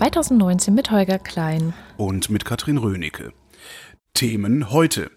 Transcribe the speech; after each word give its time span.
Mai 0.00 0.10
2019 0.10 0.74
mit 0.74 0.90
Holger 0.90 1.18
Klein. 1.18 1.74
Und 1.96 2.30
mit 2.30 2.44
Katrin 2.44 2.78
Rönecke. 2.78 3.32
Themen 4.14 4.70
heute. 4.70 5.10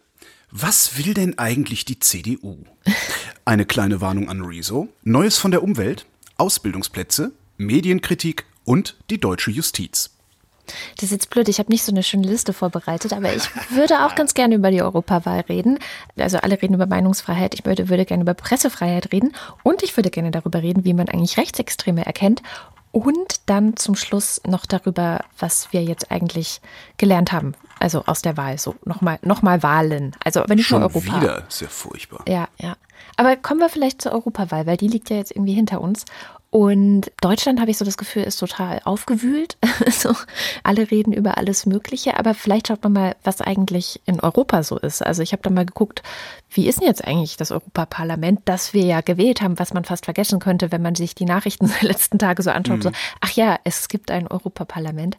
Was 0.49 0.97
will 0.97 1.13
denn 1.13 1.37
eigentlich 1.37 1.85
die 1.85 1.99
CDU? 1.99 2.63
Eine 3.45 3.65
kleine 3.65 4.01
Warnung 4.01 4.29
an 4.29 4.41
Rezo, 4.41 4.89
Neues 5.03 5.37
von 5.37 5.51
der 5.51 5.63
Umwelt, 5.63 6.05
Ausbildungsplätze, 6.37 7.31
Medienkritik 7.57 8.45
und 8.65 8.97
die 9.09 9.19
deutsche 9.19 9.51
Justiz. 9.51 10.17
Das 10.95 11.05
ist 11.05 11.11
jetzt 11.11 11.29
blöd, 11.29 11.49
ich 11.49 11.59
habe 11.59 11.69
nicht 11.69 11.83
so 11.83 11.91
eine 11.91 12.03
schöne 12.03 12.27
Liste 12.27 12.53
vorbereitet, 12.53 13.13
aber 13.13 13.33
ich 13.33 13.43
würde 13.71 14.05
auch 14.05 14.15
ganz 14.15 14.33
gerne 14.33 14.55
über 14.55 14.71
die 14.71 14.81
Europawahl 14.81 15.41
reden. 15.41 15.79
Also 16.17 16.37
alle 16.37 16.61
reden 16.61 16.75
über 16.75 16.85
Meinungsfreiheit, 16.85 17.53
ich 17.53 17.65
würde, 17.65 17.89
würde 17.89 18.05
gerne 18.05 18.23
über 18.23 18.33
Pressefreiheit 18.33 19.11
reden 19.11 19.33
und 19.63 19.83
ich 19.83 19.97
würde 19.97 20.09
gerne 20.09 20.31
darüber 20.31 20.61
reden, 20.61 20.85
wie 20.85 20.93
man 20.93 21.09
eigentlich 21.09 21.37
Rechtsextreme 21.37 22.05
erkennt 22.05 22.41
und 22.91 23.41
dann 23.45 23.77
zum 23.77 23.95
Schluss 23.95 24.41
noch 24.45 24.65
darüber, 24.65 25.23
was 25.39 25.71
wir 25.71 25.83
jetzt 25.83 26.11
eigentlich 26.11 26.61
gelernt 26.97 27.31
haben. 27.31 27.53
Also 27.79 28.03
aus 28.05 28.21
der 28.21 28.37
Wahl, 28.37 28.57
so 28.57 28.75
nochmal 28.85 29.17
noch 29.23 29.41
mal 29.41 29.63
Wahlen. 29.63 30.15
Also 30.23 30.43
aber 30.43 30.55
nicht 30.55 30.67
Schon 30.67 30.81
nur 30.81 30.89
Europa. 30.89 31.21
wieder, 31.21 31.47
ist 31.47 31.61
ja 31.61 31.67
furchtbar. 31.67 32.23
Ja, 32.27 32.47
ja. 32.57 32.75
Aber 33.17 33.35
kommen 33.35 33.59
wir 33.59 33.69
vielleicht 33.69 34.01
zur 34.01 34.11
Europawahl, 34.11 34.65
weil 34.67 34.77
die 34.77 34.87
liegt 34.87 35.09
ja 35.09 35.17
jetzt 35.17 35.31
irgendwie 35.31 35.53
hinter 35.53 35.81
uns. 35.81 36.05
Und 36.51 37.13
Deutschland, 37.21 37.61
habe 37.61 37.71
ich 37.71 37.77
so 37.77 37.85
das 37.85 37.97
Gefühl, 37.97 38.23
ist 38.23 38.35
total 38.35 38.81
aufgewühlt. 38.83 39.57
so, 39.89 40.13
alle 40.63 40.91
reden 40.91 41.13
über 41.13 41.37
alles 41.37 41.65
Mögliche, 41.65 42.17
aber 42.17 42.33
vielleicht 42.33 42.67
schaut 42.67 42.83
man 42.83 42.91
mal, 42.91 43.15
was 43.23 43.39
eigentlich 43.39 44.01
in 44.05 44.19
Europa 44.19 44.61
so 44.61 44.77
ist. 44.77 45.01
Also 45.01 45.23
ich 45.23 45.31
habe 45.31 45.41
da 45.43 45.49
mal 45.49 45.65
geguckt, 45.65 46.03
wie 46.49 46.67
ist 46.67 46.81
denn 46.81 46.89
jetzt 46.89 47.05
eigentlich 47.07 47.37
das 47.37 47.51
Europaparlament, 47.51 48.41
das 48.43 48.73
wir 48.73 48.83
ja 48.83 48.99
gewählt 48.99 49.41
haben, 49.41 49.59
was 49.59 49.73
man 49.73 49.85
fast 49.85 50.03
vergessen 50.03 50.39
könnte, 50.39 50.73
wenn 50.73 50.81
man 50.81 50.95
sich 50.95 51.15
die 51.15 51.23
Nachrichten 51.23 51.71
der 51.81 51.87
letzten 51.87 52.19
Tage 52.19 52.43
so 52.43 52.51
anschaut. 52.51 52.79
Mhm. 52.79 52.81
So, 52.81 52.91
ach 53.21 53.31
ja, 53.31 53.57
es 53.63 53.87
gibt 53.87 54.11
ein 54.11 54.27
Europaparlament. 54.27 55.17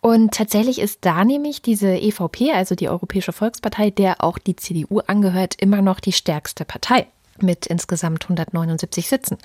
Und 0.00 0.32
tatsächlich 0.32 0.78
ist 0.78 0.98
da 1.00 1.24
nämlich 1.24 1.62
diese 1.62 1.88
EVP, 1.88 2.52
also 2.52 2.76
die 2.76 2.88
Europäische 2.88 3.32
Volkspartei, 3.32 3.90
der 3.90 4.22
auch 4.22 4.38
die 4.38 4.54
CDU 4.54 5.00
angehört, 5.00 5.56
immer 5.60 5.82
noch 5.82 5.98
die 5.98 6.12
stärkste 6.12 6.64
Partei 6.64 7.08
mit 7.40 7.66
insgesamt 7.66 8.24
179 8.24 9.08
Sitzen. 9.08 9.38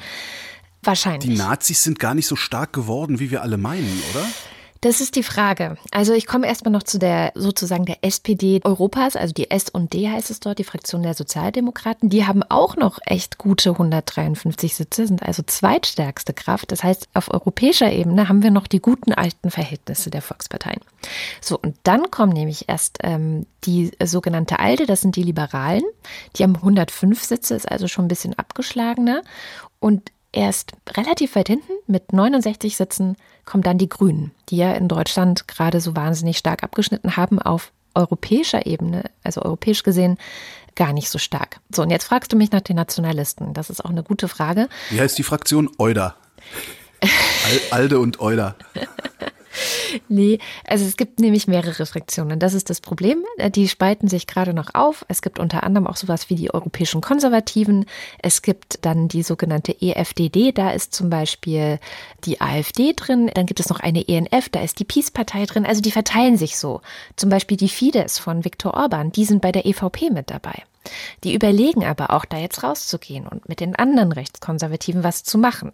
Wahrscheinlich. 0.88 1.30
Die 1.30 1.38
Nazis 1.38 1.84
sind 1.84 2.00
gar 2.00 2.16
nicht 2.16 2.28
so 2.28 2.38
stark 2.38 2.72
geworden, 2.72 3.20
wie 3.20 3.30
wir 3.30 3.42
alle 3.42 3.58
meinen, 3.58 4.02
oder? 4.12 4.26
Das 4.82 5.02
ist 5.02 5.16
die 5.16 5.24
Frage. 5.24 5.78
Also 5.92 6.14
ich 6.14 6.28
komme 6.28 6.48
erstmal 6.48 6.72
noch 6.72 6.84
zu 6.84 7.00
der 7.00 7.32
sozusagen 7.36 7.86
der 7.86 7.98
SPD 8.04 8.62
Europas, 8.64 9.16
also 9.16 9.34
die 9.34 9.50
S&D 9.50 10.10
heißt 10.10 10.30
es 10.30 10.40
dort, 10.40 10.60
die 10.60 10.64
Fraktion 10.64 11.04
der 11.04 11.14
Sozialdemokraten. 11.14 12.10
Die 12.10 12.26
haben 12.26 12.44
auch 12.44 12.76
noch 12.76 13.00
echt 13.06 13.38
gute 13.38 13.72
153 13.72 14.76
Sitze, 14.76 15.08
sind 15.08 15.24
also 15.24 15.44
zweitstärkste 15.46 16.34
Kraft. 16.34 16.72
Das 16.72 16.84
heißt, 16.84 17.10
auf 17.14 17.34
europäischer 17.34 17.92
Ebene 17.92 18.30
haben 18.30 18.44
wir 18.44 18.52
noch 18.52 18.68
die 18.68 18.80
guten 18.80 19.14
alten 19.14 19.52
Verhältnisse 19.52 20.10
der 20.10 20.22
Volksparteien. 20.22 20.80
So, 21.42 21.58
und 21.60 21.76
dann 21.84 22.12
kommen 22.12 22.34
nämlich 22.34 22.70
erst 22.70 23.00
ähm, 23.04 23.46
die 23.64 23.92
sogenannte 24.04 24.60
ALDE, 24.60 24.86
das 24.86 25.02
sind 25.02 25.16
die 25.16 25.24
Liberalen. 25.24 25.84
Die 26.36 26.44
haben 26.44 26.56
105 26.56 27.24
Sitze, 27.24 27.56
ist 27.56 27.70
also 27.70 27.88
schon 27.88 28.06
ein 28.06 28.10
bisschen 28.10 28.38
abgeschlagener. 28.38 29.22
Und 29.80 30.12
erst 30.38 30.74
relativ 30.92 31.36
weit 31.36 31.48
hinten 31.48 31.74
mit 31.88 32.14
69 32.14 32.78
Sitzen 32.78 33.18
kommen 33.46 33.64
dann 33.64 33.78
die 33.78 33.90
Grünen, 33.90 34.32
die 34.50 34.58
ja 34.58 34.74
in 34.74 34.88
Deutschland 34.88 35.48
gerade 35.48 35.82
so 35.82 35.96
wahnsinnig 35.96 36.38
stark 36.38 36.64
abgeschnitten 36.64 37.18
haben 37.18 37.42
auf 37.42 37.72
europäischer 37.96 38.66
Ebene, 38.66 39.06
also 39.24 39.42
europäisch 39.42 39.84
gesehen, 39.84 40.18
gar 40.76 40.94
nicht 40.94 41.10
so 41.10 41.18
stark. 41.18 41.60
So, 41.74 41.82
und 41.82 41.90
jetzt 41.90 42.04
fragst 42.04 42.32
du 42.32 42.38
mich 42.38 42.52
nach 42.52 42.62
den 42.62 42.76
Nationalisten. 42.76 43.54
Das 43.54 43.70
ist 43.72 43.84
auch 43.84 43.90
eine 43.90 44.04
gute 44.04 44.28
Frage. 44.28 44.70
Wie 44.92 45.02
heißt 45.02 45.18
die 45.18 45.24
Fraktion? 45.24 45.70
Euda. 45.80 46.16
Al 47.02 47.60
Alde 47.72 48.00
und 48.00 48.20
Euda. 48.20 48.56
Nee, 50.10 50.40
also 50.66 50.86
es 50.86 50.98
gibt 50.98 51.20
nämlich 51.20 51.48
mehrere 51.48 51.86
Fraktionen. 51.86 52.40
Das 52.40 52.54
ist 52.54 52.70
das 52.70 52.82
Problem. 52.82 53.24
Die 53.56 53.68
spalten 53.68 54.08
sich 54.08 54.28
gerade 54.28 54.54
noch 54.54 54.74
auf. 54.74 55.06
Es 55.08 55.22
gibt 55.22 55.40
unter 55.40 55.64
anderem 55.64 55.88
auch 55.88 55.96
sowas 55.96 56.30
wie 56.30 56.36
die 56.36 56.54
europäischen 56.54 57.02
Konservativen. 57.02 57.86
Es 58.20 58.42
gibt 58.42 58.80
dann 58.86 59.08
die 59.08 59.24
sogenannte 59.24 59.76
EFDD. 59.82 60.52
Da 60.52 60.72
ist 60.72 60.94
zum 60.94 61.10
Beispiel 61.10 61.80
die 62.26 62.42
AfD 62.42 62.94
drin. 62.96 63.30
Dann 63.34 63.46
gibt 63.46 63.60
es 63.60 63.70
noch 63.70 63.80
eine 63.80 64.08
ENF. 64.08 64.50
Da 64.50 64.62
ist 64.62 64.80
die 64.80 64.86
Peace-Partei 64.86 65.46
drin. 65.46 65.66
Also 65.66 65.82
die 65.82 65.92
verteilen 65.92 66.38
sich 66.38 66.58
so. 66.58 66.82
Zum 67.16 67.30
Beispiel 67.30 67.58
die 67.58 67.70
Fidesz 67.70 68.20
von 68.20 68.46
Viktor 68.46 68.74
Orban. 68.74 69.12
Die 69.12 69.26
sind 69.26 69.42
bei 69.42 69.52
der 69.52 69.66
EVP 69.66 70.10
mit 70.10 70.30
dabei. 70.30 70.64
Die 71.24 71.34
überlegen 71.34 71.86
aber 71.86 72.12
auch, 72.12 72.26
da 72.26 72.38
jetzt 72.38 72.64
rauszugehen 72.64 73.28
und 73.28 73.48
mit 73.50 73.60
den 73.60 73.76
anderen 73.76 74.12
Rechtskonservativen 74.12 75.04
was 75.04 75.24
zu 75.24 75.38
machen. 75.38 75.72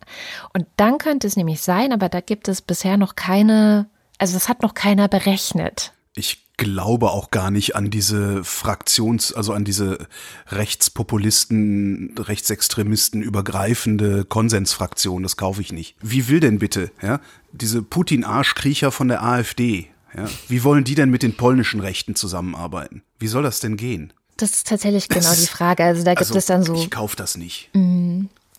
Und 0.54 0.66
dann 0.78 0.98
könnte 0.98 1.28
es 1.28 1.36
nämlich 1.36 1.62
sein, 1.62 1.92
aber 1.92 2.10
da 2.10 2.22
gibt 2.22 2.48
es 2.48 2.62
bisher 2.62 2.98
noch 2.98 3.16
keine, 3.16 3.88
also 4.18 4.34
das 4.34 4.50
hat 4.50 4.62
noch 4.62 4.74
keiner 4.74 5.08
berechnet. 5.08 5.94
Ich 6.16 6.44
glaube 6.58 7.12
auch 7.12 7.32
gar 7.32 7.52
nicht 7.52 7.76
an 7.76 7.90
diese 7.90 8.44
Fraktions-, 8.44 9.34
also 9.34 9.54
an 9.54 9.66
diese 9.66 10.08
Rechtspopulisten, 10.48 12.16
Rechtsextremisten 12.18 13.22
übergreifende 13.22 14.26
Konsensfraktion. 14.26 15.24
Das 15.24 15.38
kaufe 15.38 15.62
ich 15.62 15.72
nicht. 15.72 15.96
Wie 16.02 16.28
will 16.28 16.40
denn 16.40 16.60
bitte, 16.60 16.92
ja, 17.02 17.20
diese 17.52 17.82
Putin-Arschkriecher 17.82 18.92
von 18.92 19.08
der 19.08 19.24
AfD, 19.24 19.88
ja, 20.16 20.26
wie 20.48 20.64
wollen 20.64 20.84
die 20.84 20.96
denn 20.96 21.10
mit 21.10 21.24
den 21.24 21.36
polnischen 21.36 21.80
Rechten 21.80 22.16
zusammenarbeiten? 22.16 23.02
Wie 23.18 23.28
soll 23.28 23.44
das 23.44 23.60
denn 23.60 23.78
gehen? 23.78 24.14
Das 24.38 24.52
ist 24.52 24.68
tatsächlich 24.68 25.08
genau 25.08 25.34
die 25.34 25.48
Frage. 25.48 25.84
Also 25.84 26.04
da 26.04 26.12
gibt 26.12 26.22
Also, 26.22 26.38
es 26.38 26.46
dann 26.46 26.64
so. 26.64 26.74
Ich 26.76 26.90
kaufe 26.90 27.16
das 27.16 27.38
nicht. 27.38 27.70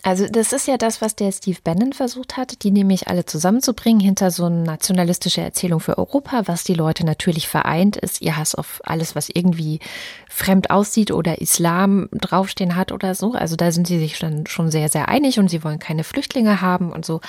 Also 0.06 0.26
das 0.28 0.52
ist 0.52 0.68
ja 0.68 0.76
das, 0.76 1.00
was 1.00 1.16
der 1.16 1.32
Steve 1.32 1.60
Bannon 1.64 1.94
versucht 1.94 2.36
hat, 2.36 2.62
die 2.62 2.70
nämlich 2.70 3.08
alle 3.08 3.24
zusammenzubringen 3.24 4.00
hinter 4.00 4.30
so 4.30 4.44
eine 4.44 4.62
nationalistische 4.62 5.40
Erzählung 5.40 5.80
für 5.80 5.96
Europa. 5.96 6.42
Was 6.44 6.62
die 6.62 6.74
Leute 6.74 7.06
natürlich 7.06 7.48
vereint, 7.48 7.96
ist 7.96 8.20
ihr 8.20 8.36
Hass 8.36 8.54
auf 8.54 8.82
alles, 8.84 9.16
was 9.16 9.30
irgendwie 9.30 9.80
fremd 10.28 10.68
aussieht 10.68 11.10
oder 11.10 11.40
Islam 11.40 12.10
draufstehen 12.12 12.76
hat 12.76 12.92
oder 12.92 13.14
so. 13.14 13.32
Also 13.32 13.56
da 13.56 13.72
sind 13.72 13.86
sie 13.86 13.98
sich 13.98 14.18
schon, 14.18 14.46
schon 14.46 14.70
sehr, 14.70 14.90
sehr 14.90 15.08
einig 15.08 15.38
und 15.38 15.48
sie 15.48 15.64
wollen 15.64 15.78
keine 15.78 16.04
Flüchtlinge 16.04 16.60
haben 16.60 16.92
und 16.92 17.06
so. 17.06 17.22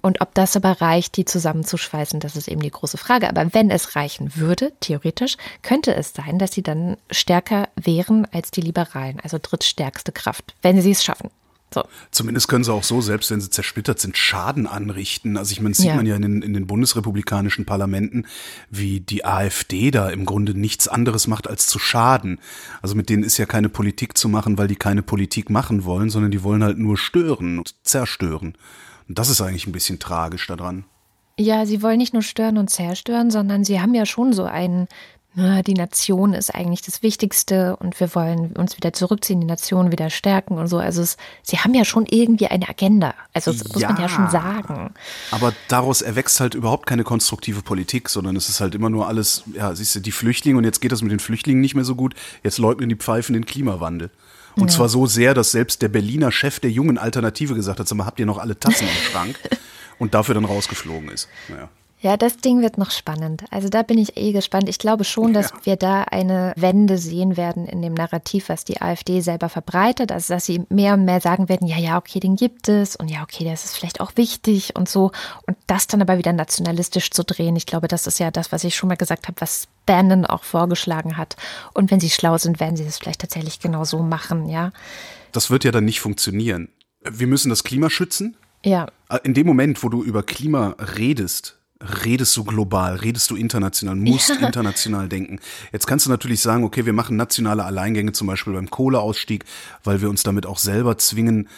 Und 0.00 0.22
ob 0.22 0.32
das 0.32 0.56
aber 0.56 0.80
reicht, 0.80 1.18
die 1.18 1.26
zusammenzuschweißen, 1.26 2.20
das 2.20 2.36
ist 2.36 2.48
eben 2.48 2.62
die 2.62 2.70
große 2.70 2.96
Frage. 2.96 3.28
Aber 3.28 3.52
wenn 3.52 3.70
es 3.70 3.96
reichen 3.96 4.34
würde, 4.34 4.72
theoretisch, 4.80 5.36
könnte 5.60 5.94
es 5.94 6.14
sein, 6.14 6.38
dass 6.38 6.52
sie 6.52 6.62
dann 6.62 6.96
stärker 7.10 7.68
wären 7.76 8.26
als 8.32 8.50
die 8.50 8.62
Liberalen, 8.62 9.20
also 9.22 9.36
drittstärkste 9.38 10.12
Kraft, 10.12 10.54
wenn 10.62 10.80
sie 10.80 10.92
es 10.92 11.04
schaffen. 11.04 11.28
So. 11.74 11.84
Zumindest 12.12 12.46
können 12.46 12.62
sie 12.62 12.72
auch 12.72 12.84
so, 12.84 13.00
selbst 13.00 13.30
wenn 13.32 13.40
sie 13.40 13.50
zersplittert 13.50 13.98
sind, 13.98 14.16
Schaden 14.16 14.68
anrichten. 14.68 15.36
Also 15.36 15.50
ich 15.52 15.60
meine, 15.60 15.74
sieht 15.74 15.86
Ja. 15.86 15.96
man 15.96 16.06
ja 16.06 16.14
in 16.14 16.22
den, 16.22 16.42
in 16.42 16.54
den 16.54 16.68
bundesrepublikanischen 16.68 17.66
Parlamenten, 17.66 18.26
wie 18.70 19.00
die 19.00 19.24
AfD 19.24 19.90
da 19.90 20.08
im 20.08 20.24
Grunde 20.24 20.56
nichts 20.56 20.86
anderes 20.86 21.26
macht, 21.26 21.48
als 21.48 21.66
zu 21.66 21.80
schaden. 21.80 22.38
Also 22.80 22.94
mit 22.94 23.08
denen 23.08 23.24
ist 23.24 23.38
ja 23.38 23.46
keine 23.46 23.68
Politik 23.68 24.16
zu 24.16 24.28
machen, 24.28 24.56
weil 24.56 24.68
die 24.68 24.76
keine 24.76 25.02
Politik 25.02 25.50
machen 25.50 25.84
wollen, 25.84 26.10
sondern 26.10 26.30
die 26.30 26.44
wollen 26.44 26.62
halt 26.62 26.78
nur 26.78 26.96
stören 26.96 27.58
und 27.58 27.74
zerstören. 27.82 28.54
Und 29.08 29.18
das 29.18 29.28
ist 29.28 29.40
eigentlich 29.40 29.66
ein 29.66 29.72
bisschen 29.72 29.98
tragisch 29.98 30.46
daran. 30.46 30.84
Ja, 31.36 31.66
sie 31.66 31.82
wollen 31.82 31.98
nicht 31.98 32.12
nur 32.12 32.22
stören 32.22 32.56
und 32.58 32.70
zerstören, 32.70 33.32
sondern 33.32 33.64
sie 33.64 33.80
haben 33.80 33.92
ja 33.94 34.06
schon 34.06 34.32
so 34.32 34.44
einen, 34.44 34.86
die 35.36 35.74
Nation 35.74 36.32
ist 36.32 36.54
eigentlich 36.54 36.82
das 36.82 37.02
Wichtigste 37.02 37.74
und 37.76 37.98
wir 37.98 38.14
wollen 38.14 38.52
uns 38.52 38.76
wieder 38.76 38.92
zurückziehen, 38.92 39.40
die 39.40 39.46
Nation 39.46 39.90
wieder 39.90 40.08
stärken 40.08 40.58
und 40.58 40.68
so. 40.68 40.78
Also 40.78 41.02
es, 41.02 41.16
sie 41.42 41.58
haben 41.58 41.74
ja 41.74 41.84
schon 41.84 42.06
irgendwie 42.06 42.46
eine 42.46 42.68
Agenda. 42.68 43.14
Also 43.32 43.52
das 43.52 43.64
muss 43.72 43.82
man 43.82 43.96
ja 43.96 44.02
Ja. 44.02 44.08
schon 44.08 44.30
sagen. 44.30 44.94
Aber 45.32 45.52
daraus 45.68 46.02
erwächst 46.02 46.38
halt 46.38 46.54
überhaupt 46.54 46.86
keine 46.86 47.02
konstruktive 47.02 47.62
Politik, 47.62 48.08
sondern 48.08 48.36
es 48.36 48.48
ist 48.48 48.60
halt 48.60 48.76
immer 48.76 48.90
nur 48.90 49.08
alles, 49.08 49.42
ja, 49.54 49.74
siehst 49.74 49.96
du, 49.96 50.00
die 50.00 50.12
Flüchtlinge 50.12 50.56
und 50.58 50.64
jetzt 50.64 50.80
geht 50.80 50.92
das 50.92 51.02
mit 51.02 51.10
den 51.10 51.18
Flüchtlingen 51.20 51.60
nicht 51.60 51.74
mehr 51.74 51.84
so 51.84 51.96
gut, 51.96 52.14
jetzt 52.44 52.58
leugnen 52.58 52.88
die 52.88 52.96
Pfeifen 52.96 53.32
den 53.32 53.44
Klimawandel. 53.44 54.10
Und 54.56 54.70
zwar 54.70 54.88
so 54.88 55.06
sehr, 55.06 55.34
dass 55.34 55.50
selbst 55.50 55.82
der 55.82 55.88
Berliner 55.88 56.30
Chef 56.30 56.60
der 56.60 56.70
jungen 56.70 56.96
Alternative 56.96 57.54
gesagt 57.54 57.80
hat, 57.80 57.88
sag 57.88 57.98
mal, 57.98 58.06
habt 58.06 58.20
ihr 58.20 58.26
noch 58.26 58.38
alle 58.38 58.56
Tassen 58.56 58.86
im 58.86 59.10
Schrank? 59.10 59.36
Und 59.98 60.14
dafür 60.14 60.34
dann 60.36 60.44
rausgeflogen 60.44 61.08
ist. 61.08 61.28
Naja. 61.48 61.68
Ja, 62.04 62.18
das 62.18 62.36
Ding 62.36 62.60
wird 62.60 62.76
noch 62.76 62.90
spannend. 62.90 63.44
Also 63.50 63.70
da 63.70 63.82
bin 63.82 63.96
ich 63.96 64.18
eh 64.18 64.32
gespannt. 64.32 64.68
Ich 64.68 64.78
glaube 64.78 65.04
schon, 65.04 65.32
dass 65.32 65.52
Ja. 65.52 65.56
wir 65.64 65.76
da 65.76 66.02
eine 66.02 66.52
Wende 66.54 66.98
sehen 66.98 67.38
werden 67.38 67.64
in 67.66 67.80
dem 67.80 67.94
Narrativ, 67.94 68.50
was 68.50 68.62
die 68.64 68.82
AfD 68.82 69.22
selber 69.22 69.48
verbreitet. 69.48 70.12
Also 70.12 70.34
dass 70.34 70.44
sie 70.44 70.64
mehr 70.68 70.92
und 70.92 71.06
mehr 71.06 71.22
sagen 71.22 71.48
werden, 71.48 71.66
ja, 71.66 71.78
ja, 71.78 71.96
okay, 71.96 72.20
den 72.20 72.36
gibt 72.36 72.68
es 72.68 72.94
und 72.94 73.10
ja, 73.10 73.22
okay, 73.22 73.44
das 73.46 73.64
ist 73.64 73.74
vielleicht 73.74 74.02
auch 74.02 74.12
wichtig 74.16 74.76
und 74.76 74.86
so. 74.86 75.12
Und 75.46 75.56
das 75.66 75.86
dann 75.86 76.02
aber 76.02 76.18
wieder 76.18 76.34
nationalistisch 76.34 77.10
zu 77.10 77.24
drehen. 77.24 77.56
Ich 77.56 77.64
glaube, 77.64 77.88
das 77.88 78.06
ist 78.06 78.18
ja 78.20 78.30
das, 78.30 78.52
was 78.52 78.64
ich 78.64 78.76
schon 78.76 78.90
mal 78.90 78.96
gesagt 78.98 79.26
habe, 79.26 79.40
was 79.40 79.66
Bannon 79.86 80.26
auch 80.26 80.44
vorgeschlagen 80.44 81.16
hat. 81.16 81.36
Und 81.72 81.90
wenn 81.90 82.00
sie 82.00 82.10
schlau 82.10 82.36
sind, 82.36 82.60
werden 82.60 82.76
sie 82.76 82.84
das 82.84 82.98
vielleicht 82.98 83.22
tatsächlich 83.22 83.60
genau 83.60 83.84
so 83.84 84.00
machen, 84.02 84.50
ja. 84.50 84.72
Das 85.32 85.50
wird 85.50 85.64
ja 85.64 85.72
dann 85.72 85.86
nicht 85.86 86.00
funktionieren. 86.00 86.68
Wir 87.00 87.26
müssen 87.28 87.48
das 87.48 87.64
Klima 87.64 87.88
schützen. 87.88 88.36
Ja, 88.62 88.88
In 89.24 89.32
dem 89.32 89.46
Moment, 89.46 89.82
wo 89.82 89.88
du 89.88 90.02
über 90.04 90.22
Klima 90.22 90.76
redest, 90.98 91.58
redest 91.80 92.36
du 92.36 92.44
global, 92.44 92.96
redest 92.96 93.30
du 93.30 93.36
international, 93.36 93.96
musst 93.96 94.30
Ja. 94.30 94.46
international 94.46 95.08
denken. 95.08 95.40
Jetzt 95.72 95.86
kannst 95.86 96.06
du 96.06 96.10
natürlich 96.10 96.40
sagen, 96.40 96.64
okay, 96.64 96.86
wir 96.86 96.92
machen 96.92 97.16
nationale 97.16 97.64
Alleingänge, 97.64 98.12
zum 98.12 98.26
Beispiel 98.26 98.52
beim 98.52 98.70
Kohleausstieg, 98.70 99.44
weil 99.82 100.00
wir 100.00 100.08
uns 100.08 100.22
damit 100.22 100.46
auch 100.46 100.58
selber 100.58 100.96
zwingen. 100.98 101.48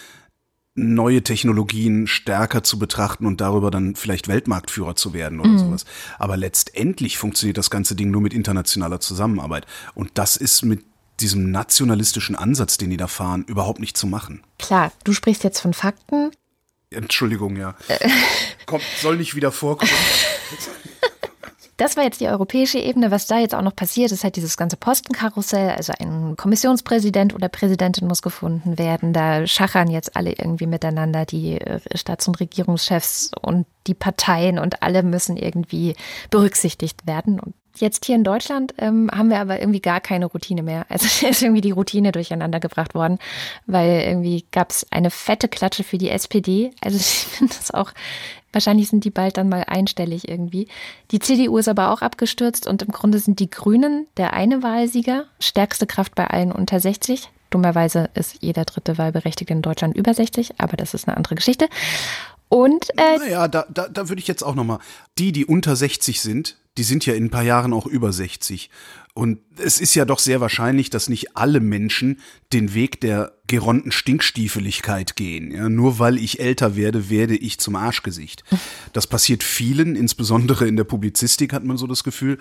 neue 0.78 1.22
Technologien 1.22 2.06
stärker 2.06 2.62
zu 2.62 2.78
betrachten 2.78 3.24
und 3.24 3.40
darüber 3.40 3.70
dann 3.70 3.96
vielleicht 3.96 4.28
Weltmarktführer 4.28 4.94
zu 4.94 5.14
werden 5.14 5.40
oder 5.40 5.48
mhm. 5.48 5.58
sowas. 5.58 5.86
Aber 6.18 6.36
letztendlich 6.36 7.16
funktioniert 7.16 7.56
das 7.56 7.70
ganze 7.70 7.96
Ding 7.96 8.10
nur 8.10 8.20
mit 8.20 8.34
internationaler 8.34 9.00
Zusammenarbeit. 9.00 9.64
Und 9.94 10.10
das 10.18 10.36
ist 10.36 10.66
mit 10.66 10.84
diesem 11.20 11.50
nationalistischen 11.50 12.36
Ansatz, 12.36 12.76
den 12.76 12.90
die 12.90 12.98
da 12.98 13.06
fahren, 13.06 13.44
überhaupt 13.48 13.80
nicht 13.80 13.96
zu 13.96 14.06
machen. 14.06 14.42
Klar, 14.58 14.92
du 15.04 15.14
sprichst 15.14 15.44
jetzt 15.44 15.60
von 15.60 15.72
Fakten. 15.72 16.30
Entschuldigung, 16.90 17.56
ja. 17.56 17.74
Kommt, 18.66 18.84
soll 19.00 19.16
nicht 19.16 19.34
wieder 19.34 19.52
vorkommen. 19.52 19.90
Das 21.78 21.96
war 21.96 22.04
jetzt 22.04 22.22
die 22.22 22.28
europäische 22.28 22.78
Ebene. 22.78 23.10
Was 23.10 23.26
da 23.26 23.38
jetzt 23.38 23.54
auch 23.54 23.62
noch 23.62 23.76
passiert, 23.76 24.10
ist 24.10 24.24
halt 24.24 24.36
dieses 24.36 24.56
ganze 24.56 24.78
Postenkarussell. 24.78 25.70
Also 25.70 25.92
ein 25.98 26.34
Kommissionspräsident 26.36 27.34
oder 27.34 27.50
Präsidentin 27.50 28.08
muss 28.08 28.22
gefunden 28.22 28.78
werden. 28.78 29.12
Da 29.12 29.46
schachern 29.46 29.90
jetzt 29.90 30.16
alle 30.16 30.32
irgendwie 30.32 30.66
miteinander, 30.66 31.26
die 31.26 31.60
äh, 31.60 31.80
Staats- 31.94 32.28
und 32.28 32.40
Regierungschefs 32.40 33.30
und 33.42 33.66
die 33.86 33.94
Parteien 33.94 34.58
und 34.58 34.82
alle 34.82 35.02
müssen 35.02 35.36
irgendwie 35.36 35.94
berücksichtigt 36.30 37.06
werden. 37.06 37.38
Und 37.38 37.54
jetzt 37.78 38.04
hier 38.04 38.16
in 38.16 38.24
Deutschland 38.24 38.74
ähm, 38.78 39.10
haben 39.12 39.30
wir 39.30 39.38
aber 39.38 39.60
irgendwie 39.60 39.80
gar 39.80 40.00
keine 40.00 40.26
Routine 40.26 40.62
mehr. 40.62 40.86
Also 40.88 41.06
ist 41.26 41.42
irgendwie 41.42 41.60
die 41.60 41.70
Routine 41.70 42.12
durcheinander 42.12 42.60
gebracht 42.60 42.94
worden, 42.94 43.18
weil 43.66 44.02
irgendwie 44.06 44.44
gab 44.52 44.70
es 44.70 44.86
eine 44.90 45.10
fette 45.10 45.48
Klatsche 45.48 45.84
für 45.84 45.98
die 45.98 46.10
SPD. 46.10 46.72
Also 46.82 46.96
ich 47.00 47.26
finde 47.26 47.54
das 47.54 47.70
auch 47.72 47.92
Wahrscheinlich 48.56 48.88
sind 48.88 49.04
die 49.04 49.10
bald 49.10 49.36
dann 49.36 49.50
mal 49.50 49.64
einstellig 49.66 50.28
irgendwie. 50.28 50.66
Die 51.10 51.18
CDU 51.18 51.58
ist 51.58 51.68
aber 51.68 51.90
auch 51.90 52.00
abgestürzt 52.00 52.66
und 52.66 52.80
im 52.80 52.88
Grunde 52.88 53.18
sind 53.18 53.38
die 53.38 53.50
Grünen 53.50 54.06
der 54.16 54.32
eine 54.32 54.62
Wahlsieger, 54.62 55.26
stärkste 55.40 55.86
Kraft 55.86 56.14
bei 56.14 56.26
allen 56.26 56.52
unter 56.52 56.80
60. 56.80 57.28
Dummerweise 57.50 58.08
ist 58.14 58.38
jeder 58.40 58.64
dritte 58.64 58.96
Wahlberechtigte 58.96 59.52
in 59.52 59.60
Deutschland 59.60 59.94
über 59.94 60.14
60, 60.14 60.54
aber 60.58 60.78
das 60.78 60.94
ist 60.94 61.06
eine 61.06 61.18
andere 61.18 61.34
Geschichte. 61.34 61.68
Und 62.48 62.88
äh, 62.96 63.18
naja, 63.18 63.46
da, 63.46 63.66
da, 63.68 63.88
da 63.88 64.08
würde 64.08 64.20
ich 64.20 64.28
jetzt 64.28 64.42
auch 64.42 64.54
nochmal. 64.54 64.78
Die, 65.18 65.32
die 65.32 65.44
unter 65.44 65.76
60 65.76 66.22
sind, 66.22 66.56
die 66.76 66.82
sind 66.82 67.06
ja 67.06 67.14
in 67.14 67.24
ein 67.24 67.30
paar 67.30 67.42
Jahren 67.42 67.72
auch 67.72 67.86
über 67.86 68.12
60. 68.12 68.70
Und 69.14 69.38
es 69.56 69.80
ist 69.80 69.94
ja 69.94 70.04
doch 70.04 70.18
sehr 70.18 70.42
wahrscheinlich, 70.42 70.90
dass 70.90 71.08
nicht 71.08 71.38
alle 71.38 71.60
Menschen 71.60 72.20
den 72.52 72.74
Weg 72.74 73.00
der 73.00 73.32
geronten 73.46 73.90
Stinkstiefeligkeit 73.90 75.16
gehen. 75.16 75.52
Ja, 75.52 75.70
nur 75.70 75.98
weil 75.98 76.18
ich 76.18 76.38
älter 76.38 76.76
werde, 76.76 77.08
werde 77.08 77.34
ich 77.34 77.58
zum 77.58 77.76
Arschgesicht. 77.76 78.44
Das 78.92 79.06
passiert 79.06 79.42
vielen, 79.42 79.94
insbesondere 79.94 80.66
in 80.66 80.76
der 80.76 80.84
Publizistik 80.84 81.52
hat 81.52 81.64
man 81.64 81.76
so 81.76 81.86
das 81.86 82.02
Gefühl. 82.02 82.38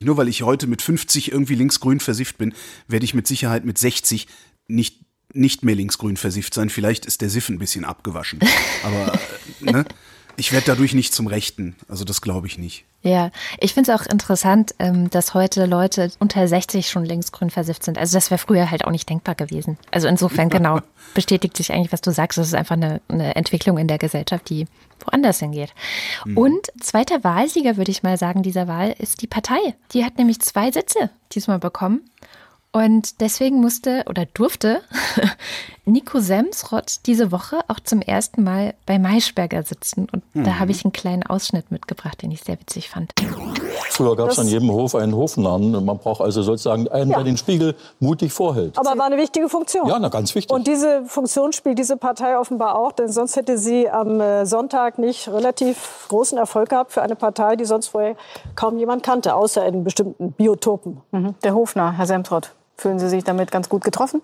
Nur 0.00 0.16
weil 0.16 0.28
ich 0.28 0.42
heute 0.42 0.66
mit 0.66 0.80
50 0.80 1.32
irgendwie 1.32 1.54
linksgrün 1.54 2.00
versifft 2.00 2.38
bin, 2.38 2.54
werde 2.86 3.04
ich 3.04 3.12
mit 3.12 3.26
Sicherheit 3.26 3.64
mit 3.66 3.76
60 3.76 4.26
nicht 4.68 5.00
nicht 5.34 5.64
mehr 5.64 5.74
linksgrün 5.74 6.16
versifft 6.16 6.54
sein. 6.54 6.70
Vielleicht 6.70 7.04
ist 7.04 7.20
der 7.20 7.28
Siff 7.28 7.50
ein 7.50 7.58
bisschen 7.58 7.84
abgewaschen. 7.84 8.40
Aber 8.82 9.18
ne, 9.60 9.84
ich 10.36 10.52
werde 10.52 10.66
dadurch 10.66 10.94
nicht 10.94 11.12
zum 11.12 11.26
Rechten. 11.26 11.76
Also 11.88 12.04
das 12.04 12.22
glaube 12.22 12.46
ich 12.46 12.56
nicht. 12.56 12.84
Ja, 13.02 13.30
ich 13.60 13.74
finde 13.74 13.92
es 13.92 14.00
auch 14.00 14.06
interessant, 14.06 14.74
ähm, 14.80 15.08
dass 15.10 15.32
heute 15.32 15.66
Leute 15.66 16.10
unter 16.18 16.48
60 16.48 16.88
schon 16.88 17.04
linksgrün 17.04 17.48
versifft 17.48 17.84
sind. 17.84 17.96
Also 17.96 18.16
das 18.16 18.30
wäre 18.30 18.38
früher 18.38 18.70
halt 18.70 18.84
auch 18.84 18.90
nicht 18.90 19.08
denkbar 19.08 19.36
gewesen. 19.36 19.78
Also 19.92 20.08
insofern 20.08 20.48
genau 20.48 20.80
bestätigt 21.14 21.56
sich 21.56 21.72
eigentlich, 21.72 21.92
was 21.92 22.00
du 22.00 22.10
sagst. 22.10 22.38
Das 22.38 22.48
ist 22.48 22.54
einfach 22.54 22.74
eine, 22.74 23.00
eine 23.08 23.36
Entwicklung 23.36 23.78
in 23.78 23.86
der 23.86 23.98
Gesellschaft, 23.98 24.50
die 24.50 24.66
woanders 25.04 25.38
hingeht. 25.38 25.72
Mhm. 26.24 26.36
Und 26.36 26.66
zweiter 26.80 27.22
Wahlsieger, 27.22 27.76
würde 27.76 27.92
ich 27.92 28.02
mal 28.02 28.16
sagen, 28.16 28.42
dieser 28.42 28.66
Wahl 28.66 28.94
ist 28.98 29.22
die 29.22 29.28
Partei. 29.28 29.58
Die 29.92 30.04
hat 30.04 30.18
nämlich 30.18 30.40
zwei 30.40 30.72
Sitze 30.72 31.10
diesmal 31.32 31.60
bekommen. 31.60 32.02
Und 32.70 33.22
deswegen 33.22 33.60
musste 33.60 34.04
oder 34.08 34.26
durfte 34.26 34.82
Nico 35.86 36.20
Semsrott 36.20 36.96
diese 37.06 37.32
Woche 37.32 37.60
auch 37.66 37.80
zum 37.80 38.02
ersten 38.02 38.44
Mal 38.44 38.74
bei 38.84 38.98
Maischberger 38.98 39.62
sitzen. 39.62 40.06
Und 40.12 40.22
mhm. 40.34 40.44
da 40.44 40.58
habe 40.58 40.70
ich 40.70 40.84
einen 40.84 40.92
kleinen 40.92 41.22
Ausschnitt 41.22 41.70
mitgebracht, 41.70 42.20
den 42.20 42.30
ich 42.30 42.42
sehr 42.42 42.60
witzig 42.60 42.90
fand. 42.90 43.12
Früher 43.88 44.14
gab 44.16 44.28
es 44.28 44.38
an 44.38 44.48
jedem 44.48 44.70
Hof 44.70 44.94
einen 44.94 45.16
Hofnarren. 45.16 45.82
Man 45.82 45.96
braucht 45.96 46.20
also 46.20 46.42
sozusagen 46.42 46.88
einen, 46.88 47.10
ja. 47.10 47.16
der 47.16 47.24
den 47.24 47.38
Spiegel 47.38 47.74
mutig 48.00 48.32
vorhält. 48.32 48.76
Aber 48.78 48.98
war 48.98 49.06
eine 49.06 49.16
wichtige 49.16 49.48
Funktion. 49.48 49.88
Ja, 49.88 49.98
na, 49.98 50.10
ganz 50.10 50.34
wichtig. 50.34 50.54
Und 50.54 50.66
diese 50.66 51.06
Funktion 51.06 51.54
spielt 51.54 51.78
diese 51.78 51.96
Partei 51.96 52.38
offenbar 52.38 52.78
auch, 52.78 52.92
denn 52.92 53.10
sonst 53.10 53.36
hätte 53.36 53.56
sie 53.56 53.88
am 53.88 54.20
äh, 54.20 54.44
Sonntag 54.44 54.98
nicht 54.98 55.28
relativ 55.28 56.06
großen 56.08 56.36
Erfolg 56.36 56.68
gehabt 56.68 56.92
für 56.92 57.00
eine 57.00 57.16
Partei, 57.16 57.56
die 57.56 57.64
sonst 57.64 57.88
vorher 57.88 58.14
kaum 58.56 58.78
jemand 58.78 59.02
kannte, 59.02 59.34
außer 59.34 59.64
in 59.66 59.84
bestimmten 59.84 60.32
Biotopen. 60.32 61.00
Mhm. 61.12 61.34
Der 61.42 61.54
Hofner, 61.54 61.92
Herr 61.92 62.06
Semsrott. 62.06 62.52
Fühlen 62.78 62.98
Sie 62.98 63.08
sich 63.08 63.24
damit 63.24 63.50
ganz 63.50 63.68
gut 63.68 63.82
getroffen? 63.84 64.22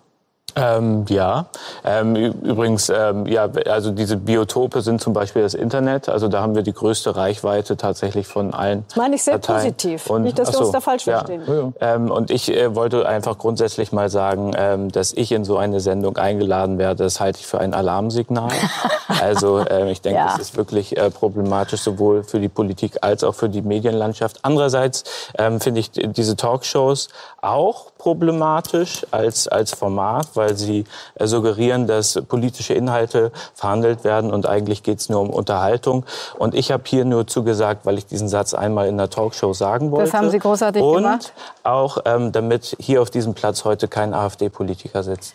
Ähm, 0.56 1.04
ja, 1.08 1.46
ähm, 1.84 2.14
übrigens, 2.14 2.88
ähm, 2.88 3.26
ja, 3.26 3.48
also 3.68 3.90
diese 3.90 4.16
Biotope 4.16 4.82
sind 4.82 5.00
zum 5.00 5.12
Beispiel 5.12 5.42
das 5.42 5.54
Internet. 5.54 6.08
Also 6.08 6.28
da 6.28 6.42
haben 6.42 6.54
wir 6.54 6.62
die 6.62 6.72
größte 6.72 7.16
Reichweite 7.16 7.76
tatsächlich 7.76 8.28
von 8.28 8.54
allen. 8.54 8.84
Das 8.88 8.96
meine 8.96 9.16
ich 9.16 9.24
sehr 9.24 9.38
Parteien. 9.38 9.74
positiv. 9.74 10.08
Und, 10.08 10.22
Nicht, 10.22 10.38
dass 10.38 10.52
wir 10.52 10.60
uns 10.60 10.70
da 10.70 10.80
falsch 10.80 11.06
ja. 11.06 11.18
verstehen. 11.18 11.42
Ja, 11.46 11.54
ja. 11.54 11.94
Ähm, 11.94 12.10
und 12.10 12.30
ich 12.30 12.54
äh, 12.54 12.72
wollte 12.74 13.08
einfach 13.08 13.36
grundsätzlich 13.36 13.90
mal 13.90 14.08
sagen, 14.10 14.52
ähm, 14.56 14.92
dass 14.92 15.12
ich 15.12 15.32
in 15.32 15.44
so 15.44 15.56
eine 15.56 15.80
Sendung 15.80 16.16
eingeladen 16.18 16.78
werde. 16.78 17.02
Das 17.02 17.18
halte 17.18 17.40
ich 17.40 17.46
für 17.48 17.58
ein 17.58 17.74
Alarmsignal. 17.74 18.52
also 19.20 19.58
äh, 19.58 19.90
ich 19.90 20.02
denke, 20.02 20.22
das 20.24 20.38
ist 20.38 20.56
wirklich 20.56 20.96
äh, 20.96 21.10
problematisch 21.10 21.80
sowohl 21.80 22.22
für 22.22 22.38
die 22.38 22.48
Politik 22.48 22.98
als 23.00 23.24
auch 23.24 23.34
für 23.34 23.48
die 23.48 23.62
Medienlandschaft. 23.62 24.38
Andererseits 24.42 25.02
ähm, 25.36 25.60
finde 25.60 25.80
ich 25.80 25.90
diese 25.90 26.36
Talkshows 26.36 27.08
auch 27.42 27.86
problematisch 28.04 29.06
als 29.12 29.48
als 29.48 29.72
Format, 29.72 30.28
weil 30.34 30.58
sie 30.58 30.84
äh, 31.14 31.26
suggerieren, 31.26 31.86
dass 31.86 32.20
politische 32.28 32.74
Inhalte 32.74 33.32
verhandelt 33.54 34.04
werden 34.04 34.30
und 34.30 34.44
eigentlich 34.44 34.82
geht 34.82 34.98
es 34.98 35.08
nur 35.08 35.22
um 35.22 35.30
Unterhaltung. 35.30 36.04
Und 36.38 36.54
ich 36.54 36.70
habe 36.70 36.82
hier 36.84 37.06
nur 37.06 37.26
zugesagt, 37.26 37.86
weil 37.86 37.96
ich 37.96 38.04
diesen 38.04 38.28
Satz 38.28 38.52
einmal 38.52 38.88
in 38.88 38.98
der 38.98 39.08
Talkshow 39.08 39.54
sagen 39.54 39.90
wollte. 39.90 40.10
Das 40.10 40.20
haben 40.20 40.28
Sie 40.28 40.38
großartig 40.38 40.82
und 40.82 40.96
gemacht. 40.96 41.32
Und 41.62 41.70
auch, 41.70 41.96
ähm, 42.04 42.30
damit 42.30 42.76
hier 42.78 43.00
auf 43.00 43.08
diesem 43.08 43.32
Platz 43.32 43.64
heute 43.64 43.88
kein 43.88 44.12
AfD-Politiker 44.12 45.02
sitzt. 45.02 45.34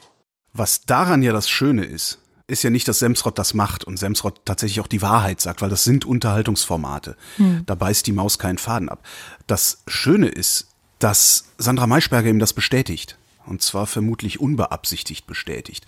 Was 0.54 0.82
daran 0.86 1.24
ja 1.24 1.34
das 1.34 1.50
Schöne 1.50 1.86
ist, 1.86 2.20
ist 2.46 2.62
ja 2.62 2.70
nicht, 2.70 2.88
dass 2.88 3.00
Semsrott 3.00 3.40
das 3.40 3.56
macht 3.56 3.84
und 3.84 3.98
Semsrott 3.98 4.42
tatsächlich 4.46 4.80
auch 4.80 4.88
die 4.88 5.02
Wahrheit 5.02 5.42
sagt, 5.42 5.64
weil 5.64 5.70
das 5.70 5.84
sind 5.84 6.06
Unterhaltungsformate. 6.06 7.16
Hm. 7.38 7.64
Da 7.66 7.74
beißt 7.74 8.06
die 8.06 8.12
Maus 8.12 8.38
keinen 8.38 8.60
Faden 8.60 8.90
ab. 8.90 9.04
Das 9.48 9.82
Schöne 9.88 10.28
ist, 10.28 10.69
dass 11.00 11.46
Sandra 11.58 11.88
Maischberger 11.88 12.30
ihm 12.30 12.40
das 12.40 12.54
bestätigt 12.54 13.18
und 13.50 13.62
zwar 13.62 13.88
vermutlich 13.88 14.40
unbeabsichtigt 14.40 15.28
bestätigt. 15.28 15.86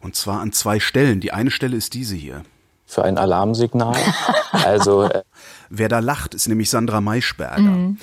Und 0.00 0.14
zwar 0.14 0.40
an 0.40 0.52
zwei 0.52 0.78
Stellen. 0.78 1.20
Die 1.20 1.32
eine 1.32 1.50
Stelle 1.50 1.76
ist 1.76 1.94
diese 1.94 2.14
hier. 2.14 2.42
Für 2.86 3.04
ein 3.04 3.18
Alarmsignal. 3.18 3.96
also 4.52 5.04
äh 5.04 5.22
wer 5.70 5.88
da 5.88 5.98
lacht, 5.98 6.34
ist 6.34 6.48
nämlich 6.48 6.70
Sandra 6.70 7.00
Maischberger. 7.00 7.60
Mhm. 7.60 7.98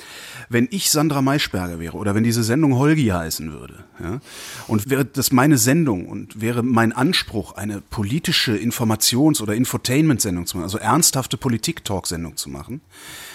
Wenn 0.48 0.68
ich 0.70 0.90
Sandra 0.90 1.22
Maischberger 1.22 1.80
wäre 1.80 1.96
oder 1.96 2.14
wenn 2.14 2.24
diese 2.24 2.42
Sendung 2.42 2.76
Holgi 2.76 3.06
heißen 3.06 3.52
würde, 3.52 3.84
ja, 4.02 4.20
und 4.68 4.88
wäre 4.90 5.04
das 5.04 5.32
meine 5.32 5.58
Sendung 5.58 6.06
und 6.06 6.40
wäre 6.40 6.62
mein 6.62 6.92
Anspruch, 6.92 7.52
eine 7.52 7.80
politische 7.80 8.56
Informations- 8.56 9.40
oder 9.40 9.54
Infotainment-Sendung 9.54 10.46
zu 10.46 10.56
machen, 10.56 10.64
also 10.64 10.78
ernsthafte 10.78 11.36
Politik-Talk-Sendung 11.36 12.36
zu 12.36 12.48
machen, 12.48 12.80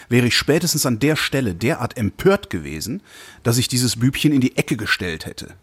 wäre 0.10 0.27
ich 0.27 0.38
spätestens 0.38 0.86
an 0.86 1.00
der 1.00 1.15
Stelle 1.15 1.56
derart 1.56 1.98
empört 1.98 2.50
gewesen, 2.50 3.01
dass 3.44 3.58
ich 3.58 3.68
dieses 3.68 3.98
Bübchen 3.98 4.32
in 4.32 4.41
die 4.41 4.58
Ecke 4.58 4.77
gestellt 4.77 5.25
hätte. 5.25 5.56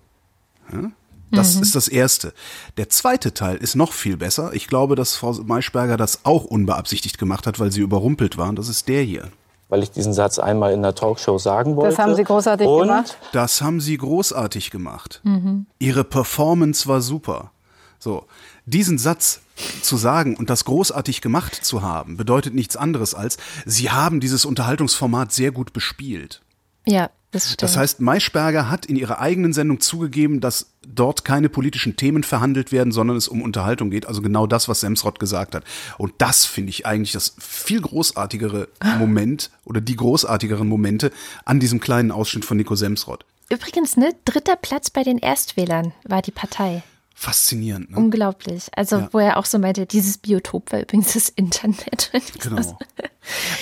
Ja? 0.72 0.90
Das 1.30 1.56
mhm. 1.56 1.62
ist 1.62 1.74
das 1.74 1.88
Erste. 1.88 2.32
Der 2.76 2.88
zweite 2.88 3.34
Teil 3.34 3.56
ist 3.56 3.74
noch 3.74 3.92
viel 3.92 4.16
besser. 4.16 4.52
Ich 4.54 4.66
glaube, 4.66 4.96
dass 4.96 5.16
Frau 5.16 5.32
Maischberger 5.32 5.96
das 5.96 6.24
auch 6.24 6.44
unbeabsichtigt 6.44 7.18
gemacht 7.18 7.46
hat, 7.46 7.58
weil 7.60 7.70
sie 7.70 7.80
überrumpelt 7.80 8.38
war. 8.38 8.48
Und 8.48 8.58
das 8.58 8.68
ist 8.68 8.88
der 8.88 9.02
hier. 9.02 9.30
Weil 9.68 9.82
ich 9.82 9.90
diesen 9.90 10.14
Satz 10.14 10.38
einmal 10.38 10.72
in 10.72 10.82
der 10.82 10.94
Talkshow 10.94 11.38
sagen 11.38 11.76
wollte. 11.76 11.90
Das 11.90 11.98
haben 11.98 12.14
Sie 12.14 12.24
großartig 12.24 12.66
Und 12.66 12.88
gemacht. 12.88 13.18
Das 13.32 13.60
haben 13.60 13.80
Sie 13.80 13.96
großartig 13.96 14.70
gemacht. 14.70 15.20
Mhm. 15.24 15.66
Ihre 15.78 16.04
Performance 16.04 16.88
war 16.88 17.00
super. 17.00 17.50
So, 17.98 18.24
diesen 18.64 18.96
Satz 18.96 19.40
zu 19.82 19.96
sagen 19.96 20.36
und 20.36 20.50
das 20.50 20.64
großartig 20.64 21.20
gemacht 21.20 21.54
zu 21.54 21.82
haben, 21.82 22.16
bedeutet 22.16 22.54
nichts 22.54 22.76
anderes 22.76 23.14
als, 23.14 23.38
Sie 23.66 23.90
haben 23.90 24.20
dieses 24.20 24.44
Unterhaltungsformat 24.44 25.32
sehr 25.32 25.50
gut 25.50 25.72
bespielt. 25.72 26.42
Ja, 26.86 27.10
das. 27.30 27.56
Das 27.58 27.76
heißt, 27.76 28.00
Maischberger 28.00 28.70
hat 28.70 28.86
in 28.86 28.96
ihrer 28.96 29.20
eigenen 29.20 29.52
Sendung 29.52 29.80
zugegeben, 29.80 30.40
dass 30.40 30.72
dort 30.86 31.24
keine 31.24 31.48
politischen 31.48 31.96
Themen 31.96 32.24
verhandelt 32.24 32.72
werden, 32.72 32.90
sondern 32.90 33.16
es 33.16 33.28
um 33.28 33.42
Unterhaltung 33.42 33.90
geht. 33.90 34.06
Also 34.06 34.22
genau 34.22 34.46
das, 34.46 34.68
was 34.68 34.80
Semsrott 34.80 35.18
gesagt 35.18 35.54
hat. 35.54 35.64
Und 35.98 36.14
das 36.18 36.46
finde 36.46 36.70
ich 36.70 36.86
eigentlich 36.86 37.12
das 37.12 37.34
viel 37.38 37.80
großartigere 37.80 38.68
Moment 38.98 39.50
oder 39.64 39.80
die 39.80 39.96
großartigeren 39.96 40.66
Momente 40.66 41.10
an 41.44 41.60
diesem 41.60 41.80
kleinen 41.80 42.10
Ausschnitt 42.10 42.44
von 42.44 42.56
Nico 42.56 42.74
Semsrott. 42.74 43.24
Übrigens, 43.50 43.96
ne, 43.96 44.14
dritter 44.24 44.56
Platz 44.56 44.90
bei 44.90 45.02
den 45.02 45.18
Erstwählern 45.18 45.92
war 46.04 46.22
die 46.22 46.30
Partei. 46.30 46.82
Faszinierend. 47.20 47.90
Ne? 47.90 47.96
Unglaublich. 47.96 48.68
Also, 48.76 48.98
ja. 48.98 49.08
wo 49.10 49.18
er 49.18 49.38
auch 49.38 49.44
so 49.44 49.58
meinte, 49.58 49.86
dieses 49.86 50.18
Biotop 50.18 50.70
war 50.70 50.82
übrigens 50.82 51.14
das 51.14 51.28
Internet. 51.28 52.12
Genau. 52.38 52.78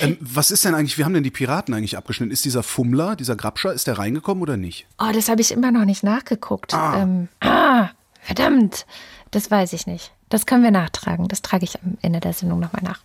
ähm, 0.02 0.18
was 0.20 0.50
ist 0.50 0.64
denn 0.66 0.74
eigentlich, 0.74 0.98
wie 0.98 1.04
haben 1.04 1.14
denn 1.14 1.22
die 1.22 1.30
Piraten 1.30 1.72
eigentlich 1.72 1.96
abgeschnitten? 1.96 2.30
Ist 2.30 2.44
dieser 2.44 2.62
Fummler, 2.62 3.16
dieser 3.16 3.34
Grabscher, 3.34 3.72
ist 3.72 3.86
der 3.86 3.98
reingekommen 3.98 4.42
oder 4.42 4.58
nicht? 4.58 4.86
Oh, 4.98 5.10
das 5.12 5.30
habe 5.30 5.40
ich 5.40 5.52
immer 5.52 5.70
noch 5.70 5.86
nicht 5.86 6.02
nachgeguckt. 6.02 6.74
Ah. 6.74 7.00
Ähm, 7.00 7.28
ah, 7.40 7.88
verdammt. 8.20 8.84
Das 9.30 9.50
weiß 9.50 9.72
ich 9.72 9.86
nicht. 9.86 10.12
Das 10.28 10.44
können 10.44 10.62
wir 10.62 10.70
nachtragen. 10.70 11.26
Das 11.28 11.40
trage 11.40 11.64
ich 11.64 11.82
am 11.82 11.96
Ende 12.02 12.20
der 12.20 12.34
Sendung 12.34 12.60
nochmal 12.60 12.82
nach. 12.82 13.00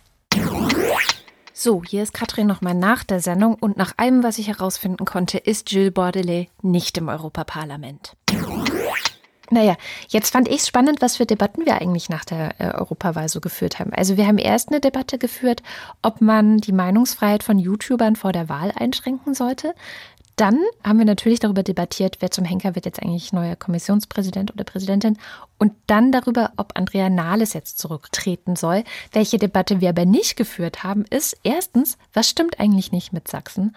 So, 1.54 1.82
hier 1.82 2.02
ist 2.02 2.12
Katrin 2.12 2.46
nochmal 2.46 2.74
nach 2.74 3.04
der 3.04 3.20
Sendung 3.20 3.54
und 3.54 3.78
nach 3.78 3.94
allem, 3.96 4.22
was 4.22 4.38
ich 4.38 4.48
herausfinden 4.48 5.06
konnte, 5.06 5.38
ist 5.38 5.66
Gilles 5.66 5.94
Bordelais 5.94 6.48
nicht 6.60 6.98
im 6.98 7.08
Europaparlament. 7.08 8.16
Naja, 9.52 9.76
jetzt 10.08 10.32
fand 10.32 10.48
ich 10.48 10.60
es 10.60 10.66
spannend, 10.66 11.02
was 11.02 11.18
für 11.18 11.26
Debatten 11.26 11.66
wir 11.66 11.74
eigentlich 11.74 12.08
nach 12.08 12.24
der 12.24 12.58
äh, 12.58 12.72
Europawahl 12.72 13.28
so 13.28 13.38
geführt 13.38 13.78
haben. 13.78 13.92
Also 13.92 14.16
wir 14.16 14.26
haben 14.26 14.38
erst 14.38 14.70
eine 14.70 14.80
Debatte 14.80 15.18
geführt, 15.18 15.62
ob 16.00 16.22
man 16.22 16.56
die 16.56 16.72
Meinungsfreiheit 16.72 17.42
von 17.42 17.58
YouTubern 17.58 18.16
vor 18.16 18.32
der 18.32 18.48
Wahl 18.48 18.72
einschränken 18.74 19.34
sollte. 19.34 19.74
Dann 20.36 20.58
haben 20.82 20.98
wir 20.98 21.04
natürlich 21.04 21.38
darüber 21.38 21.62
debattiert, 21.62 22.16
wer 22.20 22.30
zum 22.30 22.46
Henker 22.46 22.74
wird 22.74 22.86
jetzt 22.86 23.02
eigentlich 23.02 23.34
neuer 23.34 23.54
Kommissionspräsident 23.54 24.54
oder 24.54 24.64
Präsidentin. 24.64 25.18
Und 25.58 25.74
dann 25.86 26.12
darüber, 26.12 26.52
ob 26.56 26.72
Andrea 26.78 27.10
Nahles 27.10 27.52
jetzt 27.52 27.78
zurücktreten 27.78 28.56
soll. 28.56 28.84
Welche 29.12 29.36
Debatte 29.36 29.82
wir 29.82 29.90
aber 29.90 30.06
nicht 30.06 30.36
geführt 30.38 30.82
haben, 30.82 31.04
ist 31.10 31.36
erstens, 31.42 31.98
was 32.14 32.26
stimmt 32.26 32.58
eigentlich 32.58 32.90
nicht 32.90 33.12
mit 33.12 33.28
Sachsen? 33.28 33.76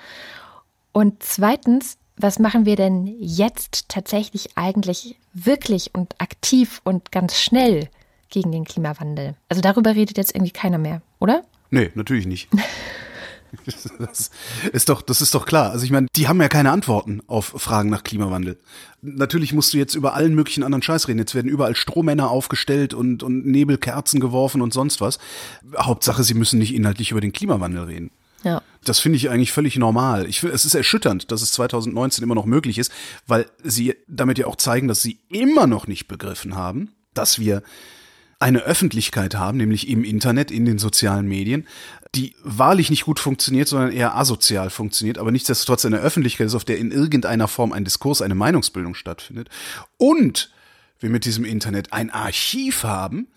Und 0.93 1.21
zweitens, 1.21 1.97
was 2.17 2.39
machen 2.39 2.65
wir 2.65 2.75
denn 2.75 3.07
jetzt 3.19 3.89
tatsächlich 3.89 4.57
eigentlich 4.57 5.17
wirklich 5.33 5.91
und 5.93 6.19
aktiv 6.21 6.81
und 6.83 7.11
ganz 7.11 7.39
schnell 7.39 7.89
gegen 8.29 8.51
den 8.51 8.65
Klimawandel? 8.65 9.35
Also 9.49 9.61
darüber 9.61 9.95
redet 9.95 10.17
jetzt 10.17 10.35
irgendwie 10.35 10.51
keiner 10.53 10.77
mehr, 10.77 11.01
oder? 11.19 11.43
Nee, 11.71 11.91
natürlich 11.95 12.25
nicht. 12.25 12.49
Das 13.99 14.31
ist 14.73 14.89
doch, 14.89 15.01
das 15.01 15.21
ist 15.21 15.33
doch 15.33 15.45
klar. 15.45 15.71
Also 15.71 15.85
ich 15.85 15.91
meine, 15.91 16.07
die 16.13 16.27
haben 16.27 16.41
ja 16.41 16.49
keine 16.49 16.71
Antworten 16.71 17.21
auf 17.27 17.53
Fragen 17.55 17.89
nach 17.89 18.03
Klimawandel. 18.03 18.59
Natürlich 19.01 19.53
musst 19.53 19.73
du 19.73 19.77
jetzt 19.77 19.95
über 19.95 20.13
allen 20.13 20.35
möglichen 20.35 20.63
anderen 20.63 20.81
Scheiß 20.81 21.07
reden. 21.07 21.19
Jetzt 21.19 21.35
werden 21.35 21.47
überall 21.47 21.75
Strohmänner 21.75 22.29
aufgestellt 22.29 22.93
und, 22.93 23.23
und 23.23 23.45
Nebelkerzen 23.45 24.19
geworfen 24.19 24.61
und 24.61 24.73
sonst 24.73 24.99
was. 24.99 25.19
Hauptsache, 25.77 26.23
sie 26.23 26.33
müssen 26.33 26.59
nicht 26.59 26.73
inhaltlich 26.73 27.11
über 27.11 27.21
den 27.21 27.31
Klimawandel 27.31 27.83
reden. 27.83 28.11
Ja. 28.45 28.61
Das 28.85 28.99
finde 28.99 29.17
ich 29.17 29.29
eigentlich 29.29 29.51
völlig 29.51 29.75
normal. 29.77 30.27
Ich 30.27 30.43
es 30.43 30.63
ist 30.63 30.75
erschütternd, 30.75 31.31
dass 31.31 31.41
es 31.41 31.51
2019 31.53 32.23
immer 32.23 32.35
noch 32.35 32.45
möglich 32.45 32.77
ist, 32.77 32.91
weil 33.25 33.47
sie 33.63 33.95
damit 34.07 34.37
ja 34.37 34.45
auch 34.45 34.55
zeigen, 34.55 34.87
dass 34.87 35.01
sie 35.01 35.19
immer 35.29 35.65
noch 35.65 35.87
nicht 35.87 36.07
begriffen 36.07 36.55
haben, 36.55 36.91
dass 37.15 37.39
wir 37.39 37.63
eine 38.37 38.59
Öffentlichkeit 38.59 39.35
haben, 39.35 39.57
nämlich 39.57 39.89
im 39.89 40.03
Internet, 40.03 40.51
in 40.51 40.65
den 40.65 40.77
sozialen 40.77 41.27
Medien, 41.27 41.67
die 42.13 42.35
wahrlich 42.43 42.91
nicht 42.91 43.05
gut 43.05 43.19
funktioniert, 43.19 43.67
sondern 43.67 43.91
eher 43.91 44.15
asozial 44.15 44.69
funktioniert, 44.69 45.17
aber 45.17 45.31
nichtsdestotrotz 45.31 45.85
eine 45.85 45.97
Öffentlichkeit 45.97 46.47
ist, 46.47 46.55
auf 46.55 46.65
der 46.65 46.77
in 46.77 46.91
irgendeiner 46.91 47.47
Form 47.47 47.73
ein 47.73 47.85
Diskurs, 47.85 48.21
eine 48.21 48.35
Meinungsbildung 48.35 48.93
stattfindet. 48.93 49.49
Und 49.97 50.51
wir 50.99 51.09
mit 51.09 51.25
diesem 51.25 51.45
Internet 51.45 51.91
ein 51.93 52.11
Archiv 52.11 52.83
haben, 52.83 53.27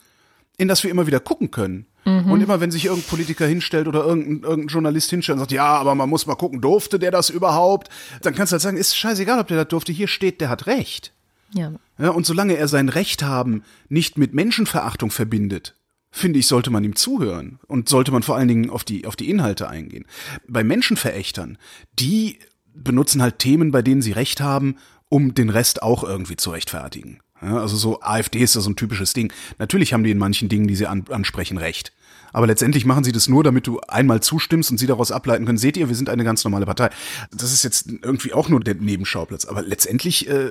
in 0.59 0.69
das 0.69 0.83
wir 0.83 0.91
immer 0.91 1.07
wieder 1.07 1.21
gucken 1.21 1.51
können. 1.51 1.87
Mhm. 2.09 2.31
Und 2.31 2.41
immer 2.41 2.61
wenn 2.61 2.71
sich 2.71 2.87
irgendein 2.87 3.09
Politiker 3.09 3.47
hinstellt 3.47 3.87
oder 3.87 4.05
irgendein, 4.05 4.43
irgendein 4.43 4.69
Journalist 4.69 5.11
hinstellt 5.11 5.37
und 5.37 5.41
sagt, 5.41 5.53
ja, 5.53 5.77
aber 5.77 5.95
man 5.95 6.09
muss 6.09 6.27
mal 6.27 6.37
gucken, 6.37 6.61
durfte 6.61 6.99
der 6.99 7.11
das 7.11 7.29
überhaupt? 7.29 7.89
Dann 8.23 8.35
kannst 8.35 8.53
du 8.53 8.55
halt 8.55 8.63
sagen, 8.63 8.77
ist 8.77 8.97
scheißegal, 8.97 9.39
ob 9.39 9.49
der 9.49 9.59
das 9.59 9.69
durfte, 9.69 9.93
hier 9.93 10.09
steht, 10.09 10.41
der 10.41 10.49
hat 10.49 10.67
Recht. 10.67 11.13
Ja. 11.55 11.73
ja. 11.99 12.11
Und 12.11 12.27
solange 12.27 12.57
er 12.57 12.69
sein 12.69 12.89
Recht 12.89 13.23
haben 13.23 13.63
nicht 13.89 14.17
mit 14.17 14.33
Menschenverachtung 14.33 15.11
verbindet, 15.11 15.75
finde 16.11 16.39
ich, 16.39 16.47
sollte 16.47 16.71
man 16.71 16.85
ihm 16.85 16.97
zuhören 16.97 17.59
und 17.67 17.89
sollte 17.89 18.13
man 18.13 18.23
vor 18.23 18.37
allen 18.37 18.49
Dingen 18.49 18.71
auf 18.71 18.85
die, 18.85 19.07
auf 19.07 19.17
die 19.17 19.31
Inhalte 19.31 19.69
eingehen. 19.69 20.07
Bei 20.47 20.65
Menschenverächtern, 20.65 21.59
die 21.99 22.39
benutzen 22.75 23.21
halt 23.21 23.39
Themen, 23.39 23.71
bei 23.71 23.83
denen 23.83 24.03
sie 24.03 24.13
Recht 24.13 24.41
haben, 24.41 24.77
um 25.09 25.35
den 25.35 25.51
Rest 25.51 25.83
auch 25.83 26.05
irgendwie 26.05 26.37
zu 26.37 26.51
rechtfertigen. 26.51 27.21
Ja, 27.43 27.59
also 27.59 27.77
so 27.77 28.01
AfD 28.01 28.41
ist 28.41 28.57
da 28.57 28.61
so 28.61 28.71
ein 28.71 28.77
typisches 28.77 29.13
Ding. 29.13 29.33
Natürlich 29.59 29.93
haben 29.93 30.05
die 30.05 30.11
in 30.11 30.19
manchen 30.19 30.49
Dingen, 30.49 30.67
die 30.67 30.77
sie 30.77 30.87
an, 30.87 31.05
ansprechen, 31.09 31.57
recht. 31.57 31.93
Aber 32.33 32.47
letztendlich 32.47 32.85
machen 32.85 33.05
sie 33.05 33.13
das 33.13 33.29
nur, 33.29 33.45
damit 33.45 33.67
du 33.67 33.81
einmal 33.89 34.21
zustimmst 34.21 34.71
und 34.71 34.79
sie 34.79 34.87
daraus 34.87 35.13
ableiten 35.13 35.47
können, 35.47 35.59
seht 35.59 35.77
ihr, 35.77 35.89
wir 35.89 35.97
sind 35.97 36.09
eine 36.09 36.25
ganz 36.25 36.45
normale 36.45 36.67
Partei. 36.67 36.91
Das 37.31 37.53
ist 37.53 37.65
jetzt 37.65 37.89
irgendwie 37.89 38.33
auch 38.33 38.49
nur 38.49 38.61
der 38.61 38.75
Nebenschauplatz. 38.75 39.45
Aber 39.45 39.63
letztendlich 39.63 40.29
äh, 40.29 40.49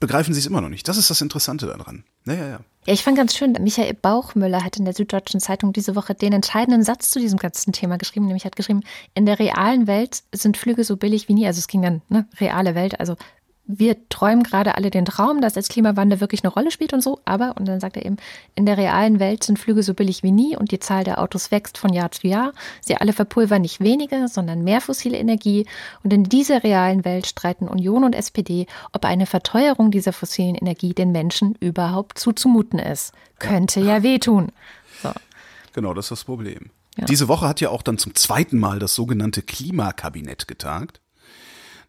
begreifen 0.00 0.34
sie 0.34 0.40
es 0.40 0.46
immer 0.46 0.60
noch 0.60 0.68
nicht. 0.68 0.88
Das 0.88 0.96
ist 0.96 1.10
das 1.10 1.20
Interessante 1.20 1.66
daran. 1.66 2.04
Ja, 2.26 2.34
ja, 2.34 2.48
ja. 2.48 2.60
Ja, 2.86 2.92
ich 2.92 3.02
fand 3.02 3.16
ganz 3.16 3.34
schön, 3.34 3.56
Michael 3.60 3.94
Bauchmüller 3.94 4.62
hat 4.62 4.76
in 4.76 4.84
der 4.84 4.94
Süddeutschen 4.94 5.40
Zeitung 5.40 5.72
diese 5.72 5.96
Woche 5.96 6.14
den 6.14 6.32
entscheidenden 6.32 6.84
Satz 6.84 7.10
zu 7.10 7.18
diesem 7.18 7.36
ganzen 7.36 7.72
Thema 7.72 7.98
geschrieben, 7.98 8.26
nämlich 8.26 8.44
hat 8.44 8.54
geschrieben, 8.54 8.82
in 9.14 9.26
der 9.26 9.40
realen 9.40 9.88
Welt 9.88 10.22
sind 10.32 10.56
Flüge 10.56 10.84
so 10.84 10.96
billig 10.96 11.28
wie 11.28 11.34
nie. 11.34 11.48
Also 11.48 11.58
es 11.58 11.66
ging 11.66 11.82
dann, 11.82 12.02
ne, 12.08 12.28
reale 12.38 12.76
Welt, 12.76 13.00
also 13.00 13.16
wir 13.66 14.08
träumen 14.08 14.42
gerade 14.42 14.76
alle 14.76 14.90
den 14.90 15.04
Traum, 15.04 15.40
dass 15.40 15.56
jetzt 15.56 15.70
Klimawandel 15.70 16.20
wirklich 16.20 16.44
eine 16.44 16.52
Rolle 16.52 16.70
spielt 16.70 16.92
und 16.92 17.02
so, 17.02 17.20
aber, 17.24 17.54
und 17.56 17.66
dann 17.66 17.80
sagt 17.80 17.96
er 17.96 18.06
eben, 18.06 18.16
in 18.54 18.64
der 18.64 18.76
realen 18.76 19.18
Welt 19.18 19.42
sind 19.42 19.58
Flüge 19.58 19.82
so 19.82 19.94
billig 19.94 20.22
wie 20.22 20.30
nie 20.30 20.56
und 20.56 20.70
die 20.70 20.78
Zahl 20.78 21.04
der 21.04 21.20
Autos 21.20 21.50
wächst 21.50 21.76
von 21.76 21.92
Jahr 21.92 22.12
zu 22.12 22.28
Jahr. 22.28 22.52
Sie 22.80 22.96
alle 22.96 23.12
verpulvern 23.12 23.62
nicht 23.62 23.80
weniger, 23.80 24.28
sondern 24.28 24.62
mehr 24.62 24.80
fossile 24.80 25.18
Energie. 25.18 25.66
Und 26.04 26.12
in 26.12 26.24
dieser 26.24 26.62
realen 26.62 27.04
Welt 27.04 27.26
streiten 27.26 27.68
Union 27.68 28.04
und 28.04 28.14
SPD, 28.14 28.66
ob 28.92 29.04
eine 29.04 29.26
Verteuerung 29.26 29.90
dieser 29.90 30.12
fossilen 30.12 30.54
Energie 30.54 30.94
den 30.94 31.12
Menschen 31.12 31.56
überhaupt 31.60 32.18
zuzumuten 32.18 32.78
ist. 32.78 33.12
Könnte 33.38 33.80
ja 33.80 34.02
wehtun. 34.02 34.52
So. 35.02 35.10
Genau, 35.72 35.92
das 35.92 36.06
ist 36.06 36.10
das 36.10 36.24
Problem. 36.24 36.70
Ja. 36.96 37.04
Diese 37.04 37.28
Woche 37.28 37.46
hat 37.46 37.60
ja 37.60 37.68
auch 37.70 37.82
dann 37.82 37.98
zum 37.98 38.14
zweiten 38.14 38.58
Mal 38.58 38.78
das 38.78 38.94
sogenannte 38.94 39.42
Klimakabinett 39.42 40.48
getagt. 40.48 41.00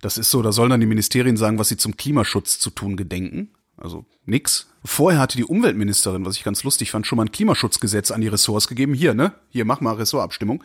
Das 0.01 0.17
ist 0.17 0.29
so, 0.29 0.41
da 0.41 0.51
sollen 0.51 0.69
dann 0.69 0.79
die 0.79 0.85
Ministerien 0.87 1.37
sagen, 1.37 1.59
was 1.59 1.69
sie 1.69 1.77
zum 1.77 1.97
Klimaschutz 1.97 2.59
zu 2.59 2.69
tun 2.69 2.97
gedenken. 2.97 3.49
Also 3.77 4.05
nix. 4.25 4.67
Vorher 4.83 5.19
hatte 5.19 5.37
die 5.37 5.43
Umweltministerin, 5.43 6.25
was 6.25 6.35
ich 6.35 6.43
ganz 6.43 6.63
lustig 6.63 6.89
fand, 6.89 7.05
schon 7.05 7.17
mal 7.17 7.25
ein 7.25 7.31
Klimaschutzgesetz 7.31 8.09
an 8.09 8.21
die 8.21 8.27
Ressorts 8.27 8.67
gegeben. 8.67 8.93
Hier, 8.93 9.13
ne? 9.13 9.33
Hier, 9.49 9.65
mach 9.65 9.81
mal 9.81 9.93
Ressortabstimmung. 9.93 10.63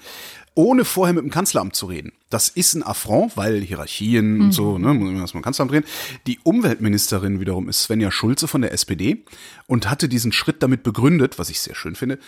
Ohne 0.55 0.85
vorher 0.85 1.13
mit 1.13 1.23
dem 1.23 1.31
Kanzleramt 1.31 1.77
zu 1.77 1.87
reden. 1.87 2.13
Das 2.31 2.49
ist 2.49 2.75
ein 2.75 2.83
Affront, 2.83 3.37
weil 3.37 3.61
Hierarchien 3.61 4.37
mhm. 4.37 4.41
und 4.41 4.53
so, 4.53 4.79
ne? 4.79 4.95
Muss 4.95 5.11
man 5.11 5.21
erstmal 5.21 5.41
im 5.41 5.45
Kanzleramt 5.45 5.73
reden. 5.73 5.87
Die 6.27 6.39
Umweltministerin 6.43 7.41
wiederum 7.41 7.69
ist 7.69 7.83
Svenja 7.83 8.11
Schulze 8.11 8.49
von 8.49 8.63
der 8.63 8.73
SPD 8.73 9.25
und 9.67 9.91
hatte 9.91 10.09
diesen 10.09 10.33
Schritt 10.33 10.63
damit 10.63 10.83
begründet, 10.83 11.39
was 11.39 11.51
ich 11.51 11.61
sehr 11.61 11.75
schön 11.75 11.95
finde, 11.95 12.19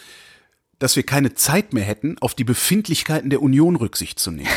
dass 0.79 0.97
wir 0.97 1.05
keine 1.05 1.35
Zeit 1.35 1.73
mehr 1.73 1.85
hätten, 1.85 2.17
auf 2.21 2.35
die 2.35 2.45
Befindlichkeiten 2.45 3.31
der 3.31 3.41
Union 3.41 3.77
Rücksicht 3.77 4.19
zu 4.19 4.31
nehmen. 4.31 4.49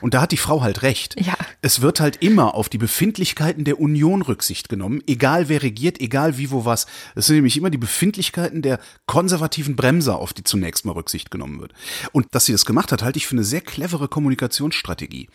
Und 0.00 0.14
da 0.14 0.22
hat 0.22 0.32
die 0.32 0.36
Frau 0.36 0.62
halt 0.62 0.82
recht. 0.82 1.20
Ja. 1.20 1.34
Es 1.62 1.80
wird 1.80 2.00
halt 2.00 2.16
immer 2.16 2.54
auf 2.54 2.68
die 2.68 2.78
Befindlichkeiten 2.78 3.64
der 3.64 3.80
Union 3.80 4.22
Rücksicht 4.22 4.68
genommen, 4.68 5.02
egal 5.06 5.48
wer 5.48 5.62
regiert, 5.62 6.00
egal 6.00 6.38
wie, 6.38 6.50
wo, 6.50 6.64
was. 6.64 6.86
Es 7.14 7.26
sind 7.26 7.36
nämlich 7.36 7.56
immer 7.56 7.70
die 7.70 7.78
Befindlichkeiten 7.78 8.62
der 8.62 8.78
konservativen 9.06 9.76
Bremser, 9.76 10.18
auf 10.18 10.32
die 10.32 10.44
zunächst 10.44 10.84
mal 10.84 10.92
Rücksicht 10.92 11.30
genommen 11.30 11.60
wird. 11.60 11.72
Und 12.12 12.34
dass 12.34 12.46
sie 12.46 12.52
das 12.52 12.64
gemacht 12.64 12.92
hat, 12.92 13.02
halte 13.02 13.18
ich 13.18 13.26
für 13.26 13.36
eine 13.36 13.44
sehr 13.44 13.60
clevere 13.60 14.08
Kommunikationsstrategie 14.08 15.28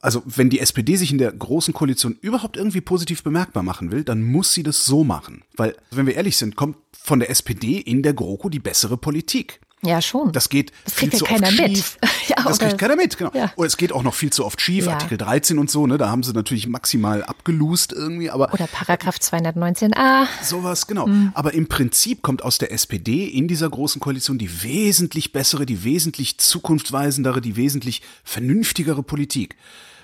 also 0.00 0.22
wenn 0.26 0.50
die 0.50 0.60
SPD 0.60 0.96
sich 0.96 1.12
in 1.12 1.18
der 1.18 1.32
großen 1.32 1.74
Koalition 1.74 2.16
überhaupt 2.20 2.56
irgendwie 2.56 2.80
positiv 2.80 3.22
bemerkbar 3.22 3.62
machen 3.62 3.90
will, 3.90 4.04
dann 4.04 4.22
muss 4.22 4.52
sie 4.54 4.62
das 4.62 4.84
so 4.84 5.04
machen. 5.04 5.42
Weil, 5.56 5.76
wenn 5.90 6.06
wir 6.06 6.14
ehrlich 6.14 6.36
sind, 6.36 6.56
kommt 6.56 6.76
von 6.92 7.20
der 7.20 7.30
SPD 7.30 7.78
in 7.78 8.02
der 8.02 8.14
GroKo 8.14 8.48
die 8.48 8.58
bessere 8.58 8.96
Politik. 8.96 9.60
Ja, 9.82 10.02
schon. 10.02 10.32
Das 10.32 10.48
geht 10.48 10.72
das 10.84 10.94
viel 10.94 11.08
kriegt 11.08 11.18
zu 11.18 11.24
ja 11.24 11.32
keiner 11.32 11.48
oft 11.48 11.58
mit. 11.58 11.76
schief. 11.76 11.98
ja, 12.28 12.36
das 12.42 12.58
kriegt 12.58 12.78
keiner 12.78 12.96
mit, 12.96 13.16
genau. 13.16 13.30
Ja. 13.32 13.52
Und 13.54 13.66
es 13.66 13.76
geht 13.76 13.92
auch 13.92 14.02
noch 14.02 14.14
viel 14.14 14.30
zu 14.30 14.44
oft 14.44 14.60
schief. 14.60 14.86
Ja. 14.86 14.92
Artikel 14.92 15.18
13 15.18 15.58
und 15.58 15.70
so, 15.70 15.86
ne, 15.86 15.98
da 15.98 16.08
haben 16.08 16.22
sie 16.22 16.32
natürlich 16.32 16.66
maximal 16.66 17.22
abgelust 17.22 17.92
irgendwie, 17.92 18.30
aber. 18.30 18.52
Oder 18.52 18.66
Paragraph 18.66 19.16
219a. 19.16 20.26
Sowas, 20.42 20.86
genau. 20.86 21.08
Aber 21.34 21.54
im 21.54 21.68
Prinzip 21.68 22.22
kommt 22.22 22.42
aus 22.42 22.58
der 22.58 22.72
SPD 22.72 23.26
in 23.26 23.46
dieser 23.46 23.68
großen 23.68 24.00
Koalition 24.00 24.38
die 24.38 24.62
wesentlich 24.62 25.32
bessere, 25.32 25.64
die 25.64 25.84
wesentlich 25.84 26.38
zukunftsweisendere, 26.38 27.40
die 27.40 27.56
wesentlich 27.56 28.02
vernünftigere 28.24 29.02
Politik. 29.02 29.56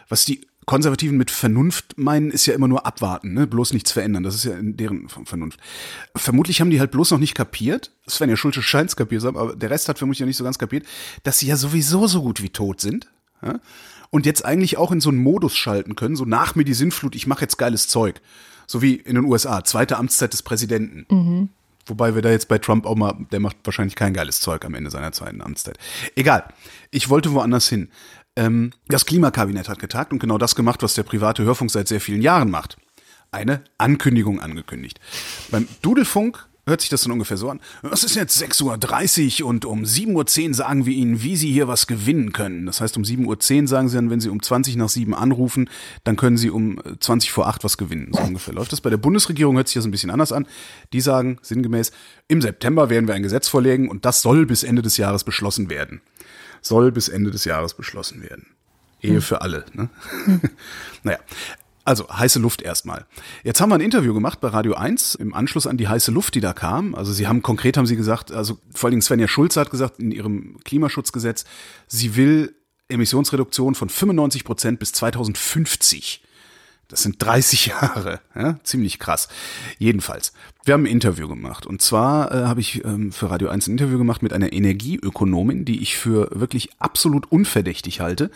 Was 0.09 0.25
die 0.25 0.47
Konservativen 0.66 1.18
mit 1.18 1.30
Vernunft 1.30 1.99
meinen, 1.99 2.30
ist 2.30 2.47
ja 2.47 2.54
immer 2.54 2.68
nur 2.68 2.87
abwarten, 2.87 3.35
ne? 3.35 3.47
bloß 3.47 3.73
nichts 3.73 3.92
verändern. 3.92 4.23
Das 4.23 4.35
ist 4.35 4.44
ja 4.44 4.56
in 4.56 4.76
deren 4.76 5.09
Vernunft. 5.09 5.61
Vermutlich 6.16 6.61
haben 6.61 6.71
die 6.71 6.80
halt 6.80 6.90
bloß 6.90 7.11
noch 7.11 7.18
nicht 7.18 7.35
kapiert, 7.35 7.90
Sven 8.06 8.30
ja 8.30 8.37
Schulze 8.37 8.62
scheint 8.62 8.90
es 8.90 8.97
kapiert 8.97 9.23
zu 9.23 9.28
haben, 9.28 9.37
aber 9.37 9.56
der 9.56 9.71
Rest 9.71 9.88
hat 9.88 9.99
vermutlich 9.99 10.21
noch 10.21 10.26
nicht 10.26 10.37
so 10.37 10.44
ganz 10.44 10.59
kapiert, 10.59 10.87
dass 11.23 11.38
sie 11.38 11.47
ja 11.47 11.56
sowieso 11.56 12.06
so 12.06 12.23
gut 12.23 12.42
wie 12.42 12.50
tot 12.50 12.80
sind. 12.80 13.11
Ja? 13.42 13.61
Und 14.11 14.26
jetzt 14.26 14.44
eigentlich 14.44 14.76
auch 14.76 14.92
in 14.92 15.00
so 15.00 15.11
einen 15.11 15.23
Modus 15.23 15.56
schalten 15.56 15.97
können, 15.97 16.16
so 16.16 16.25
nach 16.25 16.54
mir 16.54 16.64
die 16.64 16.75
Sinnflut, 16.75 17.16
ich 17.16 17.26
mache 17.26 17.42
jetzt 17.42 17.59
geiles 17.59 17.88
Zeug. 17.88 18.21
So 18.66 18.80
wie 18.80 18.94
in 18.94 19.16
den 19.16 19.25
USA, 19.25 19.64
zweite 19.64 19.99
Amtszeit 19.99 20.33
des 20.33 20.42
Präsidenten. 20.42 21.06
Mhm. 21.11 21.49
Wobei 21.87 22.14
wir 22.14 22.23
da 22.23 22.30
jetzt 22.30 22.49
bei 22.49 22.59
Trump 22.59 22.87
auch 22.87 22.94
mal, 22.94 23.14
der 23.30 23.40
macht 23.40 23.56
wahrscheinlich 23.64 23.94
kein 23.94 24.14
geiles 24.14 24.40
Zeug 24.40 24.64
am 24.64 24.75
Ende 24.75 24.90
seiner 24.90 25.12
zweiten 25.12 25.42
Amtszeit. 25.42 25.78
Egal. 26.16 26.44
Ich 26.90 27.11
wollte 27.11 27.33
woanders 27.33 27.68
hin. 27.68 27.90
Ähm, 28.37 28.73
das 28.88 29.07
Klimakabinett 29.07 29.69
hat 29.69 29.79
getagt 29.79 30.12
und 30.12 30.19
genau 30.19 30.38
das 30.38 30.55
gemacht, 30.55 30.83
was 30.83 30.95
der 30.95 31.03
private 31.05 31.45
Hörfunk 31.45 31.71
seit 31.71 31.88
sehr 31.88 32.00
vielen 32.00 32.23
Jahren 32.23 32.50
macht. 32.50 32.76
Eine 33.31 33.64
Ankündigung 33.79 34.41
angekündigt. 34.41 35.00
Beim 35.50 35.69
Dudelfunk 35.83 36.47
hört 36.67 36.81
sich 36.81 36.91
das 36.91 37.03
dann 37.03 37.12
ungefähr 37.12 37.37
so 37.37 37.50
an. 37.50 37.61
Es 37.91 38.05
ist 38.05 38.17
jetzt 38.17 38.41
6.30 38.43 39.43
Uhr 39.43 39.49
und 39.49 39.64
um 39.64 39.83
7.10 39.83 40.49
Uhr 40.49 40.55
sagen 40.55 40.87
wir 40.87 40.95
Ihnen, 40.95 41.23
wie 41.23 41.37
Sie 41.37 41.53
hier 41.53 41.69
was 41.69 41.87
gewinnen 41.87 42.33
können. 42.33 42.67
Das 42.67 42.81
heißt, 42.81 42.97
um 42.97 43.03
7.10 43.03 43.62
Uhr 43.62 43.69
sagen 43.69 43.88
Sie 43.88 43.97
dann, 43.97 44.11
wenn 44.11 44.21
Sie 44.21 44.31
um 44.31 44.43
20 44.43 44.76
nach 44.76 44.88
7 44.88 45.14
anrufen, 45.14 45.69
dann 46.05 46.17
können 46.17 46.37
Sie 46.37 46.50
um 46.50 46.81
20 47.00 47.33
vor 47.33 47.49
8 47.49 47.64
was 47.64 47.76
gewinnen. 47.76 48.12
So 48.12 48.23
ungefähr 48.23 48.55
läuft 48.55 48.73
das. 48.73 48.81
Bei 48.81 48.91
der 48.91 48.97
Bundesregierung 48.97 49.57
hört 49.57 49.69
sich 49.69 49.75
das 49.75 49.85
ein 49.85 49.91
bisschen 49.91 50.11
anders 50.11 50.33
an. 50.33 50.47
Die 50.93 51.00
sagen 51.00 51.38
sinngemäß, 51.43 51.93
im 52.29 52.41
September 52.41 52.88
werden 52.88 53.07
wir 53.07 53.14
ein 53.14 53.23
Gesetz 53.23 53.49
vorlegen 53.49 53.88
und 53.88 54.05
das 54.05 54.23
soll 54.23 54.47
bis 54.47 54.62
Ende 54.62 54.83
des 54.83 54.97
Jahres 54.97 55.25
beschlossen 55.25 55.69
werden. 55.69 56.00
Soll 56.64 56.90
bis 56.92 57.09
Ende 57.09 57.30
des 57.30 57.44
Jahres 57.44 57.75
beschlossen 57.75 58.23
werden. 58.23 58.47
Ehe 59.02 59.21
für 59.21 59.42
alle. 59.42 59.66
Ne? 59.75 59.90
naja, 61.02 61.18
also 61.85 62.09
heiße 62.09 62.38
Luft 62.38 62.62
erstmal. 62.62 63.04
Jetzt 63.42 63.61
haben 63.61 63.68
wir 63.68 63.75
ein 63.75 63.83
Interview 63.83 64.14
gemacht 64.14 64.40
bei 64.40 64.49
Radio 64.49 64.75
1 64.75 65.16
im 65.16 65.35
Anschluss 65.35 65.66
an 65.66 65.76
die 65.76 65.88
heiße 65.88 66.11
Luft, 66.11 66.35
die 66.35 66.40
da 66.40 66.54
kam. 66.54 66.94
Also 66.94 67.12
sie 67.12 67.26
haben 67.26 67.42
konkret 67.42 67.76
haben 67.76 67.87
sie 67.87 67.97
gesagt, 67.97 68.33
also 68.33 68.59
vor 68.75 68.88
allen 68.88 68.92
Dingen 68.92 69.02
Svenja 69.02 69.28
Schulze 69.28 69.61
hat 69.61 69.71
gesagt 69.71 69.99
in 69.99 70.11
ihrem 70.11 70.59
Klimaschutzgesetz, 70.64 71.44
sie 71.87 72.16
will 72.16 72.54
Emissionsreduktion 72.88 73.75
von 73.75 73.90
95 73.90 74.44
Prozent 74.44 74.78
bis 74.78 74.92
2050. 74.92 76.23
Das 76.88 77.03
sind 77.03 77.23
30 77.23 77.67
Jahre, 77.67 78.21
ja, 78.35 78.59
ziemlich 78.62 78.99
krass. 78.99 79.29
Jedenfalls, 79.79 80.33
wir 80.64 80.75
haben 80.75 80.85
ein 80.85 80.91
Interview 80.93 81.29
gemacht. 81.29 81.67
Und 81.67 81.83
zwar 81.83 82.33
äh, 82.33 82.47
habe 82.47 82.61
ich 82.61 82.85
ähm, 82.85 83.12
für 83.12 83.31
Radio 83.31 83.49
1 83.49 83.67
ein 83.67 83.73
Interview 83.73 83.99
gemacht 83.99 84.23
mit 84.23 84.33
einer 84.33 84.53
Energieökonomin, 84.53 85.64
die 85.64 85.83
ich 85.83 85.97
für 85.97 86.29
wirklich 86.33 86.71
absolut 86.79 87.31
unverdächtig 87.31 88.00
halte, 88.00 88.31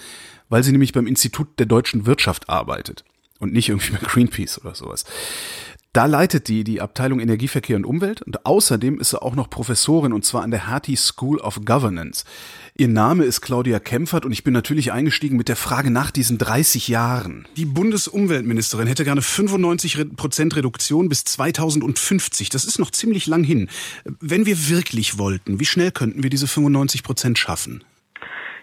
weil 0.48 0.62
sie 0.62 0.72
nämlich 0.72 0.92
beim 0.92 1.06
Institut 1.06 1.58
der 1.58 1.66
deutschen 1.66 2.06
Wirtschaft 2.06 2.48
arbeitet 2.48 3.04
und 3.38 3.52
nicht 3.52 3.68
irgendwie 3.68 3.92
bei 3.92 3.98
Greenpeace 4.06 4.60
oder 4.60 4.74
sowas. 4.74 5.04
Da 5.98 6.06
leitet 6.06 6.46
die 6.46 6.62
die 6.62 6.80
Abteilung 6.80 7.18
Energieverkehr 7.18 7.74
und 7.74 7.84
Umwelt 7.84 8.22
und 8.22 8.46
außerdem 8.46 9.00
ist 9.00 9.10
sie 9.10 9.20
auch 9.20 9.34
noch 9.34 9.50
Professorin 9.50 10.12
und 10.12 10.24
zwar 10.24 10.44
an 10.44 10.52
der 10.52 10.68
Hertie 10.70 10.94
School 10.94 11.38
of 11.38 11.62
Governance. 11.64 12.24
Ihr 12.76 12.86
Name 12.86 13.24
ist 13.24 13.40
Claudia 13.40 13.80
Kempfert 13.80 14.24
und 14.24 14.30
ich 14.30 14.44
bin 14.44 14.54
natürlich 14.54 14.92
eingestiegen 14.92 15.36
mit 15.36 15.48
der 15.48 15.56
Frage 15.56 15.90
nach 15.90 16.12
diesen 16.12 16.38
30 16.38 16.86
Jahren. 16.86 17.48
Die 17.56 17.64
Bundesumweltministerin 17.64 18.86
hätte 18.86 19.02
gerne 19.02 19.22
95 19.22 20.14
Prozent 20.14 20.54
Reduktion 20.54 21.08
bis 21.08 21.24
2050. 21.24 22.48
Das 22.48 22.64
ist 22.64 22.78
noch 22.78 22.92
ziemlich 22.92 23.26
lang 23.26 23.42
hin. 23.42 23.68
Wenn 24.20 24.46
wir 24.46 24.68
wirklich 24.68 25.18
wollten, 25.18 25.58
wie 25.58 25.66
schnell 25.66 25.90
könnten 25.90 26.22
wir 26.22 26.30
diese 26.30 26.46
95 26.46 27.02
Prozent 27.02 27.40
schaffen? 27.40 27.82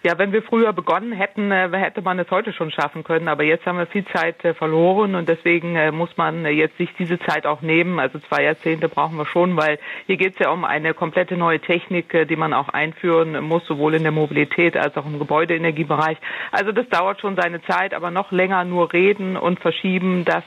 Ja, 0.06 0.20
wenn 0.20 0.32
wir 0.32 0.44
früher 0.44 0.72
begonnen 0.72 1.14
hätten, 1.14 1.52
äh, 1.52 1.68
hätte 1.74 2.04
man 2.04 2.20
es 2.20 2.30
heute 2.30 2.54
schon 2.54 2.70
schaffen 2.70 3.04
können. 3.04 3.28
Aber 3.28 3.42
jetzt 3.44 3.66
haben 3.66 3.80
wir 3.80 3.88
viel 3.88 4.06
Zeit 4.06 4.46
äh, 4.46 4.54
verloren 4.54 5.16
und 5.16 5.28
deswegen 5.28 5.76
äh, 5.76 5.92
muss 5.92 6.16
man 6.16 6.46
jetzt 6.46 6.78
sich 6.78 6.90
diese 7.00 7.18
Zeit 7.18 7.48
auch 7.48 7.64
nehmen. 7.64 7.98
Also 7.98 8.20
zwei 8.20 8.44
Jahrzehnte 8.44 8.88
brauchen 8.88 9.18
wir 9.18 9.26
schon, 9.26 9.58
weil 9.58 9.80
hier 10.06 10.18
geht 10.18 10.34
es 10.34 10.40
ja 10.40 10.52
um 10.52 10.64
eine 10.64 10.94
komplette 10.94 11.36
neue 11.36 11.60
Technik, 11.60 12.16
die 12.30 12.36
man 12.36 12.54
auch 12.54 12.70
einführen 12.70 13.44
muss, 13.46 13.66
sowohl 13.66 13.96
in 13.96 14.04
der 14.04 14.12
Mobilität 14.12 14.78
als 14.78 14.96
auch 14.96 15.08
im 15.08 15.18
Gebäudeenergiebereich. 15.18 16.20
Also 16.52 16.72
das 16.72 16.88
dauert 16.90 17.20
schon 17.20 17.36
seine 17.36 17.64
Zeit, 17.64 17.96
aber 17.96 18.12
noch 18.12 18.32
länger 18.32 18.64
nur 18.64 18.94
reden 18.94 19.38
und 19.38 19.60
verschieben, 19.60 20.24
das 20.24 20.44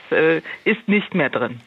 ist 0.64 0.86
nicht 0.86 1.14
mehr 1.14 1.30
drin. 1.30 1.60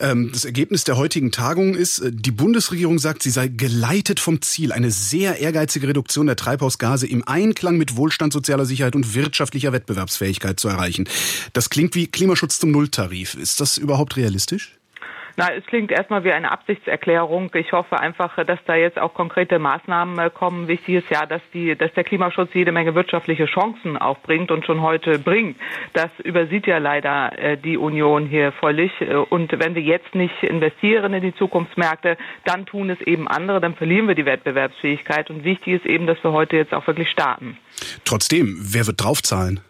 Ähm, 0.00 0.30
das 0.32 0.44
Ergebnis 0.44 0.84
der 0.84 0.96
heutigen 0.96 1.32
Tagung 1.32 1.74
ist, 1.74 2.02
die 2.08 2.30
Bundesregierung 2.30 2.98
sagt, 2.98 3.22
sie 3.24 3.30
sei 3.30 3.48
geleitet 3.48 4.20
vom 4.20 4.40
Ziel, 4.40 4.72
eine 4.72 4.90
sehr 4.90 5.40
ehrgeizige 5.40 5.88
Reduktion 5.88 6.26
der 6.26 6.36
Treibhausgase 6.36 7.08
im 7.08 7.23
Einklang 7.26 7.76
mit 7.76 7.96
Wohlstand, 7.96 8.32
sozialer 8.32 8.66
Sicherheit 8.66 8.94
und 8.94 9.14
wirtschaftlicher 9.14 9.72
Wettbewerbsfähigkeit 9.72 10.58
zu 10.60 10.68
erreichen. 10.68 11.08
Das 11.52 11.70
klingt 11.70 11.94
wie 11.94 12.06
Klimaschutz 12.06 12.58
zum 12.58 12.70
Nulltarif. 12.70 13.34
Ist 13.34 13.60
das 13.60 13.78
überhaupt 13.78 14.16
realistisch? 14.16 14.78
Na, 15.36 15.52
es 15.52 15.64
klingt 15.66 15.90
erstmal 15.90 16.22
wie 16.22 16.32
eine 16.32 16.52
Absichtserklärung. 16.52 17.50
Ich 17.54 17.72
hoffe 17.72 17.98
einfach, 17.98 18.36
dass 18.44 18.58
da 18.66 18.76
jetzt 18.76 18.98
auch 19.00 19.14
konkrete 19.14 19.58
Maßnahmen 19.58 20.18
äh, 20.18 20.30
kommen. 20.30 20.68
Wichtig 20.68 20.96
ist 20.96 21.10
ja, 21.10 21.26
dass 21.26 21.42
die, 21.52 21.76
dass 21.76 21.92
der 21.94 22.04
Klimaschutz 22.04 22.50
jede 22.54 22.70
Menge 22.70 22.94
wirtschaftliche 22.94 23.46
Chancen 23.46 23.96
aufbringt 23.96 24.52
und 24.52 24.64
schon 24.64 24.80
heute 24.80 25.18
bringt. 25.18 25.56
Das 25.92 26.10
übersieht 26.22 26.68
ja 26.68 26.78
leider 26.78 27.36
äh, 27.36 27.56
die 27.56 27.76
Union 27.76 28.26
hier 28.26 28.52
völlig. 28.52 28.92
Äh, 29.00 29.16
und 29.16 29.50
wenn 29.58 29.74
wir 29.74 29.82
jetzt 29.82 30.14
nicht 30.14 30.40
investieren 30.42 31.14
in 31.14 31.22
die 31.22 31.34
Zukunftsmärkte, 31.34 32.16
dann 32.44 32.64
tun 32.64 32.90
es 32.90 33.00
eben 33.00 33.26
andere, 33.26 33.60
dann 33.60 33.74
verlieren 33.74 34.06
wir 34.06 34.14
die 34.14 34.26
Wettbewerbsfähigkeit. 34.26 35.30
Und 35.30 35.42
wichtig 35.42 35.74
ist 35.74 35.86
eben, 35.86 36.06
dass 36.06 36.22
wir 36.22 36.32
heute 36.32 36.56
jetzt 36.56 36.72
auch 36.72 36.86
wirklich 36.86 37.10
starten. 37.10 37.58
Trotzdem, 38.04 38.56
wer 38.60 38.86
wird 38.86 39.02
draufzahlen? 39.02 39.60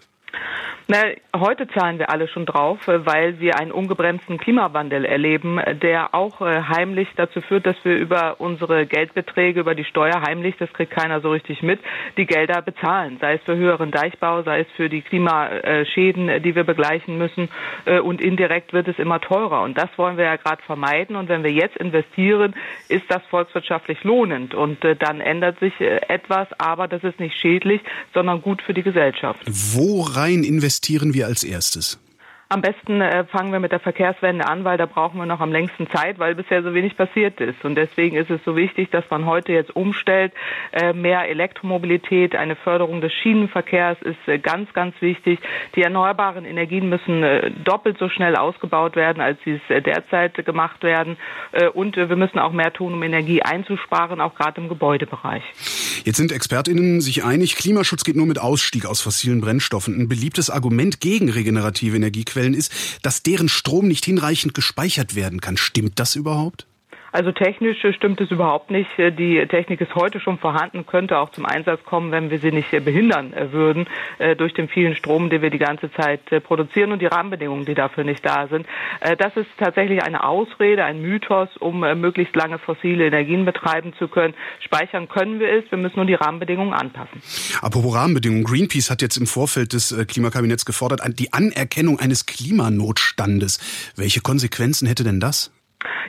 Na, 0.87 0.99
heute 1.35 1.67
zahlen 1.69 1.99
wir 1.99 2.11
alle 2.11 2.29
schon 2.29 2.45
drauf, 2.45 2.89
äh, 2.89 3.07
weil 3.07 3.41
wir 3.41 3.59
einen 3.59 3.73
ungebremsten 3.73 4.37
Klimawandel 4.37 5.07
erleben, 5.07 5.59
der 5.81 6.15
auch 6.15 6.43
äh, 6.43 6.61
heimlich 6.61 7.09
dazu 7.17 7.41
führt, 7.41 7.65
dass 7.65 7.77
wir 7.85 7.97
über 7.97 8.39
unsere 8.39 8.85
Geldbeträge, 8.85 9.61
über 9.61 9.75
die 9.75 9.87
Steuer 9.87 10.21
heimlich, 10.21 10.57
das 10.59 10.71
kriegt 10.75 10.93
keiner 10.93 11.23
so 11.23 11.31
richtig 11.31 11.63
mit, 11.63 11.81
die 12.19 12.27
Gelder 12.27 12.61
bezahlen. 12.61 13.17
Sei 13.19 13.37
es 13.37 13.43
für 13.45 13.57
höheren 13.57 13.93
Deichbau, 13.93 14.43
sei 14.43 14.61
es 14.61 14.67
für 14.77 14.91
die 14.91 15.01
Klimaschäden, 15.01 16.43
die 16.43 16.55
wir 16.55 16.65
begleichen 16.65 17.17
müssen. 17.17 17.49
Äh, 17.87 18.01
und 18.01 18.21
indirekt 18.21 18.75
wird 18.75 18.87
es 18.87 18.99
immer 18.99 19.23
teurer. 19.23 19.63
Und 19.63 19.79
das 19.79 19.89
wollen 19.97 20.19
wir 20.19 20.27
ja 20.27 20.37
gerade 20.37 20.63
vermeiden. 20.65 21.17
Und 21.17 21.31
wenn 21.31 21.45
wir 21.45 21.53
jetzt 21.53 21.79
investieren, 21.79 22.55
ist 22.91 23.05
das 23.09 23.23
volkswirtschaftlich 23.31 24.05
lohnend. 24.05 24.53
Und 24.53 24.85
dann 24.99 25.23
ändert 25.23 25.59
sich 25.61 25.73
etwas, 25.81 26.49
aber 26.59 26.89
das 26.89 27.03
ist 27.05 27.19
nicht 27.21 27.39
schädlich, 27.39 27.81
sondern 28.13 28.43
gut 28.43 28.61
für 28.61 28.75
die 28.75 28.83
Gesellschaft. 28.83 29.41
Wo 29.47 30.03
rein 30.03 30.45
investieren? 30.45 30.74
Investieren 30.75 31.15
wir 31.15 31.27
als 31.29 31.45
erstes? 31.45 31.99
Am 32.51 32.61
besten 32.61 33.01
äh, 33.01 33.25
fangen 33.25 33.53
wir 33.53 33.59
mit 33.59 33.73
der 33.73 33.81
Verkehrswende 33.81 34.47
an, 34.47 34.65
weil 34.65 34.77
da 34.77 34.85
brauchen 34.85 35.19
wir 35.19 35.25
noch 35.25 35.41
am 35.41 35.51
längsten 35.51 35.89
Zeit, 35.91 36.19
weil 36.19 36.35
bisher 36.35 36.63
so 36.63 36.75
wenig 36.75 36.97
passiert 36.97 37.41
ist. 37.41 37.65
Und 37.65 37.75
deswegen 37.75 38.17
ist 38.17 38.31
es 38.31 38.41
so 38.45 38.55
wichtig, 38.55 38.91
dass 38.91 39.05
man 39.11 39.25
heute 39.25 39.53
jetzt 39.53 39.75
umstellt. 39.75 40.33
Äh, 40.73 40.93
mehr 40.93 41.27
Elektromobilität, 41.29 42.37
eine 42.37 42.55
Förderung 42.55 43.01
des 43.01 43.13
Schienenverkehrs 43.15 43.97
ist 44.03 44.29
äh, 44.29 44.39
ganz, 44.39 44.73
ganz 44.75 44.95
wichtig. 45.01 45.41
Die 45.75 45.83
erneuerbaren 45.83 46.45
Energien 46.45 46.89
müssen 46.91 47.25
doppelt 47.65 47.99
so 47.99 48.09
schnell 48.09 48.37
ausgebaut 48.37 48.95
werden, 48.95 49.21
als 49.21 49.39
sie 49.45 49.61
es 49.69 49.85
derzeit 49.85 50.35
gemacht 50.45 50.83
werden. 50.83 51.17
Und 51.73 51.97
wir 51.97 52.17
müssen 52.17 52.39
auch 52.39 52.53
mehr 52.53 52.73
tun, 52.73 52.93
um 52.93 53.03
Energie 53.03 53.43
einzusparen, 53.43 54.21
auch 54.21 54.35
gerade 54.35 54.61
im 54.61 54.69
Gebäudebereich. 54.69 55.43
Jetzt 56.05 56.19
sind 56.19 56.33
ExpertInnen 56.33 57.01
sich 57.01 57.25
einig, 57.25 57.57
Klimaschutz 57.57 58.05
geht 58.05 58.17
nur 58.17 58.27
mit 58.27 58.39
Ausstieg 58.39 58.87
aus 58.87 59.01
fossilen 59.01 59.41
Brennstoffen. 59.41 59.99
Ein 59.99 60.09
beliebtes 60.09 60.51
Argument 60.51 61.01
gegen 61.01 61.31
regenerative 61.31 61.97
Energiequellen 61.97 62.44
Quellen 62.45 62.55
ist, 62.55 62.73
dass 63.03 63.23
deren 63.23 63.49
Strom 63.49 63.89
nicht 63.89 64.05
hinreichend 64.05 64.55
gespeichert 64.55 65.15
werden 65.15 65.41
kann. 65.41 65.57
Stimmt 65.57 65.99
das 65.99 66.15
überhaupt? 66.15 66.67
Also 67.15 67.31
technisch 67.31 67.79
stimmt 67.95 68.21
es 68.21 68.33
überhaupt 68.33 68.73
nicht. 68.73 68.91
Die 68.99 69.47
Technik 69.47 69.81
ist 69.81 69.95
heute 69.95 70.19
schon 70.19 70.37
vorhanden, 70.37 70.85
könnte 70.85 71.17
auch 71.17 71.31
zum 71.31 71.47
Einsatz 71.47 71.85
kommen, 71.85 72.11
wenn 72.11 72.29
wir 72.29 72.41
sie 72.41 72.51
nicht 72.51 72.73
behindern 72.85 73.33
würden 73.53 73.87
äh, 74.19 74.35
durch 74.35 74.53
den 74.53 74.67
vielen 74.67 74.97
Strom, 74.97 75.31
den 75.31 75.41
wir 75.41 75.51
die 75.51 75.59
ganze 75.59 75.93
Zeit 75.93 76.21
äh, 76.33 76.41
produzieren 76.41 76.91
und 76.91 77.01
die 77.01 77.07
Rahmenbedingungen, 77.07 77.67
die 77.67 77.75
dafür 77.75 78.03
nicht 78.03 78.27
da 78.27 78.49
sind. 78.49 78.67
Äh, 78.99 79.17
das 79.17 79.37
ist 79.37 79.47
tatsächlich 79.59 80.03
eine 80.03 80.25
Ausrede, 80.25 80.85
ein 80.85 81.03
Mythos, 81.03 81.51
um 81.61 81.81
möglichst 82.01 82.35
lange 82.35 82.59
fossile 82.59 83.07
Energien 83.07 83.45
betreiben 83.45 83.93
zu 83.97 84.09
können. 84.09 84.35
Speichern 84.59 85.09
können 85.09 85.39
wir 85.39 85.51
es, 85.51 85.71
wir 85.71 85.79
müssen 85.79 85.95
nur 85.95 86.07
die 86.07 86.15
Rahmenbedingungen 86.15 86.75
anpassen. 86.75 87.23
Apropos 87.63 87.95
Rahmenbedingungen, 87.95 88.43
Greenpeace 88.43 88.91
hat 88.91 89.03
jetzt 89.03 89.19
im 89.19 89.29
Vorfeld 89.29 89.73
des 89.73 89.97
Klimakabinetts 90.09 90.65
gefordert, 90.65 91.01
die 91.17 91.33
Anerkennung 91.33 92.01
eines 92.01 92.27
Klimanotstandes. 92.27 93.93
Welche 93.95 94.21
Konsequenzen 94.21 94.89
hätte 94.89 95.05
denn 95.05 95.21
das? 95.21 95.53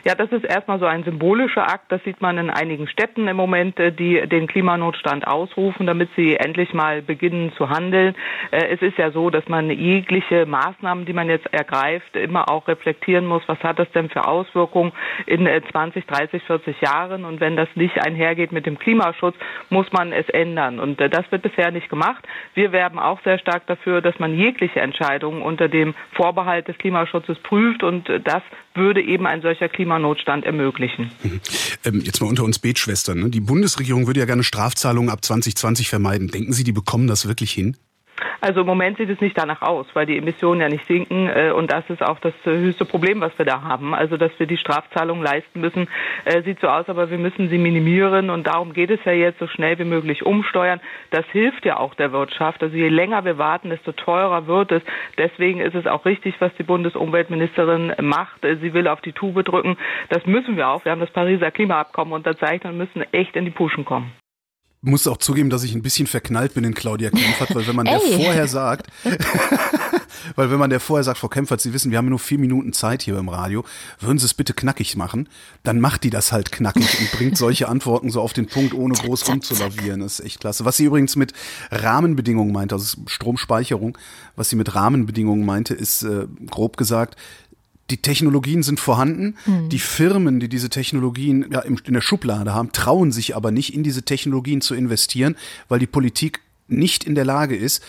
Ja, 0.04 0.14
das 0.14 0.30
ist 0.30 0.44
erstmal 0.44 0.78
so 0.78 0.86
ein 0.86 1.04
symbolischer 1.04 1.62
Akt. 1.62 1.90
Das 1.90 2.02
sieht 2.04 2.20
man 2.20 2.38
in 2.38 2.50
einigen 2.50 2.88
Städten 2.88 3.28
im 3.28 3.36
Moment, 3.36 3.78
äh, 3.78 3.92
die 3.92 4.26
den 4.28 4.46
Klimanotstand 4.46 5.26
ausrufen, 5.26 5.86
damit 5.86 6.10
sie 6.16 6.36
endlich 6.36 6.72
mal 6.74 7.02
beginnen 7.02 7.52
zu 7.56 7.70
handeln. 7.70 8.14
Äh, 8.50 8.68
es 8.74 8.82
ist 8.82 8.98
ja 8.98 9.10
so, 9.10 9.30
dass 9.30 9.48
man 9.48 9.70
jegliche 9.70 10.46
Maßnahmen, 10.46 11.06
die 11.06 11.12
man 11.12 11.28
jetzt 11.28 11.52
ergreift, 11.52 12.16
immer 12.16 12.50
auch 12.50 12.68
reflektieren 12.68 13.26
muss, 13.26 13.42
was 13.46 13.58
hat 13.60 13.78
das 13.78 13.90
denn 13.92 14.08
für 14.08 14.26
Auswirkungen 14.26 14.92
in 15.26 15.48
20, 15.70 16.06
30, 16.06 16.42
40 16.42 16.80
Jahren. 16.80 17.24
Und 17.24 17.40
wenn 17.40 17.56
das 17.56 17.68
nicht 17.74 18.00
einhergeht 18.04 18.52
mit 18.52 18.66
dem 18.66 18.78
Klimaschutz, 18.78 19.36
muss 19.70 19.90
man 19.92 20.12
es 20.12 20.28
ändern. 20.28 20.78
Und 20.78 21.00
äh, 21.00 21.08
das 21.08 21.30
wird 21.30 21.42
bisher 21.42 21.70
nicht 21.70 21.88
gemacht. 21.88 22.26
Wir 22.54 22.72
werben 22.72 22.98
auch 22.98 23.20
sehr 23.22 23.38
stark 23.38 23.66
dafür, 23.66 24.00
dass 24.00 24.18
man 24.18 24.34
jegliche 24.34 24.80
Entscheidungen 24.80 25.42
unter 25.42 25.68
dem 25.68 25.94
Vorbehalt 26.12 26.68
des 26.68 26.78
Klimaschutzes 26.78 27.38
prüft. 27.40 27.82
Und 27.82 28.08
das 28.24 28.42
würde 28.74 29.00
eben 29.00 29.26
ein 29.26 29.42
solcher 29.42 29.65
Klimanotstand 29.68 30.44
ermöglichen. 30.44 31.10
Ähm, 31.84 32.00
jetzt 32.00 32.20
mal 32.20 32.26
unter 32.28 32.44
uns 32.44 32.58
Betschwestern. 32.58 33.20
Ne? 33.20 33.30
Die 33.30 33.40
Bundesregierung 33.40 34.06
würde 34.06 34.20
ja 34.20 34.26
gerne 34.26 34.42
Strafzahlungen 34.42 35.10
ab 35.10 35.24
2020 35.24 35.88
vermeiden. 35.88 36.28
Denken 36.28 36.52
Sie, 36.52 36.64
die 36.64 36.72
bekommen 36.72 37.06
das 37.06 37.28
wirklich 37.28 37.52
hin? 37.52 37.76
Also 38.40 38.60
im 38.60 38.66
Moment 38.66 38.98
sieht 38.98 39.10
es 39.10 39.20
nicht 39.20 39.38
danach 39.38 39.62
aus, 39.62 39.86
weil 39.94 40.06
die 40.06 40.18
Emissionen 40.18 40.60
ja 40.60 40.68
nicht 40.68 40.86
sinken 40.86 41.28
äh, 41.28 41.50
und 41.50 41.72
das 41.72 41.88
ist 41.88 42.02
auch 42.02 42.18
das 42.18 42.34
äh, 42.44 42.50
höchste 42.50 42.84
Problem, 42.84 43.20
was 43.20 43.36
wir 43.38 43.46
da 43.46 43.62
haben. 43.62 43.94
Also 43.94 44.16
dass 44.16 44.32
wir 44.38 44.46
die 44.46 44.56
Strafzahlungen 44.56 45.22
leisten 45.22 45.60
müssen, 45.60 45.88
äh, 46.24 46.42
sieht 46.42 46.60
so 46.60 46.68
aus, 46.68 46.88
aber 46.88 47.10
wir 47.10 47.18
müssen 47.18 47.48
sie 47.48 47.58
minimieren 47.58 48.30
und 48.30 48.46
darum 48.46 48.72
geht 48.72 48.90
es 48.90 49.00
ja 49.04 49.12
jetzt 49.12 49.38
so 49.38 49.46
schnell 49.46 49.78
wie 49.78 49.84
möglich 49.84 50.24
umsteuern. 50.24 50.80
Das 51.10 51.24
hilft 51.32 51.64
ja 51.64 51.78
auch 51.78 51.94
der 51.94 52.12
Wirtschaft. 52.12 52.62
Also 52.62 52.76
je 52.76 52.88
länger 52.88 53.24
wir 53.24 53.38
warten, 53.38 53.70
desto 53.70 53.92
teurer 53.92 54.46
wird 54.46 54.72
es. 54.72 54.82
Deswegen 55.16 55.60
ist 55.60 55.74
es 55.74 55.86
auch 55.86 56.04
richtig, 56.04 56.34
was 56.40 56.54
die 56.54 56.62
Bundesumweltministerin 56.62 57.94
macht. 58.00 58.42
Sie 58.42 58.74
will 58.74 58.88
auf 58.88 59.00
die 59.00 59.12
Tube 59.12 59.44
drücken. 59.44 59.76
Das 60.10 60.26
müssen 60.26 60.56
wir 60.56 60.68
auch. 60.68 60.84
Wir 60.84 60.92
haben 60.92 61.00
das 61.00 61.10
Pariser 61.10 61.50
Klimaabkommen 61.50 62.12
unterzeichnet 62.14 62.72
und 62.72 62.78
müssen 62.78 63.04
echt 63.12 63.36
in 63.36 63.44
die 63.44 63.50
Puschen 63.50 63.84
kommen 63.84 64.12
muss 64.86 65.06
auch 65.06 65.16
zugeben, 65.16 65.50
dass 65.50 65.64
ich 65.64 65.74
ein 65.74 65.82
bisschen 65.82 66.06
verknallt 66.06 66.54
bin 66.54 66.64
in 66.64 66.74
Claudia 66.74 67.10
Kempfert, 67.10 67.54
weil 67.54 67.66
wenn 67.66 67.76
man 67.76 67.86
der 67.86 68.00
vorher 68.00 68.46
sagt, 68.46 68.86
weil 70.36 70.50
wenn 70.50 70.58
man 70.58 70.70
der 70.70 70.80
vorher 70.80 71.04
sagt, 71.04 71.18
Frau 71.18 71.28
Kempfert, 71.28 71.60
Sie 71.60 71.72
wissen, 71.72 71.90
wir 71.90 71.98
haben 71.98 72.08
nur 72.08 72.18
vier 72.18 72.38
Minuten 72.38 72.72
Zeit 72.72 73.02
hier 73.02 73.14
beim 73.14 73.28
Radio, 73.28 73.64
würden 74.00 74.18
Sie 74.18 74.26
es 74.26 74.34
bitte 74.34 74.54
knackig 74.54 74.96
machen, 74.96 75.28
dann 75.64 75.80
macht 75.80 76.04
die 76.04 76.10
das 76.10 76.32
halt 76.32 76.52
knackig 76.52 77.00
und 77.00 77.10
bringt 77.12 77.36
solche 77.36 77.68
Antworten 77.68 78.10
so 78.10 78.20
auf 78.20 78.32
den 78.32 78.46
Punkt, 78.46 78.74
ohne 78.74 78.94
groß 78.94 79.28
rumzulavieren. 79.28 80.00
Das 80.00 80.20
ist 80.20 80.26
echt 80.26 80.40
klasse. 80.40 80.64
Was 80.64 80.76
sie 80.76 80.84
übrigens 80.84 81.16
mit 81.16 81.32
Rahmenbedingungen 81.70 82.52
meinte, 82.52 82.76
also 82.76 82.96
Stromspeicherung, 83.06 83.98
was 84.36 84.50
sie 84.50 84.56
mit 84.56 84.74
Rahmenbedingungen 84.74 85.44
meinte, 85.44 85.74
ist 85.74 86.04
äh, 86.04 86.26
grob 86.48 86.76
gesagt, 86.76 87.16
die 87.90 87.98
Technologien 87.98 88.62
sind 88.62 88.80
vorhanden. 88.80 89.36
Mhm. 89.46 89.68
Die 89.68 89.78
Firmen, 89.78 90.40
die 90.40 90.48
diese 90.48 90.70
Technologien 90.70 91.46
ja, 91.52 91.60
in 91.60 91.94
der 91.94 92.00
Schublade 92.00 92.54
haben, 92.54 92.72
trauen 92.72 93.12
sich 93.12 93.36
aber 93.36 93.50
nicht, 93.50 93.74
in 93.74 93.82
diese 93.82 94.02
Technologien 94.02 94.60
zu 94.60 94.74
investieren, 94.74 95.36
weil 95.68 95.78
die 95.78 95.86
Politik 95.86 96.40
nicht 96.68 97.04
in 97.04 97.14
der 97.14 97.24
Lage 97.24 97.56
ist, 97.56 97.82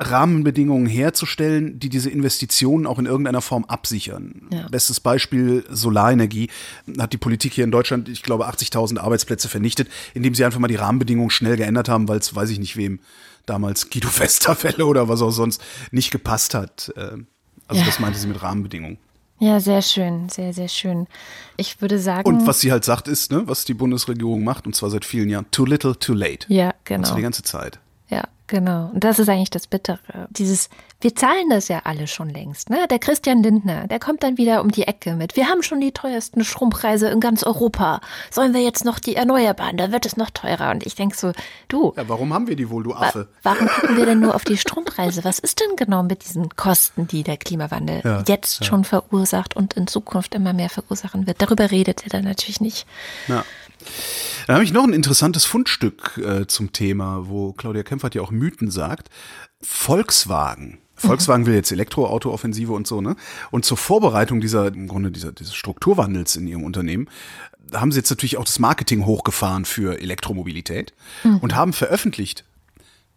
Rahmenbedingungen 0.00 0.86
herzustellen, 0.86 1.80
die 1.80 1.88
diese 1.88 2.08
Investitionen 2.08 2.86
auch 2.86 3.00
in 3.00 3.06
irgendeiner 3.06 3.42
Form 3.42 3.64
absichern. 3.64 4.42
Ja. 4.52 4.68
Bestes 4.68 5.00
Beispiel 5.00 5.64
Solarenergie 5.68 6.50
hat 6.98 7.12
die 7.12 7.16
Politik 7.16 7.52
hier 7.54 7.64
in 7.64 7.72
Deutschland, 7.72 8.08
ich 8.08 8.22
glaube, 8.22 8.48
80.000 8.48 8.98
Arbeitsplätze 8.98 9.48
vernichtet, 9.48 9.88
indem 10.14 10.36
sie 10.36 10.44
einfach 10.44 10.60
mal 10.60 10.68
die 10.68 10.76
Rahmenbedingungen 10.76 11.30
schnell 11.30 11.56
geändert 11.56 11.88
haben, 11.88 12.06
weil 12.06 12.18
es, 12.18 12.32
weiß 12.32 12.50
ich 12.50 12.60
nicht 12.60 12.76
wem, 12.76 13.00
damals 13.44 13.90
Guido 13.90 14.08
Westerwelle 14.18 14.86
oder 14.86 15.08
was 15.08 15.20
auch 15.20 15.32
sonst 15.32 15.60
nicht 15.90 16.12
gepasst 16.12 16.54
hat. 16.54 16.92
Äh, 16.96 17.24
also 17.66 17.80
ja. 17.80 17.86
das 17.86 17.98
meinte 17.98 18.20
sie 18.20 18.28
mit 18.28 18.40
Rahmenbedingungen. 18.40 18.98
Ja, 19.40 19.60
sehr 19.60 19.82
schön, 19.82 20.28
sehr, 20.28 20.52
sehr 20.52 20.68
schön. 20.68 21.06
Ich 21.56 21.80
würde 21.80 21.98
sagen. 21.98 22.28
Und 22.28 22.46
was 22.46 22.60
sie 22.60 22.72
halt 22.72 22.84
sagt, 22.84 23.06
ist, 23.06 23.30
ne, 23.30 23.42
was 23.46 23.64
die 23.64 23.74
Bundesregierung 23.74 24.42
macht, 24.42 24.66
und 24.66 24.74
zwar 24.74 24.90
seit 24.90 25.04
vielen 25.04 25.28
Jahren, 25.28 25.46
too 25.50 25.64
little, 25.64 25.96
too 25.98 26.14
late. 26.14 26.52
Ja, 26.52 26.74
genau. 26.84 26.98
Und 26.98 27.06
zwar 27.06 27.16
die 27.16 27.22
ganze 27.22 27.42
Zeit. 27.44 27.78
Ja, 28.08 28.24
genau. 28.46 28.90
Und 28.92 29.04
das 29.04 29.18
ist 29.18 29.28
eigentlich 29.28 29.50
das 29.50 29.66
Bittere. 29.66 30.28
Dieses, 30.30 30.68
wir 31.00 31.14
zahlen 31.14 31.48
das 31.48 31.68
ja 31.68 31.82
alle 31.84 32.08
schon 32.08 32.28
längst. 32.28 32.70
Ne? 32.70 32.88
Der 32.90 32.98
Christian 32.98 33.40
Lindner, 33.40 33.86
der 33.86 34.00
kommt 34.00 34.24
dann 34.24 34.36
wieder 34.36 34.62
um 34.62 34.72
die 34.72 34.82
Ecke 34.82 35.14
mit. 35.14 35.36
Wir 35.36 35.46
haben 35.46 35.62
schon 35.62 35.80
die 35.80 35.92
teuersten 35.92 36.44
Strompreise 36.44 37.08
in 37.08 37.20
ganz 37.20 37.44
Europa. 37.44 38.00
Sollen 38.32 38.52
wir 38.52 38.62
jetzt 38.62 38.84
noch 38.84 38.98
die 38.98 39.14
Erneuerbaren? 39.14 39.76
Da 39.76 39.92
wird 39.92 40.06
es 40.06 40.16
noch 40.16 40.30
teurer. 40.30 40.72
Und 40.72 40.84
ich 40.84 40.96
denke 40.96 41.16
so, 41.16 41.32
du. 41.68 41.92
Ja, 41.96 42.08
warum 42.08 42.34
haben 42.34 42.48
wir 42.48 42.56
die 42.56 42.68
wohl, 42.68 42.82
du 42.82 42.94
Affe? 42.94 43.28
Wa 43.44 43.52
warum 43.52 43.68
gucken 43.68 43.96
wir 43.96 44.06
denn 44.06 44.18
nur 44.18 44.34
auf 44.34 44.44
die 44.44 44.56
Strompreise? 44.58 45.22
Was 45.22 45.38
ist 45.38 45.60
denn 45.60 45.76
genau 45.76 46.02
mit 46.02 46.24
diesen 46.24 46.56
Kosten, 46.56 47.06
die 47.06 47.22
der 47.22 47.36
Klimawandel 47.36 48.00
ja, 48.02 48.24
jetzt 48.26 48.60
ja. 48.60 48.66
schon 48.66 48.84
verursacht 48.84 49.54
und 49.54 49.74
in 49.74 49.86
Zukunft 49.86 50.34
immer 50.34 50.52
mehr 50.52 50.68
verursachen 50.68 51.28
wird? 51.28 51.40
Darüber 51.40 51.70
redet 51.70 52.02
er 52.02 52.10
dann 52.10 52.24
natürlich 52.24 52.60
nicht. 52.60 52.86
Ja. 53.28 53.44
Dann 54.48 54.54
habe 54.56 54.64
ich 54.64 54.72
noch 54.72 54.82
ein 54.82 54.92
interessantes 54.92 55.44
Fundstück 55.44 56.18
äh, 56.18 56.48
zum 56.48 56.72
Thema, 56.72 57.28
wo 57.28 57.52
Claudia 57.52 57.84
Kempfert 57.84 58.16
ja 58.16 58.22
auch 58.22 58.32
Mythen 58.32 58.72
sagt. 58.72 59.10
Volkswagen. 59.62 60.78
Volkswagen 60.98 61.46
will 61.46 61.54
jetzt 61.54 61.72
Elektroauto-Offensive 61.72 62.72
und 62.72 62.86
so, 62.86 63.00
ne? 63.00 63.16
Und 63.50 63.64
zur 63.64 63.76
Vorbereitung 63.76 64.40
dieser, 64.40 64.68
im 64.68 64.88
Grunde 64.88 65.10
dieser, 65.10 65.32
dieses 65.32 65.54
Strukturwandels 65.54 66.36
in 66.36 66.46
ihrem 66.46 66.64
Unternehmen, 66.64 67.08
haben 67.72 67.92
sie 67.92 67.98
jetzt 67.98 68.10
natürlich 68.10 68.36
auch 68.36 68.44
das 68.44 68.58
Marketing 68.58 69.06
hochgefahren 69.06 69.64
für 69.64 70.00
Elektromobilität 70.00 70.92
mhm. 71.24 71.38
und 71.38 71.54
haben 71.54 71.72
veröffentlicht 71.72 72.44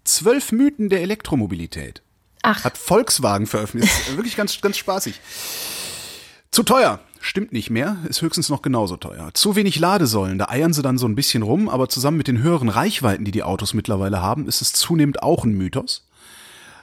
zwölf 0.03 0.51
Mythen 0.51 0.89
der 0.89 1.01
Elektromobilität. 1.01 2.01
Ach. 2.43 2.63
Hat 2.63 2.77
Volkswagen 2.77 3.47
veröffentlicht. 3.47 4.15
wirklich 4.15 4.35
ganz, 4.35 4.59
ganz 4.61 4.77
spaßig. 4.77 5.19
Zu 6.51 6.63
teuer. 6.63 6.99
Stimmt 7.23 7.53
nicht 7.53 7.69
mehr, 7.69 7.97
ist 8.09 8.23
höchstens 8.23 8.49
noch 8.49 8.63
genauso 8.63 8.97
teuer. 8.97 9.29
Zu 9.35 9.55
wenig 9.55 9.77
Ladesäulen, 9.77 10.39
da 10.39 10.47
eiern 10.49 10.73
sie 10.73 10.81
dann 10.81 10.97
so 10.97 11.05
ein 11.05 11.13
bisschen 11.13 11.43
rum, 11.43 11.69
aber 11.69 11.87
zusammen 11.87 12.17
mit 12.17 12.27
den 12.27 12.41
höheren 12.41 12.67
Reichweiten, 12.67 13.25
die 13.25 13.31
die 13.31 13.43
Autos 13.43 13.75
mittlerweile 13.75 14.23
haben, 14.23 14.47
ist 14.47 14.63
es 14.63 14.73
zunehmend 14.73 15.21
auch 15.21 15.45
ein 15.45 15.53
Mythos. 15.53 16.07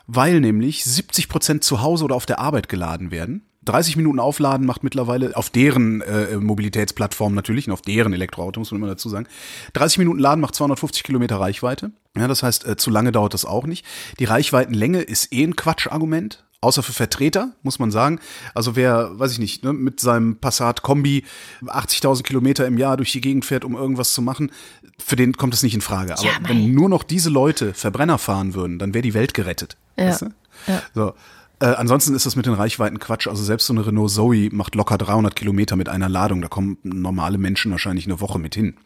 Weil 0.08 0.40
nämlich 0.40 0.84
70 0.84 1.28
Prozent 1.28 1.62
zu 1.62 1.82
Hause 1.82 2.04
oder 2.04 2.16
auf 2.16 2.26
der 2.26 2.40
Arbeit 2.40 2.68
geladen 2.68 3.10
werden. 3.10 3.42
30 3.66 3.96
Minuten 3.96 4.18
aufladen 4.18 4.66
macht 4.66 4.82
mittlerweile 4.82 5.36
auf 5.36 5.50
deren 5.50 6.00
äh, 6.00 6.36
Mobilitätsplattform 6.36 7.34
natürlich 7.34 7.66
und 7.66 7.74
auf 7.74 7.82
deren 7.82 8.14
Elektroauto, 8.14 8.58
muss 8.58 8.70
man 8.70 8.80
immer 8.80 8.88
dazu 8.88 9.10
sagen. 9.10 9.26
30 9.74 9.98
Minuten 9.98 10.18
laden 10.18 10.40
macht 10.40 10.54
250 10.54 11.02
Kilometer 11.02 11.38
Reichweite. 11.38 11.92
Ja, 12.16 12.26
das 12.26 12.42
heißt, 12.42 12.66
äh, 12.66 12.76
zu 12.76 12.90
lange 12.90 13.12
dauert 13.12 13.34
das 13.34 13.44
auch 13.44 13.66
nicht. 13.66 13.84
Die 14.18 14.24
Reichweitenlänge 14.24 15.02
ist 15.02 15.32
eh 15.34 15.44
ein 15.44 15.54
Quatschargument 15.54 16.46
außer 16.60 16.82
für 16.82 16.92
Vertreter, 16.92 17.52
muss 17.62 17.78
man 17.78 17.90
sagen. 17.90 18.18
Also 18.54 18.74
wer, 18.74 19.18
weiß 19.18 19.32
ich 19.32 19.38
nicht, 19.38 19.64
ne, 19.64 19.72
mit 19.72 20.00
seinem 20.00 20.36
Passat 20.36 20.82
Kombi 20.82 21.24
80.000 21.62 22.22
Kilometer 22.22 22.66
im 22.66 22.78
Jahr 22.78 22.96
durch 22.96 23.12
die 23.12 23.20
Gegend 23.20 23.44
fährt, 23.44 23.64
um 23.64 23.74
irgendwas 23.74 24.12
zu 24.12 24.22
machen, 24.22 24.50
für 24.98 25.16
den 25.16 25.34
kommt 25.34 25.54
es 25.54 25.62
nicht 25.62 25.74
in 25.74 25.80
Frage. 25.80 26.14
Aber 26.14 26.24
ja, 26.24 26.32
wenn 26.42 26.74
nur 26.74 26.88
noch 26.88 27.04
diese 27.04 27.30
Leute 27.30 27.74
Verbrenner 27.74 28.18
fahren 28.18 28.54
würden, 28.54 28.78
dann 28.78 28.92
wäre 28.92 29.02
die 29.02 29.14
Welt 29.14 29.34
gerettet. 29.34 29.76
Ja. 29.96 30.08
Weißt 30.08 30.22
du? 30.22 30.26
ja. 30.66 30.82
So. 30.94 31.14
Äh, 31.60 31.66
ansonsten 31.66 32.14
ist 32.14 32.26
das 32.26 32.36
mit 32.36 32.46
den 32.46 32.54
Reichweiten 32.54 32.98
Quatsch. 32.98 33.26
Also 33.26 33.42
selbst 33.42 33.66
so 33.66 33.72
eine 33.72 33.86
Renault 33.86 34.10
Zoe 34.10 34.48
macht 34.52 34.74
locker 34.74 34.98
300 34.98 35.34
Kilometer 35.34 35.76
mit 35.76 35.88
einer 35.88 36.08
Ladung. 36.08 36.40
Da 36.40 36.48
kommen 36.48 36.78
normale 36.82 37.38
Menschen 37.38 37.72
wahrscheinlich 37.72 38.06
eine 38.06 38.20
Woche 38.20 38.38
mit 38.38 38.54
hin. 38.54 38.76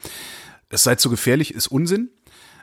Es 0.68 0.82
sei 0.82 0.94
zu 0.94 1.10
gefährlich, 1.10 1.54
ist 1.54 1.68
Unsinn. 1.68 2.10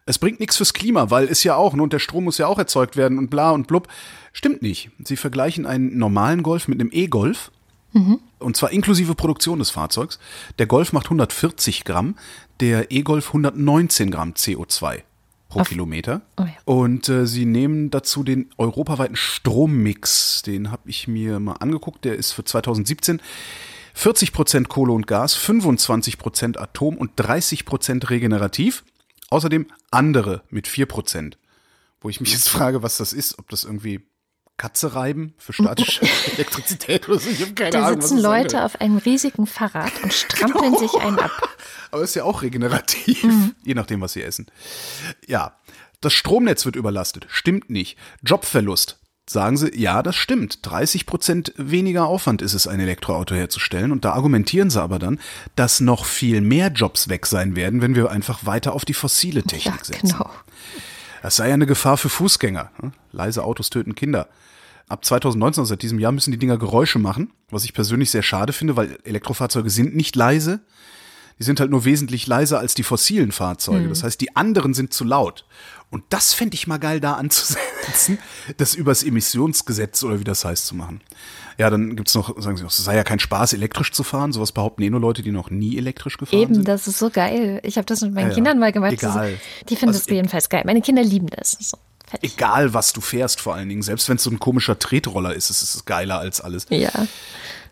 Es 0.06 0.18
bringt 0.18 0.40
nichts 0.40 0.58
fürs 0.58 0.74
Klima, 0.74 1.10
weil 1.10 1.28
ist 1.28 1.44
ja 1.44 1.56
auch, 1.56 1.74
ne, 1.74 1.84
und 1.84 1.94
der 1.94 2.00
Strom 2.00 2.26
muss 2.26 2.38
ja 2.38 2.48
auch 2.48 2.58
erzeugt 2.58 2.98
werden 2.98 3.18
und 3.18 3.30
bla 3.30 3.52
und 3.52 3.68
blub. 3.68 3.88
Stimmt 4.34 4.62
nicht. 4.62 4.92
Sie 5.04 5.18
vergleichen 5.18 5.66
einen 5.66 5.98
normalen 5.98 6.44
Golf 6.44 6.68
mit 6.68 6.80
einem 6.80 6.90
E-Golf. 6.92 7.52
Mhm. 7.94 8.20
Und 8.38 8.56
zwar 8.56 8.72
inklusive 8.72 9.16
Produktion 9.16 9.60
des 9.60 9.72
Fahrzeugs. 9.72 10.20
Der 10.60 10.68
Golf 10.68 10.94
macht 10.94 11.08
140 11.08 11.84
Gramm, 11.84 12.16
der 12.60 12.92
E-Golf 12.92 13.28
119 13.28 14.12
Gramm 14.12 14.34
CO2 14.34 15.02
pro 15.50 15.62
Auf. 15.62 15.70
Kilometer. 15.70 16.22
Oh 16.38 16.44
ja. 16.44 16.54
Und 16.66 17.10
äh, 17.10 17.26
sie 17.26 17.46
nehmen 17.46 17.90
dazu 17.90 18.24
den 18.24 18.50
europaweiten 18.58 19.16
Strommix. 19.16 20.44
Den 20.44 20.72
habe 20.72 20.90
ich 20.90 21.08
mir 21.08 21.40
mal 21.40 21.54
angeguckt. 21.54 22.06
Der 22.06 22.16
ist 22.16 22.32
für 22.32 22.44
2017 22.44 23.22
40 23.96 24.32
Prozent 24.32 24.70
Kohle 24.70 24.94
und 24.94 25.08
Gas, 25.08 25.36
25 25.36 26.18
Prozent 26.18 26.58
Atom 26.58 26.96
und 26.96 27.12
30 27.18 27.66
Prozent 27.66 28.10
regenerativ. 28.10 28.86
Außerdem 29.30 29.68
andere 29.92 30.44
mit 30.50 30.68
4 30.68 30.86
Prozent. 30.86 31.38
Wo 32.02 32.10
ich 32.10 32.22
mich 32.22 32.32
jetzt 32.32 32.50
frage, 32.50 32.84
was 32.84 32.98
das 32.98 33.14
ist, 33.14 33.40
ob 33.40 33.50
das 33.50 33.64
irgendwie 33.64 34.02
Katze 34.58 34.94
reiben 34.94 35.34
für 35.38 35.54
statische 35.54 36.02
Elektrizität 36.34 37.08
oder 37.08 37.20
so. 37.20 37.30
Ich 37.30 37.42
habe 37.42 37.54
keine 37.54 37.72
da 37.72 37.86
Ahnung. 37.86 38.02
Da 38.02 38.08
sitzen 38.08 38.22
Leute 38.22 38.64
auf 38.64 38.80
einem 38.82 38.98
riesigen 38.98 39.48
Fahrrad 39.48 39.92
und 40.04 40.14
strampeln 40.14 40.74
genau. 40.74 40.78
sich 40.78 41.02
einen 41.02 41.18
ab. 41.18 41.32
Aber 41.92 42.04
ist 42.04 42.16
ja 42.16 42.26
auch 42.26 42.44
regenerativ, 42.44 43.24
mhm. 43.24 43.56
je 43.64 43.74
nachdem, 43.74 44.02
was 44.02 44.14
sie 44.14 44.22
essen. 44.22 44.48
Ja, 45.26 45.58
das 46.02 46.14
Stromnetz 46.14 46.66
wird 46.66 46.76
überlastet. 46.76 47.26
Stimmt 47.30 47.70
nicht. 47.70 47.98
Jobverlust. 48.22 49.00
Sagen 49.30 49.58
sie, 49.58 49.80
ja, 49.80 50.02
das 50.02 50.16
stimmt. 50.16 50.58
30 50.64 51.06
Prozent 51.06 51.54
weniger 51.56 52.08
Aufwand 52.08 52.42
ist 52.42 52.56
es, 52.56 52.68
ein 52.68 52.80
Elektroauto 52.80 53.36
herzustellen. 53.36 53.92
Und 53.92 54.04
da 54.04 54.14
argumentieren 54.14 54.72
sie 54.72 54.82
aber 54.82 54.98
dann, 54.98 55.20
dass 55.56 55.82
noch 55.82 56.06
viel 56.06 56.42
mehr 56.42 56.70
Jobs 56.70 57.10
weg 57.10 57.28
sein 57.28 57.56
werden, 57.56 57.84
wenn 57.84 57.94
wir 57.94 58.10
einfach 58.10 58.48
weiter 58.48 58.74
auf 58.74 58.86
die 58.86 58.96
fossile 58.96 59.44
Technik 59.44 59.76
ja, 59.76 59.84
setzen. 59.84 60.18
Genau. 60.18 60.32
Das 61.22 61.36
sei 61.36 61.54
eine 61.54 61.68
Gefahr 61.68 61.98
für 61.98 62.10
Fußgänger. 62.10 62.72
Ne? 62.82 62.92
Leise 63.12 63.44
Autos 63.44 63.70
töten 63.70 63.94
Kinder. 63.94 64.30
Ab 64.88 65.06
2019, 65.06 65.62
also 65.62 65.70
seit 65.70 65.84
diesem 65.84 66.00
Jahr, 66.00 66.12
müssen 66.12 66.32
die 66.32 66.40
Dinger 66.40 66.58
Geräusche 66.58 66.98
machen, 66.98 67.32
was 67.52 67.66
ich 67.66 67.76
persönlich 67.76 68.10
sehr 68.10 68.24
schade 68.24 68.52
finde, 68.52 68.78
weil 68.78 68.98
Elektrofahrzeuge 69.04 69.70
sind 69.70 69.96
nicht 69.96 70.16
leise. 70.16 70.62
Die 71.38 71.44
sind 71.44 71.60
halt 71.60 71.70
nur 71.70 71.86
wesentlich 71.86 72.26
leiser 72.26 72.58
als 72.58 72.74
die 72.74 72.82
fossilen 72.82 73.32
Fahrzeuge. 73.32 73.86
Mhm. 73.86 73.90
Das 73.90 74.04
heißt, 74.04 74.20
die 74.20 74.36
anderen 74.36 74.74
sind 74.74 74.92
zu 74.92 75.04
laut. 75.04 75.46
Und 75.92 76.04
das 76.10 76.34
fände 76.34 76.54
ich 76.56 76.68
mal 76.68 76.78
geil, 76.78 77.00
da 77.00 77.14
anzusetzen, 77.14 78.20
das 78.58 78.76
übers 78.76 79.04
Emissionsgesetz 79.04 80.04
oder 80.04 80.20
wie 80.20 80.24
das 80.24 80.46
heißt 80.46 80.68
zu 80.68 80.76
machen. 80.76 81.02
Ja, 81.58 81.70
dann 81.70 81.96
gibt's 81.96 82.16
noch, 82.16 82.40
sagen 82.42 82.56
Sie 82.56 82.64
noch, 82.64 82.70
es 82.70 82.78
sei 82.78 82.96
ja 82.96 83.04
kein 83.04 83.20
Spaß, 83.20 83.54
elektrisch 83.54 83.92
zu 83.92 84.04
fahren. 84.04 84.32
Sowas 84.32 84.52
behaupten 84.52 84.84
eh 84.84 84.90
nur 84.90 85.02
Leute, 85.02 85.24
die 85.24 85.32
noch 85.32 85.50
nie 85.50 85.78
elektrisch 85.78 86.18
gefahren 86.18 86.40
Eben, 86.40 86.54
sind. 86.54 86.62
Eben, 86.62 86.66
das 86.66 86.88
ist 86.88 87.00
so 87.00 87.10
geil. 87.10 87.60
Ich 87.64 87.78
habe 87.78 87.86
das 87.86 88.02
mit 88.02 88.14
meinen 88.14 88.30
ja, 88.30 88.36
Kindern 88.36 88.60
mal 88.60 88.72
gemacht. 88.72 88.94
Egal. 88.94 89.38
Die 89.68 89.76
finden 89.76 89.90
also, 89.90 90.00
das 90.00 90.08
jedenfalls 90.08 90.48
geil. 90.48 90.64
Meine 90.66 90.82
Kinder 90.82 91.04
lieben 91.04 91.28
das. 91.28 91.58
So, 91.60 91.78
egal, 92.22 92.74
was 92.74 92.94
du 92.94 93.02
fährst 93.02 93.42
vor 93.42 93.56
allen 93.56 93.68
Dingen. 93.68 93.82
Selbst 93.82 94.08
wenn 94.08 94.16
es 94.16 94.24
so 94.24 94.30
ein 94.30 94.40
komischer 94.40 94.80
Tretroller 94.80 95.34
ist, 95.34 95.50
ist 95.50 95.62
es 95.62 95.86
geiler 95.86 96.20
als 96.20 96.40
alles. 96.40 96.66
Ja. 96.70 96.92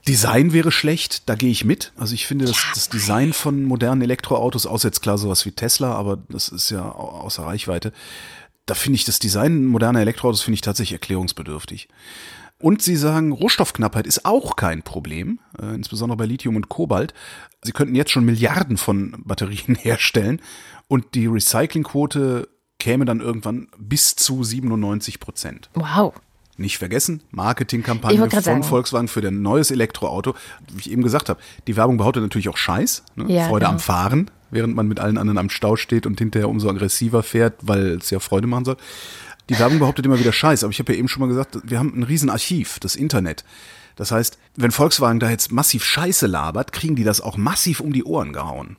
Design 0.07 0.53
wäre 0.53 0.71
schlecht, 0.71 1.27
da 1.29 1.35
gehe 1.35 1.49
ich 1.49 1.65
mit. 1.65 1.91
Also 1.97 2.13
ich 2.13 2.25
finde, 2.27 2.45
das, 2.45 2.57
das 2.73 2.89
Design 2.89 3.33
von 3.33 3.63
modernen 3.63 4.01
Elektroautos, 4.01 4.65
außer 4.65 4.87
jetzt 4.87 5.01
klar 5.01 5.17
sowas 5.17 5.45
wie 5.45 5.51
Tesla, 5.51 5.93
aber 5.93 6.17
das 6.29 6.49
ist 6.49 6.69
ja 6.69 6.89
außer 6.89 7.45
Reichweite, 7.45 7.91
da 8.65 8.75
finde 8.75 8.95
ich 8.95 9.05
das 9.05 9.19
Design 9.19 9.65
moderner 9.65 10.01
Elektroautos 10.01 10.41
finde 10.41 10.55
ich 10.55 10.61
tatsächlich 10.61 10.93
erklärungsbedürftig. 10.93 11.89
Und 12.59 12.81
sie 12.81 12.95
sagen, 12.95 13.31
Rohstoffknappheit 13.31 14.07
ist 14.07 14.25
auch 14.25 14.55
kein 14.55 14.81
Problem, 14.81 15.39
äh, 15.61 15.75
insbesondere 15.75 16.17
bei 16.17 16.25
Lithium 16.25 16.55
und 16.55 16.69
Kobalt. 16.69 17.13
Sie 17.63 17.71
könnten 17.71 17.93
jetzt 17.93 18.11
schon 18.11 18.25
Milliarden 18.25 18.77
von 18.77 19.23
Batterien 19.25 19.75
herstellen 19.79 20.41
und 20.87 21.13
die 21.13 21.27
Recyclingquote 21.27 22.47
käme 22.79 23.05
dann 23.05 23.19
irgendwann 23.19 23.67
bis 23.77 24.15
zu 24.15 24.43
97 24.43 25.19
Prozent. 25.19 25.69
Wow. 25.73 26.13
Nicht 26.57 26.79
vergessen, 26.79 27.21
Marketingkampagne 27.29 28.17
von 28.17 28.41
sagen. 28.41 28.63
Volkswagen 28.63 29.07
für 29.07 29.19
ein 29.19 29.43
neues 29.43 29.69
Elektroauto. 29.69 30.33
Wie 30.73 30.79
ich 30.79 30.91
eben 30.91 31.03
gesagt 31.03 31.29
habe, 31.29 31.39
die 31.67 31.77
Werbung 31.77 31.97
behauptet 31.97 32.23
natürlich 32.23 32.49
auch 32.49 32.57
Scheiß. 32.57 33.03
Ne? 33.15 33.25
Ja, 33.31 33.47
Freude 33.47 33.65
genau. 33.65 33.75
am 33.75 33.79
Fahren, 33.79 34.31
während 34.49 34.75
man 34.75 34.87
mit 34.87 34.99
allen 34.99 35.19
anderen 35.19 35.37
am 35.37 35.51
Stau 35.51 35.75
steht 35.75 36.07
und 36.07 36.17
hinterher 36.17 36.49
umso 36.49 36.67
aggressiver 36.67 37.21
fährt, 37.21 37.55
weil 37.61 37.97
es 37.97 38.09
ja 38.09 38.19
Freude 38.19 38.47
machen 38.47 38.65
soll. 38.65 38.77
Die 39.49 39.59
Werbung 39.59 39.79
behauptet 39.79 40.05
immer 40.05 40.19
wieder 40.19 40.33
Scheiß, 40.33 40.63
aber 40.63 40.71
ich 40.71 40.79
habe 40.79 40.93
ja 40.93 40.99
eben 40.99 41.07
schon 41.07 41.21
mal 41.21 41.27
gesagt, 41.27 41.59
wir 41.63 41.77
haben 41.79 41.93
ein 41.95 42.03
Riesenarchiv, 42.03 42.79
das 42.79 42.95
Internet. 42.95 43.45
Das 43.95 44.11
heißt, 44.11 44.37
wenn 44.55 44.71
Volkswagen 44.71 45.19
da 45.19 45.29
jetzt 45.29 45.51
massiv 45.51 45.83
Scheiße 45.83 46.27
labert, 46.27 46.71
kriegen 46.71 46.95
die 46.95 47.03
das 47.03 47.21
auch 47.21 47.37
massiv 47.37 47.79
um 47.79 47.93
die 47.93 48.03
Ohren 48.03 48.33
gehauen. 48.33 48.77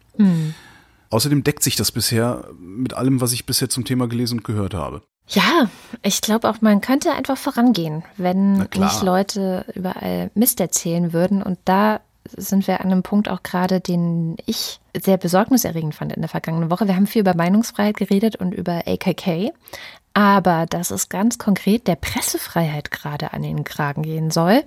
Außerdem 1.11 1.44
deckt 1.44 1.62
sich 1.62 1.77
das 1.77 1.92
bisher 1.92 2.44
mit 2.59 2.94
allem, 2.94 3.21
was 3.21 3.33
ich 3.33 3.47
bisher 3.47 3.68
zum 3.68 3.85
Thema 3.85 4.09
gelesen 4.09 4.38
und 4.38 4.44
gehört 4.44 4.75
habe. 4.75 5.03
Ja, 5.29 5.68
ich 6.03 6.21
glaube 6.21 6.49
auch, 6.49 6.61
man 6.61 6.81
könnte 6.81 7.12
einfach 7.12 7.37
vorangehen, 7.37 8.03
wenn 8.16 8.66
nicht 8.77 9.03
Leute 9.03 9.64
überall 9.75 10.31
Mist 10.35 10.61
erzählen 10.61 11.12
würden. 11.12 11.42
Und 11.42 11.59
da 11.66 12.01
sind 12.37 12.66
wir 12.66 12.81
an 12.81 12.87
einem 12.90 13.03
Punkt 13.03 13.29
auch 13.29 13.42
gerade, 13.42 13.81
den 13.81 14.37
ich 14.47 14.81
sehr 14.97 15.16
besorgniserregend 15.16 15.94
fand 15.94 16.12
in 16.12 16.23
der 16.23 16.29
vergangenen 16.29 16.71
Woche. 16.71 16.87
Wir 16.87 16.97
haben 16.97 17.07
viel 17.07 17.21
über 17.21 17.35
Meinungsfreiheit 17.35 17.97
geredet 17.97 18.37
und 18.37 18.53
über 18.55 18.83
AKK. 18.87 19.53
Aber 20.18 20.66
dass 20.66 20.90
es 20.90 21.09
ganz 21.09 21.38
konkret 21.38 21.87
der 21.87 21.94
Pressefreiheit 21.94 22.90
gerade 22.90 23.33
an 23.33 23.42
den 23.42 23.62
Kragen 23.62 24.02
gehen 24.02 24.33
soll, 24.33 24.64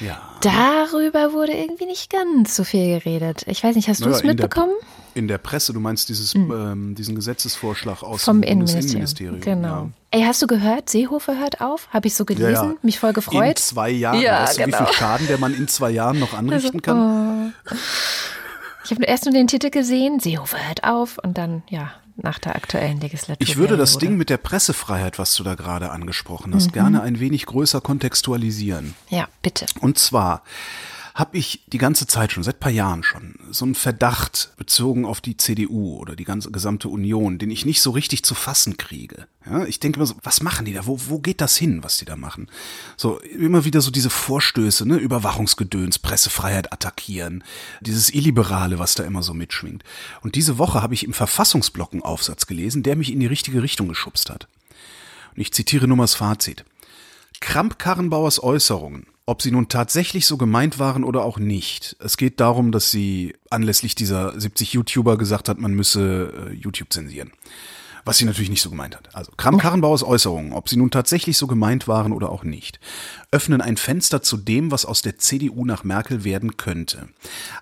Ja. 0.00 0.18
darüber 0.40 1.34
wurde 1.34 1.52
irgendwie 1.52 1.84
nicht 1.84 2.10
ganz 2.10 2.56
so 2.56 2.64
viel 2.64 2.98
geredet. 3.00 3.42
Ich 3.48 3.62
weiß 3.62 3.76
nicht, 3.76 3.88
hast 3.88 4.02
du 4.02 4.08
es 4.08 4.22
in 4.22 4.28
der- 4.28 4.34
mitbekommen? 4.34 4.72
In 5.14 5.28
der 5.28 5.36
Presse, 5.36 5.74
du 5.74 5.80
meinst 5.80 6.08
dieses, 6.08 6.34
ähm, 6.34 6.94
diesen 6.94 7.14
Gesetzesvorschlag 7.14 8.02
aus 8.02 8.24
Vom 8.24 8.40
dem 8.40 8.50
Innenministerium. 8.50 9.42
Genau. 9.42 9.68
Ja. 9.68 9.88
Ey, 10.10 10.22
hast 10.22 10.40
du 10.40 10.46
gehört, 10.46 10.88
Seehofer 10.88 11.38
hört 11.38 11.60
auf? 11.60 11.88
Habe 11.90 12.06
ich 12.08 12.14
so 12.14 12.24
Ja, 12.24 12.34
gelesen, 12.34 12.70
ja. 12.70 12.74
mich 12.80 12.98
voll 12.98 13.10
In 13.10 13.14
gefreut. 13.16 13.58
zwei 13.58 13.90
Jahren. 13.90 14.20
Ja, 14.22 14.44
weißt 14.44 14.56
du, 14.56 14.60
wie 14.62 14.64
genau. 14.70 14.86
viel 14.86 14.94
Schaden 14.94 15.26
der 15.26 15.36
Mann 15.36 15.52
in 15.52 15.68
zwei 15.68 15.90
Jahren 15.90 16.18
noch 16.18 16.32
anrichten 16.32 16.80
kann? 16.80 17.52
Ich 18.86 18.90
habe 18.90 19.04
erst 19.04 19.26
nur 19.26 19.34
den 19.34 19.48
Titel 19.48 19.68
gesehen, 19.68 20.18
Seehofer 20.18 20.66
hört 20.66 20.82
auf 20.84 21.18
und 21.22 21.36
dann, 21.36 21.62
ja, 21.68 21.90
nach 22.22 22.38
der 22.38 22.56
aktuellen 22.56 23.00
Legislatur. 23.00 23.40
Ich 23.40 23.56
würde 23.56 23.76
das 23.76 23.98
Ding 23.98 24.16
mit 24.16 24.30
der 24.30 24.36
Pressefreiheit, 24.36 25.18
was 25.18 25.34
du 25.34 25.42
da 25.42 25.54
gerade 25.54 25.90
angesprochen 25.90 26.54
hast, 26.54 26.72
gerne 26.72 27.02
ein 27.02 27.20
wenig 27.20 27.46
größer 27.46 27.80
kontextualisieren. 27.80 28.94
Ja, 29.10 29.28
bitte. 29.42 29.66
Und 29.80 29.98
zwar 29.98 30.42
habe 31.14 31.36
ich 31.36 31.64
die 31.66 31.78
ganze 31.78 32.06
Zeit 32.06 32.32
schon, 32.32 32.42
seit 32.42 32.60
paar 32.60 32.72
Jahren 32.72 33.02
schon, 33.02 33.34
so 33.50 33.64
einen 33.64 33.74
Verdacht 33.74 34.52
bezogen 34.56 35.04
auf 35.04 35.20
die 35.20 35.36
CDU 35.36 35.98
oder 35.98 36.16
die 36.16 36.24
ganze 36.24 36.50
gesamte 36.50 36.88
Union, 36.88 37.38
den 37.38 37.50
ich 37.50 37.66
nicht 37.66 37.82
so 37.82 37.90
richtig 37.90 38.24
zu 38.24 38.34
fassen 38.34 38.76
kriege. 38.78 39.26
Ja, 39.44 39.64
ich 39.64 39.80
denke 39.80 39.98
immer 39.98 40.06
so, 40.06 40.14
was 40.22 40.42
machen 40.42 40.64
die 40.64 40.72
da? 40.72 40.86
Wo, 40.86 40.98
wo 41.08 41.18
geht 41.18 41.40
das 41.40 41.56
hin, 41.56 41.82
was 41.82 41.98
die 41.98 42.04
da 42.04 42.16
machen? 42.16 42.48
So, 42.96 43.18
immer 43.18 43.64
wieder 43.64 43.80
so 43.80 43.90
diese 43.90 44.10
Vorstöße, 44.10 44.86
ne? 44.86 44.96
Überwachungsgedöns, 44.96 45.98
Pressefreiheit 45.98 46.72
attackieren, 46.72 47.44
dieses 47.80 48.12
Illiberale, 48.14 48.78
was 48.78 48.94
da 48.94 49.02
immer 49.02 49.22
so 49.22 49.34
mitschwingt. 49.34 49.82
Und 50.22 50.34
diese 50.36 50.58
Woche 50.58 50.80
habe 50.80 50.94
ich 50.94 51.04
im 51.04 51.12
Verfassungsblock 51.12 51.92
einen 51.92 52.02
Aufsatz 52.02 52.46
gelesen, 52.46 52.82
der 52.82 52.96
mich 52.96 53.12
in 53.12 53.20
die 53.20 53.26
richtige 53.26 53.62
Richtung 53.62 53.88
geschubst 53.88 54.30
hat. 54.30 54.48
Und 55.34 55.42
ich 55.42 55.52
zitiere 55.52 55.88
das 55.88 56.14
Fazit. 56.14 56.64
Kramp-Karrenbauers 57.40 58.42
Äußerungen, 58.42 59.06
ob 59.26 59.42
sie 59.42 59.50
nun 59.50 59.68
tatsächlich 59.68 60.26
so 60.26 60.36
gemeint 60.36 60.78
waren 60.78 61.04
oder 61.04 61.24
auch 61.24 61.38
nicht. 61.38 61.96
Es 62.00 62.16
geht 62.16 62.40
darum, 62.40 62.72
dass 62.72 62.90
sie 62.90 63.34
anlässlich 63.50 63.94
dieser 63.94 64.38
70 64.38 64.72
YouTuber 64.72 65.16
gesagt 65.16 65.48
hat, 65.48 65.58
man 65.58 65.74
müsse 65.74 66.50
äh, 66.50 66.52
YouTube 66.52 66.92
zensieren. 66.92 67.32
Was 68.04 68.18
sie 68.18 68.24
natürlich 68.24 68.50
nicht 68.50 68.62
so 68.62 68.70
gemeint 68.70 68.96
hat. 68.96 69.14
Also 69.14 69.32
Kramp-Karrenbauers 69.36 70.02
Äußerungen, 70.02 70.52
ob 70.52 70.68
sie 70.68 70.76
nun 70.76 70.90
tatsächlich 70.90 71.38
so 71.38 71.46
gemeint 71.46 71.86
waren 71.86 72.12
oder 72.12 72.30
auch 72.30 72.42
nicht, 72.42 72.80
öffnen 73.30 73.60
ein 73.60 73.76
Fenster 73.76 74.22
zu 74.22 74.36
dem, 74.36 74.70
was 74.70 74.84
aus 74.84 75.02
der 75.02 75.18
CDU 75.18 75.64
nach 75.64 75.84
Merkel 75.84 76.24
werden 76.24 76.56
könnte. 76.56 77.08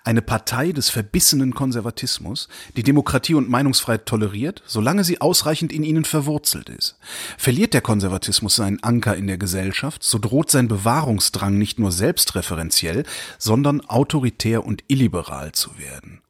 Eine 0.03 0.21
Partei 0.21 0.71
des 0.71 0.89
verbissenen 0.89 1.53
Konservatismus, 1.53 2.49
die 2.75 2.83
Demokratie 2.83 3.35
und 3.35 3.49
Meinungsfreiheit 3.49 4.05
toleriert, 4.05 4.63
solange 4.65 5.03
sie 5.03 5.21
ausreichend 5.21 5.71
in 5.71 5.83
ihnen 5.83 6.05
verwurzelt 6.05 6.69
ist. 6.69 6.97
Verliert 7.37 7.73
der 7.73 7.81
Konservatismus 7.81 8.55
seinen 8.55 8.81
Anker 8.83 9.15
in 9.15 9.27
der 9.27 9.37
Gesellschaft, 9.37 10.03
so 10.03 10.17
droht 10.17 10.51
sein 10.51 10.67
Bewahrungsdrang 10.67 11.57
nicht 11.57 11.79
nur 11.79 11.91
selbstreferenziell, 11.91 13.05
sondern 13.37 13.81
autoritär 13.81 14.65
und 14.65 14.83
illiberal 14.87 15.51
zu 15.51 15.77
werden. 15.77 16.21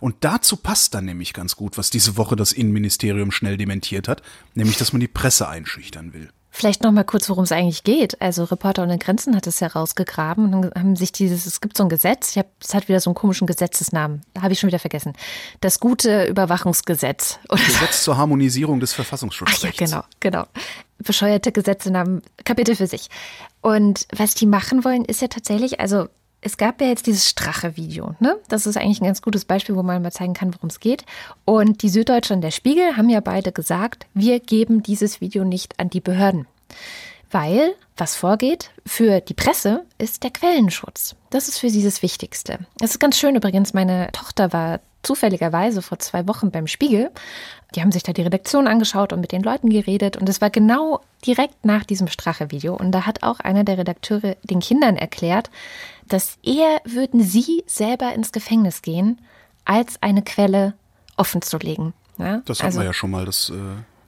Und 0.00 0.16
dazu 0.20 0.56
passt 0.56 0.94
dann 0.94 1.04
nämlich 1.04 1.32
ganz 1.32 1.56
gut, 1.56 1.78
was 1.78 1.90
diese 1.90 2.16
Woche 2.16 2.36
das 2.36 2.52
Innenministerium 2.52 3.30
schnell 3.32 3.56
dementiert 3.56 4.08
hat, 4.08 4.22
nämlich, 4.54 4.76
dass 4.76 4.92
man 4.92 5.00
die 5.00 5.08
Presse 5.08 5.48
einschüchtern 5.48 6.12
will. 6.12 6.30
Vielleicht 6.56 6.82
noch 6.82 6.90
mal 6.90 7.04
kurz, 7.04 7.28
worum 7.28 7.44
es 7.44 7.52
eigentlich 7.52 7.84
geht. 7.84 8.18
Also 8.22 8.44
Reporter 8.44 8.82
ohne 8.82 8.96
Grenzen 8.96 9.36
hat 9.36 9.46
es 9.46 9.60
herausgegraben 9.60 10.54
und 10.54 10.74
haben 10.74 10.96
sich 10.96 11.12
dieses, 11.12 11.44
es 11.44 11.60
gibt 11.60 11.76
so 11.76 11.82
ein 11.82 11.90
Gesetz, 11.90 12.30
ich 12.30 12.38
hab, 12.38 12.46
es 12.62 12.72
hat 12.72 12.88
wieder 12.88 12.98
so 12.98 13.10
einen 13.10 13.14
komischen 13.14 13.46
Gesetzesnamen, 13.46 14.22
habe 14.40 14.54
ich 14.54 14.60
schon 14.60 14.68
wieder 14.68 14.78
vergessen. 14.78 15.12
Das 15.60 15.80
gute 15.80 16.24
Überwachungsgesetz 16.24 17.40
oder. 17.50 17.62
Gesetz 17.62 18.04
zur 18.04 18.16
Harmonisierung 18.16 18.80
des 18.80 18.92
Ach 18.92 18.96
Verfassungsschutzrechts. 18.96 19.78
ja, 19.78 19.86
genau, 19.86 20.04
genau. 20.18 20.46
Bescheuerte 20.96 21.52
Gesetze 21.52 21.90
nahmen 21.90 22.22
Kapitel 22.46 22.74
für 22.74 22.86
sich. 22.86 23.10
Und 23.60 24.06
was 24.16 24.34
die 24.34 24.46
machen 24.46 24.82
wollen, 24.82 25.04
ist 25.04 25.20
ja 25.20 25.28
tatsächlich, 25.28 25.78
also 25.78 26.08
es 26.40 26.56
gab 26.56 26.80
ja 26.80 26.86
jetzt 26.86 27.06
dieses 27.06 27.28
Strache-Video, 27.28 28.14
ne? 28.20 28.36
Das 28.48 28.66
ist 28.66 28.76
eigentlich 28.76 29.00
ein 29.00 29.06
ganz 29.06 29.22
gutes 29.22 29.44
Beispiel, 29.44 29.74
wo 29.74 29.82
man 29.82 30.02
mal 30.02 30.12
zeigen 30.12 30.34
kann, 30.34 30.54
worum 30.54 30.68
es 30.68 30.80
geht. 30.80 31.04
Und 31.44 31.82
die 31.82 31.88
Süddeutsche 31.88 32.34
und 32.34 32.40
der 32.40 32.50
Spiegel 32.50 32.96
haben 32.96 33.08
ja 33.08 33.20
beide 33.20 33.52
gesagt, 33.52 34.06
wir 34.14 34.38
geben 34.40 34.82
dieses 34.82 35.20
Video 35.20 35.44
nicht 35.44 35.78
an 35.80 35.90
die 35.90 36.00
Behörden. 36.00 36.46
Weil, 37.30 37.74
was 37.96 38.14
vorgeht 38.14 38.70
für 38.84 39.20
die 39.20 39.34
Presse, 39.34 39.84
ist 39.98 40.22
der 40.22 40.30
Quellenschutz. 40.30 41.16
Das 41.30 41.48
ist 41.48 41.58
für 41.58 41.70
sie 41.70 41.82
das 41.82 42.02
Wichtigste. 42.02 42.60
Es 42.80 42.92
ist 42.92 43.00
ganz 43.00 43.18
schön 43.18 43.34
übrigens, 43.34 43.74
meine 43.74 44.12
Tochter 44.12 44.52
war 44.52 44.80
zufälligerweise 45.02 45.82
vor 45.82 45.98
zwei 45.98 46.26
Wochen 46.28 46.50
beim 46.50 46.66
Spiegel. 46.66 47.10
Die 47.76 47.82
haben 47.82 47.92
sich 47.92 48.02
da 48.02 48.12
die 48.14 48.22
Redaktion 48.22 48.66
angeschaut 48.66 49.12
und 49.12 49.20
mit 49.20 49.32
den 49.32 49.42
Leuten 49.42 49.68
geredet. 49.68 50.16
Und 50.16 50.28
es 50.28 50.40
war 50.40 50.48
genau 50.50 51.00
direkt 51.26 51.64
nach 51.64 51.84
diesem 51.84 52.08
Strache-Video. 52.08 52.74
Und 52.74 52.90
da 52.92 53.04
hat 53.06 53.22
auch 53.22 53.38
einer 53.40 53.64
der 53.64 53.76
Redakteure 53.78 54.36
den 54.42 54.60
Kindern 54.60 54.96
erklärt, 54.96 55.50
dass 56.08 56.38
eher 56.42 56.80
würden 56.84 57.22
sie 57.22 57.62
selber 57.66 58.14
ins 58.14 58.32
Gefängnis 58.32 58.80
gehen, 58.80 59.20
als 59.66 60.02
eine 60.02 60.22
Quelle 60.22 60.74
offen 61.18 61.42
zu 61.42 61.58
legen. 61.58 61.92
Ja? 62.18 62.38
Das 62.46 62.58
hatten 62.58 62.66
Also- 62.68 62.78
wir 62.80 62.86
ja 62.86 62.92
schon 62.94 63.10
mal, 63.10 63.26
das 63.26 63.50
äh, 63.50 63.54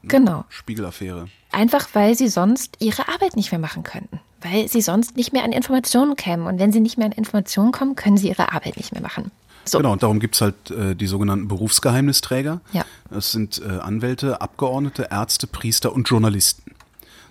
Genau. 0.05 0.45
Spiegelaffäre. 0.49 1.29
Einfach 1.53 1.89
weil 1.93 2.15
sie 2.15 2.29
sonst 2.29 2.77
ihre 2.79 3.09
Arbeit 3.09 3.37
nicht 3.37 3.51
mehr 3.53 3.59
machen 3.59 3.83
könnten. 3.83 4.21
Weil 4.41 4.69
sie 4.69 4.81
sonst 4.81 5.17
nicht 5.17 5.33
mehr 5.33 5.43
an 5.45 5.53
Informationen 5.53 6.15
kämen. 6.17 6.47
Und 6.47 6.59
wenn 6.59 6.73
sie 6.73 6.81
nicht 6.81 6.97
mehr 6.97 7.07
an 7.07 7.13
Informationen 7.13 7.73
kommen, 7.73 7.97
können 7.97 8.17
sie 8.17 8.29
ihre 8.29 8.53
Arbeit 8.53 8.77
nicht 8.77 8.93
mehr 8.93 9.03
machen. 9.03 9.31
So. 9.71 9.79
Genau, 9.79 9.93
und 9.93 10.03
darum 10.03 10.21
gibt's 10.21 10.41
halt 10.41 10.71
äh, 10.71 10.95
die 10.95 11.07
sogenannten 11.07 11.49
Berufsgeheimnisträger. 11.49 12.61
Ja. 12.73 12.85
Das 13.11 13.33
sind 13.33 13.61
äh, 13.61 13.79
Anwälte, 13.79 14.41
Abgeordnete, 14.41 15.09
Ärzte, 15.11 15.47
Priester 15.47 15.93
und 15.93 16.09
Journalisten. 16.09 16.75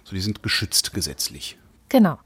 So, 0.04 0.16
die 0.16 0.22
sind 0.22 0.44
geschützt 0.44 0.94
gesetzlich. 0.94 1.58
Genau. 1.90 2.18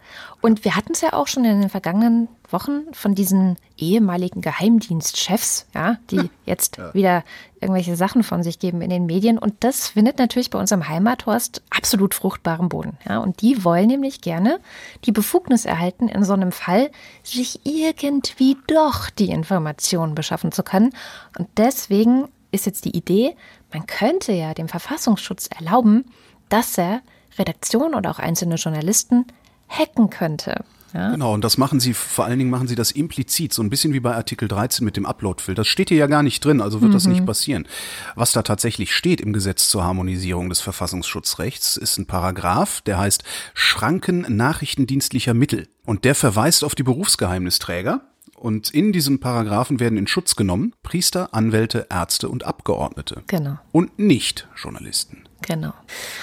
Und 0.41 0.65
wir 0.65 0.75
hatten 0.75 0.93
es 0.93 1.01
ja 1.01 1.13
auch 1.13 1.27
schon 1.27 1.45
in 1.45 1.61
den 1.61 1.69
vergangenen 1.69 2.27
Wochen 2.53 2.93
von 2.93 3.15
diesen 3.15 3.57
ehemaligen 3.77 4.41
Geheimdienstchefs, 4.41 5.67
ja, 5.73 5.97
die 6.09 6.29
jetzt 6.45 6.79
wieder 6.93 7.23
irgendwelche 7.59 7.95
Sachen 7.95 8.23
von 8.23 8.43
sich 8.43 8.59
geben 8.59 8.81
in 8.81 8.89
den 8.89 9.05
Medien. 9.05 9.37
Und 9.37 9.55
das 9.61 9.89
findet 9.89 10.17
natürlich 10.17 10.49
bei 10.49 10.59
unserem 10.59 10.87
Heimathorst 10.87 11.61
absolut 11.69 12.13
fruchtbaren 12.13 12.69
Boden. 12.69 12.97
Ja. 13.07 13.19
Und 13.19 13.41
die 13.41 13.63
wollen 13.63 13.87
nämlich 13.87 14.21
gerne 14.21 14.59
die 15.05 15.11
Befugnis 15.11 15.65
erhalten, 15.65 16.07
in 16.07 16.23
so 16.23 16.33
einem 16.33 16.51
Fall 16.51 16.91
sich 17.23 17.61
irgendwie 17.65 18.57
doch 18.67 19.09
die 19.09 19.29
Informationen 19.29 20.15
beschaffen 20.15 20.51
zu 20.51 20.63
können. 20.63 20.93
Und 21.37 21.47
deswegen 21.57 22.27
ist 22.51 22.65
jetzt 22.65 22.85
die 22.85 22.95
Idee, 22.95 23.35
man 23.71 23.85
könnte 23.87 24.33
ja 24.33 24.53
dem 24.53 24.67
Verfassungsschutz 24.67 25.47
erlauben, 25.47 26.05
dass 26.49 26.77
er 26.77 27.01
Redaktionen 27.37 27.95
oder 27.95 28.11
auch 28.11 28.19
einzelne 28.19 28.55
Journalisten 28.55 29.25
hacken 29.69 30.09
könnte. 30.09 30.65
Ja? 30.93 31.11
Genau, 31.11 31.33
und 31.33 31.43
das 31.43 31.57
machen 31.57 31.79
sie, 31.79 31.93
vor 31.93 32.25
allen 32.25 32.39
Dingen 32.39 32.49
machen 32.49 32.67
sie 32.67 32.75
das 32.75 32.91
implizit, 32.91 33.53
so 33.53 33.61
ein 33.61 33.69
bisschen 33.69 33.93
wie 33.93 33.99
bei 33.99 34.15
Artikel 34.15 34.47
13 34.47 34.83
mit 34.83 34.97
dem 34.97 35.05
Upload-Filter. 35.05 35.61
Das 35.61 35.67
steht 35.67 35.89
hier 35.89 35.97
ja 35.97 36.07
gar 36.07 36.23
nicht 36.23 36.43
drin, 36.43 36.61
also 36.61 36.81
wird 36.81 36.93
das 36.93 37.07
nicht 37.07 37.25
passieren. 37.25 37.67
Was 38.15 38.31
da 38.31 38.41
tatsächlich 38.41 38.93
steht 38.93 39.21
im 39.21 39.33
Gesetz 39.33 39.69
zur 39.69 39.83
Harmonisierung 39.83 40.49
des 40.49 40.59
Verfassungsschutzrechts, 40.61 41.77
ist 41.77 41.97
ein 41.97 42.05
Paragraph, 42.05 42.81
der 42.81 42.97
heißt 42.97 43.23
Schranken 43.53 44.25
nachrichtendienstlicher 44.35 45.33
Mittel. 45.33 45.67
Und 45.85 46.05
der 46.05 46.15
verweist 46.15 46.63
auf 46.63 46.75
die 46.75 46.83
Berufsgeheimnisträger. 46.83 48.01
Und 48.35 48.71
in 48.71 48.91
diesem 48.91 49.19
Paragraphen 49.19 49.79
werden 49.79 49.99
in 49.99 50.07
Schutz 50.07 50.35
genommen 50.35 50.73
Priester, 50.81 51.33
Anwälte, 51.33 51.85
Ärzte 51.91 52.27
und 52.27 52.43
Abgeordnete. 52.43 53.21
Genau. 53.27 53.59
Und 53.71 53.99
nicht 53.99 54.47
Journalisten. 54.55 55.25
Genau. 55.41 55.73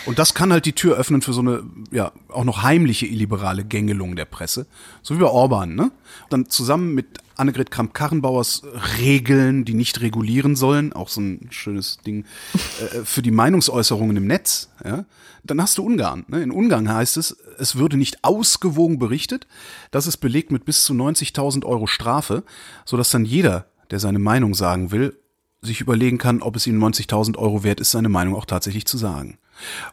Und 0.07 0.19
das 0.19 0.35
kann 0.35 0.53
halt 0.53 0.65
die 0.65 0.73
Tür 0.73 0.97
öffnen 0.97 1.23
für 1.23 1.33
so 1.33 1.41
eine, 1.41 1.65
ja, 1.91 2.13
auch 2.29 2.45
noch 2.45 2.63
heimliche 2.63 3.07
illiberale 3.07 3.65
Gängelung 3.65 4.17
der 4.17 4.25
Presse. 4.25 4.67
So 5.03 5.17
wie 5.17 5.21
bei 5.21 5.27
Orban, 5.27 5.75
ne? 5.75 5.91
Dann 6.31 6.49
zusammen 6.49 6.95
mit 6.95 7.19
Annegret 7.37 7.71
Kramp-Karrenbauers 7.71 8.63
Regeln, 8.99 9.65
die 9.65 9.75
nicht 9.75 10.01
regulieren 10.01 10.57
sollen, 10.57 10.93
auch 10.93 11.09
so 11.09 11.21
ein 11.21 11.49
schönes 11.51 11.99
Ding, 12.07 12.25
äh, 12.55 13.05
für 13.05 13.23
die 13.23 13.31
Meinungsäußerungen 13.31 14.17
im 14.17 14.27
Netz, 14.27 14.71
ja? 14.85 15.05
Dann 15.45 15.63
hast 15.63 15.79
du 15.79 15.85
Ungarn. 15.85 16.25
Ne? 16.29 16.43
In 16.43 16.51
Ungarn 16.51 16.93
heißt 16.93 17.17
es, 17.17 17.37
es 17.59 17.77
würde 17.77 17.97
nicht 17.97 18.23
ausgewogen 18.23 18.99
berichtet. 18.99 19.47
Das 19.91 20.07
ist 20.07 20.19
belegt 20.19 20.53
mit 20.53 20.65
bis 20.65 20.85
zu 20.85 20.93
90.000 20.93 21.65
Euro 21.65 21.87
Strafe, 21.87 22.45
sodass 22.85 23.11
dann 23.11 23.25
jeder, 23.25 23.67
der 23.91 23.99
seine 23.99 24.19
Meinung 24.19 24.55
sagen 24.55 24.91
will, 24.91 25.17
sich 25.61 25.81
überlegen 25.81 26.19
kann, 26.19 26.43
ob 26.43 26.57
es 26.57 26.67
ihm 26.67 26.83
90.000 26.83 27.37
Euro 27.37 27.65
wert 27.65 27.81
ist, 27.81 27.91
seine 27.91 28.09
Meinung 28.09 28.37
auch 28.37 28.45
tatsächlich 28.45 28.87
zu 28.87 28.97
sagen. 28.97 29.39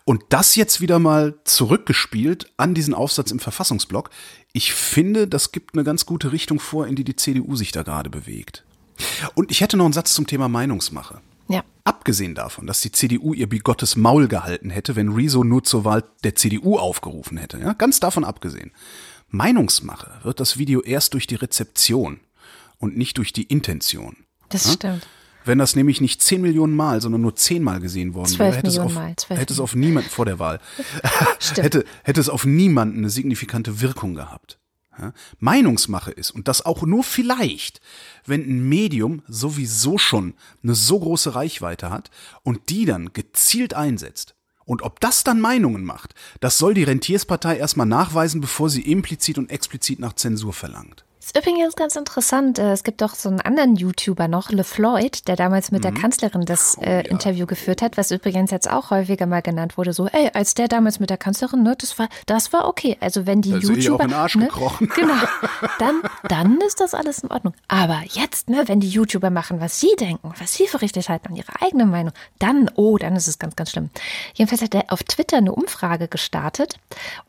Und 0.04 0.24
das 0.30 0.56
jetzt 0.56 0.80
wieder 0.80 1.00
mal 1.00 1.36
zurückgespielt 1.44 2.52
an 2.58 2.76
diesen 2.76 2.94
Aufsatz 2.94 3.32
im 3.32 3.40
Verfassungsblock. 3.40 4.12
Ich 4.54 4.74
finde, 4.74 5.28
das 5.28 5.52
gibt 5.52 5.74
eine 5.74 5.84
ganz 5.84 6.06
gute 6.06 6.32
Richtung 6.32 6.60
vor, 6.60 6.88
in 6.88 6.96
die 6.96 7.04
die 7.04 7.16
CDU 7.16 7.56
sich 7.56 7.72
da 7.72 7.84
gerade 7.84 8.10
bewegt. 8.10 8.64
Und 9.34 9.52
ich 9.52 9.62
hätte 9.62 9.76
noch 9.76 9.86
einen 9.86 9.94
Satz 9.94 10.14
zum 10.14 10.28
Thema 10.28 10.48
Meinungsmache. 10.48 11.20
Ja. 11.48 11.64
Abgesehen 11.84 12.36
davon, 12.36 12.66
dass 12.66 12.82
die 12.82 12.92
CDU 12.92 13.34
ihr 13.34 13.48
bigottes 13.48 13.96
Maul 13.96 14.28
gehalten 14.28 14.70
hätte, 14.70 14.96
wenn 14.96 15.10
Rezo 15.10 15.44
nur 15.44 15.64
zur 15.64 15.84
Wahl 15.84 16.04
der 16.24 16.36
CDU 16.36 16.78
aufgerufen 16.78 17.38
hätte. 17.38 17.60
Ja, 17.60 17.74
ganz 17.74 18.00
davon 18.00 18.24
abgesehen. 18.24 18.72
Meinungsmache 19.30 20.20
wird 20.24 20.40
das 20.40 20.58
Video 20.58 20.82
erst 20.82 21.14
durch 21.14 21.28
die 21.28 21.36
Rezeption 21.36 22.20
und 22.78 22.98
nicht 22.98 23.18
durch 23.18 23.34
die 23.34 23.44
Intention. 23.44 24.18
Das 24.50 24.66
ja? 24.66 24.72
stimmt. 24.72 25.08
Wenn 25.46 25.60
das 25.60 25.76
nämlich 25.76 26.02
nicht 26.02 26.22
10 26.22 26.42
Millionen 26.42 26.76
Mal, 26.76 27.02
sondern 27.02 27.22
nur 27.22 27.36
10 27.36 27.64
Mal 27.64 27.80
gesehen 27.80 28.14
worden 28.14 28.38
wäre, 28.40 28.56
hätte 28.56 28.68
es, 28.68 28.80
auf, 28.80 28.94
Mal, 28.94 29.16
hätte 29.30 29.54
es 29.54 29.60
auf 29.60 29.76
niemanden 29.76 30.10
vor 30.10 30.26
der 30.26 30.40
Wahl, 30.40 30.60
hätte, 31.56 31.86
hätte 32.04 32.20
es 32.20 32.30
auf 32.30 32.46
niemanden 32.46 33.00
eine 33.00 33.10
signifikante 33.10 33.80
Wirkung 33.80 34.16
gehabt. 34.16 34.58
Ja? 35.00 35.14
Meinungsmache 35.40 36.12
ist, 36.12 36.32
und 36.32 36.48
das 36.48 36.66
auch 36.66 36.84
nur 36.84 37.04
vielleicht, 37.04 37.82
wenn 38.26 38.42
ein 38.42 38.68
Medium 38.68 39.22
sowieso 39.28 39.98
schon 39.98 40.34
eine 40.64 40.76
so 40.76 41.00
große 41.00 41.36
Reichweite 41.36 41.90
hat 41.90 42.10
und 42.44 42.70
die 42.70 42.86
dann 42.86 43.14
gezielt 43.14 43.74
einsetzt. 43.74 44.36
Und 44.66 44.82
ob 44.82 45.00
das 45.00 45.24
dann 45.24 45.40
Meinungen 45.40 45.86
macht, 45.86 46.16
das 46.40 46.58
soll 46.58 46.74
die 46.74 46.84
Rentierspartei 46.84 47.58
erstmal 47.58 47.86
nachweisen, 47.86 48.42
bevor 48.42 48.70
sie 48.70 48.82
implizit 48.82 49.38
und 49.38 49.52
explizit 49.52 50.00
nach 50.00 50.14
Zensur 50.14 50.54
verlangt. 50.54 51.06
Ist 51.26 51.36
übrigens 51.36 51.76
ganz 51.76 51.96
interessant. 51.96 52.60
äh, 52.60 52.72
Es 52.74 52.84
gibt 52.84 53.02
doch 53.02 53.16
so 53.16 53.30
einen 53.30 53.42
anderen 53.42 53.76
YouTuber 53.76 54.28
noch, 54.28 54.52
LeFloid, 54.52 55.28
der 55.28 55.36
damals 55.36 55.72
mit 55.72 55.84
der 55.84 55.90
Mhm. 55.90 55.96
Kanzlerin 55.98 56.46
das 56.46 56.78
Oh, 56.80 56.84
äh, 56.84 57.02
Interview 57.08 57.48
geführt 57.48 57.82
hat, 57.82 57.98
was 57.98 58.12
übrigens 58.12 58.52
jetzt 58.52 58.70
auch 58.70 58.92
häufiger 58.92 59.26
mal 59.26 59.42
genannt 59.42 59.76
wurde. 59.76 59.92
So, 59.92 60.06
ey, 60.06 60.30
als 60.36 60.54
der 60.54 60.68
damals 60.68 61.00
mit 61.00 61.10
der 61.10 61.18
Kanzlerin, 61.18 61.64
ne, 61.64 61.76
das 61.80 61.98
war, 61.98 62.10
das 62.28 62.54
war 62.54 62.68
okay. 62.68 62.98
Also 63.00 63.26
wenn 63.26 63.42
die 63.42 63.50
ihr 63.50 63.58
YouTuber, 63.58 64.04
auch 64.04 64.08
in 64.08 64.14
Arsch 64.14 64.36
ne, 64.36 64.46
gekrochen. 64.46 64.88
genau, 64.96 65.16
dann, 65.80 66.04
dann 66.30 66.62
ist 66.62 66.80
das 66.80 66.94
alles 66.94 67.20
in 67.24 67.32
Ordnung. 67.32 67.56
Aber 67.68 68.04
jetzt, 68.12 68.48
ne, 68.48 68.62
wenn 68.68 68.80
die 68.80 68.90
YouTuber 68.90 69.32
machen, 69.32 69.60
was 69.60 69.80
sie 69.80 69.96
denken, 70.00 70.32
was 70.40 70.54
sie 70.54 70.68
für 70.68 70.84
richtig 70.84 71.10
halten 71.10 71.30
und 71.30 71.38
ihre 71.38 71.60
eigene 71.60 71.88
Meinung, 71.88 72.14
dann, 72.38 72.70
oh, 72.76 73.00
dann 73.00 73.16
ist 73.16 73.28
es 73.28 73.40
ganz, 73.40 73.56
ganz 73.56 73.72
schlimm. 73.72 73.90
Jedenfalls 74.36 74.62
hat 74.62 74.76
er 74.76 74.86
auf 74.94 75.02
Twitter 75.02 75.38
eine 75.38 75.54
Umfrage 75.54 76.08
gestartet 76.08 76.76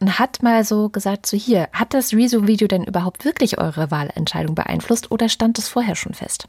und 0.00 0.18
hat 0.18 0.42
mal 0.42 0.64
so 0.64 0.90
gesagt, 0.90 1.24
so 1.24 1.38
hier, 1.38 1.70
hat 1.72 1.94
das 1.94 2.12
Rezo-Video 2.12 2.68
denn 2.68 2.84
überhaupt 2.84 3.24
wirklich 3.24 3.56
eure 3.56 3.85
Wahlentscheidung 3.90 4.54
beeinflusst 4.54 5.10
oder 5.10 5.28
stand 5.28 5.58
es 5.58 5.68
vorher 5.68 5.96
schon 5.96 6.14
fest? 6.14 6.46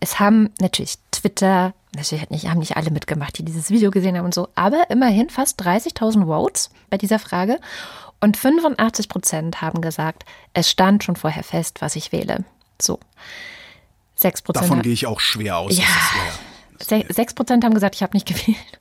Es 0.00 0.20
haben 0.20 0.50
natürlich 0.60 0.96
Twitter, 1.10 1.74
natürlich 1.94 2.30
nicht, 2.30 2.48
haben 2.48 2.58
nicht 2.58 2.76
alle 2.76 2.90
mitgemacht, 2.90 3.38
die 3.38 3.44
dieses 3.44 3.70
Video 3.70 3.90
gesehen 3.90 4.16
haben 4.16 4.24
und 4.24 4.34
so, 4.34 4.48
aber 4.54 4.90
immerhin 4.90 5.30
fast 5.30 5.60
30.000 5.60 6.26
Votes 6.26 6.70
bei 6.90 6.98
dieser 6.98 7.18
Frage 7.18 7.58
und 8.20 8.36
85 8.36 9.08
Prozent 9.08 9.60
haben 9.60 9.80
gesagt, 9.80 10.24
es 10.54 10.70
stand 10.70 11.04
schon 11.04 11.16
vorher 11.16 11.44
fest, 11.44 11.82
was 11.82 11.94
ich 11.96 12.10
wähle. 12.10 12.44
So. 12.80 12.98
6 14.16 14.42
Prozent. 14.42 14.64
Davon 14.64 14.82
gehe 14.82 14.92
ich 14.92 15.06
auch 15.06 15.20
schwer 15.20 15.58
aus. 15.58 15.76
Ja. 15.76 15.84
Ja. 16.90 17.02
6 17.08 17.34
Prozent 17.34 17.64
haben 17.64 17.74
gesagt, 17.74 17.96
ich 17.96 18.02
habe 18.02 18.16
nicht 18.16 18.26
gewählt. 18.26 18.80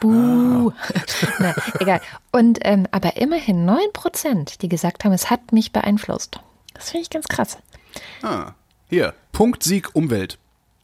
Buh. 0.00 0.72
Na, 1.38 1.54
egal. 1.78 2.00
Und 2.32 2.58
ähm, 2.62 2.88
aber 2.90 3.16
immerhin 3.16 3.64
9 3.64 3.78
Prozent, 3.92 4.62
die 4.62 4.68
gesagt 4.68 5.04
haben, 5.04 5.12
es 5.12 5.30
hat 5.30 5.52
mich 5.52 5.72
beeinflusst. 5.72 6.40
Das 6.74 6.90
finde 6.90 7.02
ich 7.02 7.10
ganz 7.10 7.26
krass. 7.28 7.58
Ah, 8.22 8.52
hier, 8.88 9.14
Punktsieg 9.32 9.94
Umwelt. 9.94 10.38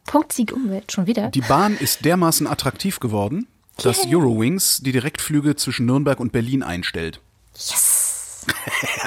Punktsieg 0.06 0.52
Umwelt, 0.52 0.92
schon 0.92 1.06
wieder. 1.06 1.30
Die 1.30 1.40
Bahn 1.40 1.76
ist 1.76 2.04
dermaßen 2.04 2.46
attraktiv 2.46 3.00
geworden, 3.00 3.46
dass 3.76 4.06
Eurowings 4.06 4.78
die 4.78 4.92
Direktflüge 4.92 5.56
zwischen 5.56 5.86
Nürnberg 5.86 6.18
und 6.18 6.32
Berlin 6.32 6.62
einstellt. 6.62 7.20
Yes! 7.54 8.46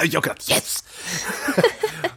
Gedacht, 0.02 0.42
yes! 0.48 0.84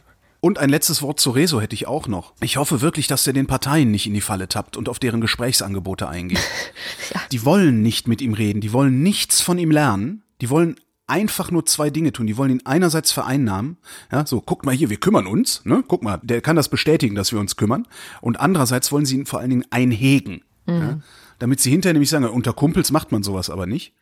Und 0.46 0.58
ein 0.58 0.70
letztes 0.70 1.02
Wort 1.02 1.18
zu 1.18 1.30
Rezo 1.30 1.60
hätte 1.60 1.74
ich 1.74 1.88
auch 1.88 2.06
noch. 2.06 2.32
Ich 2.40 2.56
hoffe 2.56 2.80
wirklich, 2.80 3.08
dass 3.08 3.26
er 3.26 3.32
den 3.32 3.48
Parteien 3.48 3.90
nicht 3.90 4.06
in 4.06 4.14
die 4.14 4.20
Falle 4.20 4.46
tappt 4.46 4.76
und 4.76 4.88
auf 4.88 5.00
deren 5.00 5.20
Gesprächsangebote 5.20 6.08
eingeht. 6.08 6.38
Die 7.32 7.44
wollen 7.44 7.82
nicht 7.82 8.06
mit 8.06 8.20
ihm 8.20 8.32
reden, 8.32 8.60
die 8.60 8.72
wollen 8.72 9.02
nichts 9.02 9.40
von 9.40 9.58
ihm 9.58 9.72
lernen, 9.72 10.22
die 10.40 10.48
wollen 10.48 10.76
einfach 11.06 11.50
nur 11.50 11.66
zwei 11.66 11.90
Dinge 11.90 12.12
tun. 12.12 12.26
Die 12.26 12.36
wollen 12.36 12.50
ihn 12.50 12.62
einerseits 12.64 13.12
vereinnahmen, 13.12 13.76
ja, 14.10 14.26
so, 14.26 14.40
guckt 14.40 14.66
mal 14.66 14.74
hier, 14.74 14.90
wir 14.90 14.98
kümmern 14.98 15.26
uns, 15.26 15.64
ne? 15.64 15.84
Guck 15.86 16.02
mal, 16.02 16.20
der 16.22 16.40
kann 16.40 16.56
das 16.56 16.68
bestätigen, 16.68 17.14
dass 17.14 17.32
wir 17.32 17.40
uns 17.40 17.56
kümmern. 17.56 17.86
Und 18.20 18.40
andererseits 18.40 18.90
wollen 18.92 19.06
sie 19.06 19.16
ihn 19.16 19.26
vor 19.26 19.40
allen 19.40 19.50
Dingen 19.50 19.64
einhegen. 19.70 20.42
Ja? 20.66 20.98
Damit 21.38 21.60
sie 21.60 21.70
hinterher 21.70 21.92
nämlich 21.92 22.10
sagen, 22.10 22.24
unter 22.24 22.52
Kumpels 22.52 22.90
macht 22.90 23.12
man 23.12 23.22
sowas 23.22 23.50
aber 23.50 23.66
nicht. 23.66 23.92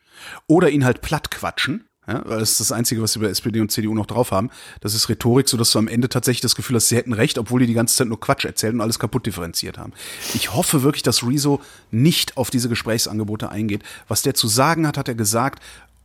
Oder 0.46 0.70
ihn 0.70 0.84
halt 0.84 1.02
platt 1.02 1.30
quatschen. 1.30 1.84
Ja, 2.06 2.22
weil 2.26 2.38
das 2.38 2.50
ist 2.50 2.60
das 2.60 2.72
Einzige, 2.72 3.00
was 3.00 3.14
sie 3.14 3.18
bei 3.18 3.28
SPD 3.28 3.60
und 3.60 3.72
CDU 3.72 3.94
noch 3.94 4.04
drauf 4.04 4.30
haben. 4.30 4.50
Das 4.82 4.94
ist 4.94 5.08
Rhetorik, 5.08 5.48
sodass 5.48 5.70
du 5.70 5.78
am 5.78 5.88
Ende 5.88 6.10
tatsächlich 6.10 6.42
das 6.42 6.54
Gefühl 6.54 6.76
hast, 6.76 6.88
sie 6.88 6.96
hätten 6.96 7.14
recht, 7.14 7.38
obwohl 7.38 7.60
die 7.60 7.66
die 7.66 7.72
ganze 7.72 7.96
Zeit 7.96 8.08
nur 8.08 8.20
Quatsch 8.20 8.44
erzählen 8.44 8.74
und 8.74 8.82
alles 8.82 8.98
kaputt 8.98 9.24
differenziert 9.24 9.78
haben. 9.78 9.94
Ich 10.34 10.52
hoffe 10.52 10.82
wirklich, 10.82 11.02
dass 11.02 11.26
Rezo 11.26 11.62
nicht 11.90 12.36
auf 12.36 12.50
diese 12.50 12.68
Gesprächsangebote 12.68 13.50
eingeht. 13.50 13.82
Was 14.06 14.20
der 14.20 14.34
zu 14.34 14.48
sagen 14.48 14.86
hat, 14.86 14.98
hat 14.98 15.08
er 15.08 15.14
gesagt. 15.14 15.62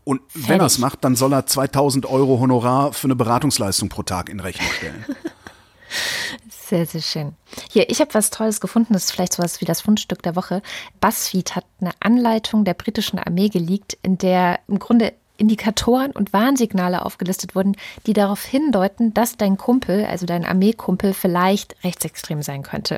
Und 0.10 0.22
wenn 0.34 0.60
er 0.60 0.66
es 0.66 0.80
macht, 0.80 1.04
dann 1.04 1.16
soll 1.16 1.32
er 1.34 1.46
2000 1.46 2.08
Euro 2.08 2.40
Honorar 2.40 2.94
für 2.94 3.06
eine 3.06 3.16
Beratungsleistung 3.16 3.90
pro 3.90 4.02
Tag 4.02 4.30
in 4.30 4.40
Rechnung 4.40 4.68
stellen. 4.72 5.06
Sehr, 6.50 6.86
sehr 6.88 7.02
schön. 7.02 7.34
Hier, 7.72 7.90
ich 7.90 8.00
habe 8.00 8.14
was 8.14 8.30
Tolles 8.30 8.60
gefunden. 8.60 8.94
Das 8.94 9.06
ist 9.06 9.12
vielleicht 9.12 9.34
sowas 9.34 9.62
wie 9.62 9.66
das 9.66 9.82
Fundstück 9.82 10.22
der 10.22 10.36
Woche. 10.36 10.62
BuzzFeed 11.00 11.56
hat 11.56 11.66
eine 11.82 11.92
Anleitung 12.00 12.64
der 12.64 12.76
britischen 12.76 13.18
Armee 13.18 13.50
geleakt, 13.50 13.98
in 14.04 14.20
der 14.20 14.60
im 14.68 14.78
Grunde 14.78 15.14
Indikatoren 15.38 16.12
und 16.12 16.34
Warnsignale 16.34 17.06
aufgelistet 17.06 17.56
wurden, 17.56 17.76
die 18.06 18.14
darauf 18.14 18.44
hindeuten, 18.44 19.14
dass 19.14 19.38
dein 19.38 19.58
Kumpel, 19.58 20.06
also 20.06 20.26
dein 20.26 20.46
Armeekumpel, 20.46 21.14
vielleicht 21.14 21.76
rechtsextrem 21.84 22.44
sein 22.44 22.62
könnte. 22.62 22.98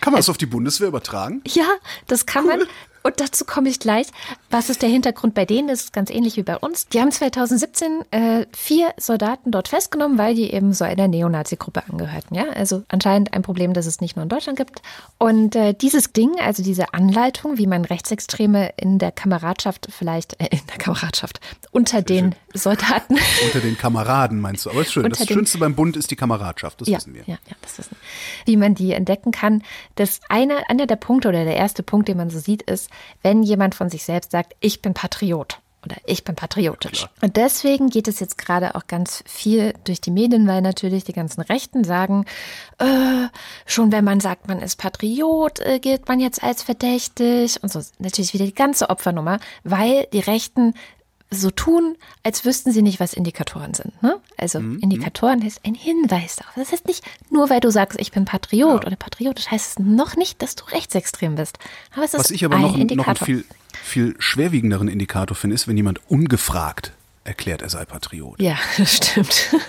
Kann 0.00 0.12
man 0.12 0.18
das 0.20 0.28
auf 0.28 0.38
die 0.38 0.46
Bundeswehr 0.46 0.88
übertragen? 0.88 1.42
Ja, 1.46 1.68
das 2.06 2.26
kann 2.26 2.46
man. 2.46 2.60
Und 3.02 3.20
dazu 3.20 3.44
komme 3.44 3.68
ich 3.68 3.80
gleich. 3.80 4.08
Was 4.50 4.68
ist 4.68 4.82
der 4.82 4.88
Hintergrund 4.88 5.34
bei 5.34 5.44
denen? 5.44 5.68
Das 5.68 5.80
ist 5.80 5.92
ganz 5.92 6.10
ähnlich 6.10 6.36
wie 6.36 6.42
bei 6.42 6.56
uns. 6.56 6.88
Die 6.88 7.00
haben 7.00 7.10
2017 7.10 8.04
äh, 8.10 8.46
vier 8.52 8.92
Soldaten 8.98 9.50
dort 9.50 9.68
festgenommen, 9.68 10.18
weil 10.18 10.34
die 10.34 10.52
eben 10.52 10.72
so 10.72 10.84
einer 10.84 11.08
Neonazi-Gruppe 11.08 11.82
angehörten. 11.88 12.34
Ja, 12.34 12.48
also 12.50 12.82
anscheinend 12.88 13.32
ein 13.32 13.42
Problem, 13.42 13.72
das 13.72 13.86
es 13.86 14.00
nicht 14.00 14.16
nur 14.16 14.24
in 14.24 14.28
Deutschland 14.28 14.58
gibt. 14.58 14.82
Und 15.18 15.56
äh, 15.56 15.72
dieses 15.72 16.12
Ding, 16.12 16.38
also 16.40 16.62
diese 16.62 16.92
Anleitung, 16.92 17.58
wie 17.58 17.66
man 17.66 17.84
Rechtsextreme 17.84 18.72
in 18.76 18.98
der 18.98 19.12
Kameradschaft 19.12 19.88
vielleicht, 19.90 20.40
äh, 20.40 20.48
in 20.50 20.66
der 20.68 20.78
Kameradschaft, 20.78 21.40
unter 21.72 22.02
den 22.02 22.34
Soldaten 22.52 23.16
Unter 23.44 23.60
den 23.60 23.78
Kameraden 23.78 24.40
meinst 24.40 24.66
du. 24.66 24.70
Aber 24.70 24.82
ist 24.82 24.92
schön. 24.92 25.08
Das 25.08 25.26
Schönste 25.26 25.58
beim 25.58 25.74
Bund 25.74 25.96
ist 25.96 26.10
die 26.10 26.16
Kameradschaft, 26.16 26.80
das 26.80 26.88
ja, 26.88 26.98
wissen 26.98 27.14
wir. 27.14 27.22
Ja, 27.26 27.38
ja, 27.46 27.56
das 27.62 27.78
wissen. 27.78 27.96
Wie 28.44 28.56
man 28.56 28.74
die 28.74 28.92
entdecken 28.92 29.30
kann. 29.30 29.62
Das 29.94 30.20
eine, 30.28 30.68
einer 30.68 30.86
der 30.86 30.96
Punkte 30.96 31.28
oder 31.28 31.44
der 31.44 31.56
erste 31.56 31.82
Punkt, 31.82 32.08
den 32.08 32.16
man 32.16 32.28
so 32.30 32.38
sieht, 32.38 32.62
ist, 32.62 32.89
wenn 33.22 33.42
jemand 33.42 33.74
von 33.74 33.90
sich 33.90 34.04
selbst 34.04 34.32
sagt, 34.32 34.54
ich 34.60 34.82
bin 34.82 34.94
Patriot 34.94 35.58
oder 35.84 35.96
ich 36.04 36.24
bin 36.24 36.34
patriotisch. 36.34 37.06
Und 37.22 37.36
deswegen 37.36 37.88
geht 37.88 38.06
es 38.06 38.20
jetzt 38.20 38.36
gerade 38.36 38.74
auch 38.74 38.86
ganz 38.86 39.24
viel 39.26 39.72
durch 39.84 40.00
die 40.00 40.10
Medien, 40.10 40.46
weil 40.46 40.60
natürlich 40.60 41.04
die 41.04 41.12
ganzen 41.12 41.40
Rechten 41.40 41.84
sagen, 41.84 42.26
äh, 42.78 43.28
schon 43.64 43.90
wenn 43.90 44.04
man 44.04 44.20
sagt, 44.20 44.48
man 44.48 44.60
ist 44.60 44.76
Patriot, 44.76 45.60
äh, 45.60 45.78
gilt 45.78 46.08
man 46.08 46.20
jetzt 46.20 46.42
als 46.42 46.62
verdächtig 46.62 47.62
und 47.62 47.72
so. 47.72 47.80
Natürlich 47.98 48.34
wieder 48.34 48.44
die 48.44 48.54
ganze 48.54 48.90
Opfernummer, 48.90 49.40
weil 49.64 50.06
die 50.12 50.20
Rechten 50.20 50.74
so 51.30 51.50
tun, 51.50 51.96
als 52.24 52.44
wüssten 52.44 52.72
sie 52.72 52.82
nicht, 52.82 52.98
was 52.98 53.12
Indikatoren 53.12 53.72
sind. 53.72 54.02
Ne? 54.02 54.18
Also 54.36 54.58
Indikatoren 54.58 55.42
ist 55.42 55.60
ein 55.64 55.74
Hinweis 55.74 56.36
darauf. 56.36 56.54
Das 56.56 56.72
heißt 56.72 56.86
nicht, 56.86 57.04
nur 57.30 57.50
weil 57.50 57.60
du 57.60 57.70
sagst, 57.70 58.00
ich 58.00 58.10
bin 58.10 58.24
Patriot 58.24 58.84
oder 58.84 58.96
patriotisch, 58.96 59.48
heißt 59.50 59.70
es 59.70 59.78
noch 59.78 60.16
nicht, 60.16 60.42
dass 60.42 60.56
du 60.56 60.64
rechtsextrem 60.64 61.36
bist. 61.36 61.58
Aber 61.94 62.04
es 62.04 62.14
ist 62.14 62.20
Was 62.20 62.30
ich 62.32 62.44
aber 62.44 62.56
ein 62.56 62.62
noch, 62.62 62.68
noch 62.70 62.74
einen 62.74 62.88
Indikator. 62.88 63.24
viel, 63.24 63.44
viel 63.72 64.16
schwerwiegenderen 64.18 64.88
Indikator 64.88 65.36
finde, 65.36 65.54
ist, 65.54 65.68
wenn 65.68 65.76
jemand 65.76 66.00
ungefragt 66.10 66.92
erklärt, 67.22 67.62
er 67.62 67.70
sei 67.70 67.84
Patriot. 67.84 68.40
Ja, 68.40 68.56
das 68.76 68.96
stimmt. 68.96 69.54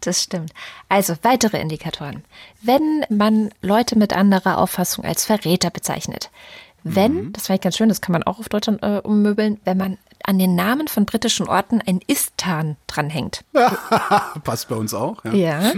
Das 0.00 0.22
stimmt. 0.22 0.52
Also 0.88 1.14
weitere 1.20 1.60
Indikatoren. 1.60 2.24
Wenn 2.62 3.04
man 3.10 3.50
Leute 3.60 3.98
mit 3.98 4.14
anderer 4.14 4.56
Auffassung 4.56 5.04
als 5.04 5.26
Verräter 5.26 5.68
bezeichnet, 5.68 6.30
wenn, 6.84 7.14
mhm. 7.14 7.32
das 7.32 7.46
fand 7.46 7.58
ich 7.58 7.62
ganz 7.62 7.76
schön, 7.76 7.88
das 7.88 8.00
kann 8.00 8.12
man 8.12 8.22
auch 8.22 8.38
auf 8.38 8.48
Deutschland 8.48 8.82
äh, 8.82 9.00
ummöbeln, 9.02 9.60
wenn 9.64 9.76
man 9.76 9.98
an 10.24 10.38
den 10.38 10.54
Namen 10.54 10.88
von 10.88 11.06
britischen 11.06 11.48
Orten 11.48 11.80
ein 11.86 12.00
Istan 12.06 12.76
dranhängt. 12.86 13.44
Passt 14.44 14.68
bei 14.68 14.76
uns 14.76 14.94
auch. 14.94 15.24
Ja. 15.24 15.32
ja, 15.32 15.72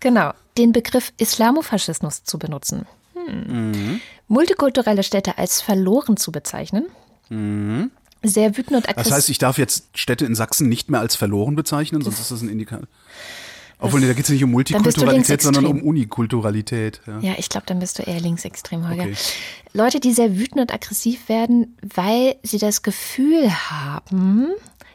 genau. 0.00 0.32
Den 0.58 0.72
Begriff 0.72 1.12
Islamofaschismus 1.18 2.24
zu 2.24 2.38
benutzen. 2.38 2.86
Hm. 3.14 3.70
Mhm. 3.72 4.00
Multikulturelle 4.28 5.02
Städte 5.02 5.38
als 5.38 5.60
verloren 5.60 6.16
zu 6.16 6.32
bezeichnen. 6.32 6.86
Mhm. 7.28 7.90
Sehr 8.22 8.56
wütend 8.56 8.76
und 8.76 8.88
aggressiv. 8.88 9.10
Das 9.10 9.12
heißt, 9.12 9.28
ich 9.30 9.38
darf 9.38 9.58
jetzt 9.58 9.86
Städte 9.94 10.24
in 10.24 10.34
Sachsen 10.34 10.68
nicht 10.68 10.90
mehr 10.90 11.00
als 11.00 11.14
verloren 11.14 11.54
bezeichnen, 11.54 12.02
sonst 12.02 12.18
ist 12.18 12.30
das 12.30 12.42
ein 12.42 12.48
Indikator. 12.48 12.88
Obwohl, 13.78 14.00
da 14.00 14.12
geht 14.14 14.24
es 14.24 14.30
nicht 14.30 14.42
um 14.42 14.50
Multikulturalität, 14.50 15.42
sondern 15.42 15.66
um 15.66 15.82
Unikulturalität. 15.82 17.00
Ja, 17.06 17.18
ja 17.20 17.34
ich 17.36 17.48
glaube, 17.48 17.66
dann 17.66 17.78
bist 17.78 17.98
du 17.98 18.02
eher 18.02 18.20
linksextrem, 18.20 18.88
Holger. 18.88 19.02
Okay. 19.02 19.14
Leute, 19.74 20.00
die 20.00 20.12
sehr 20.12 20.38
wütend 20.38 20.60
und 20.60 20.72
aggressiv 20.72 21.28
werden, 21.28 21.76
weil 21.94 22.36
sie 22.42 22.58
das 22.58 22.82
Gefühl 22.82 23.50
haben, 23.50 24.48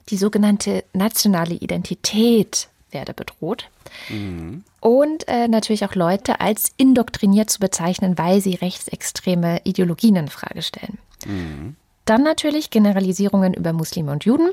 die 0.10 0.18
sogenannte 0.18 0.84
nationale 0.94 1.54
Identität 1.54 2.70
werde 2.90 3.14
bedroht. 3.14 3.70
Mhm. 4.10 4.64
Und 4.80 5.28
äh, 5.28 5.48
natürlich 5.48 5.86
auch 5.86 5.94
Leute 5.94 6.42
als 6.42 6.74
indoktriniert 6.78 7.52
zu 7.52 7.60
bezeichnen, 7.60 8.18
weil 8.18 8.42
sie 8.42 8.56
rechtsextreme 8.56 9.62
Ideologien 9.64 10.16
in 10.16 10.28
Frage 10.28 10.64
stellen. 10.64 10.98
Mhm. 11.26 11.76
Dann 12.06 12.24
natürlich 12.24 12.72
Generalisierungen 12.72 13.54
über 13.54 13.74
Muslime 13.74 14.12
und 14.12 14.26
Juden. 14.26 14.50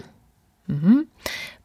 Mhm 0.67 1.07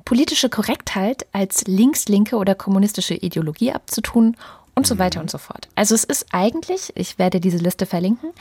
politische 0.05 0.49
Korrektheit 0.49 1.25
als 1.31 1.65
links-linke 1.65 2.35
oder 2.35 2.55
kommunistische 2.55 3.15
Ideologie 3.15 3.71
abzutun 3.71 4.35
und 4.75 4.87
so 4.87 4.97
weiter 4.97 5.21
und 5.21 5.29
so 5.29 5.37
fort. 5.37 5.69
Also 5.75 5.95
es 5.95 6.03
ist 6.03 6.27
eigentlich, 6.31 6.91
ich 6.95 7.19
werde 7.19 7.39
diese 7.39 7.57
Liste 7.57 7.85
verlinken, 7.85 8.31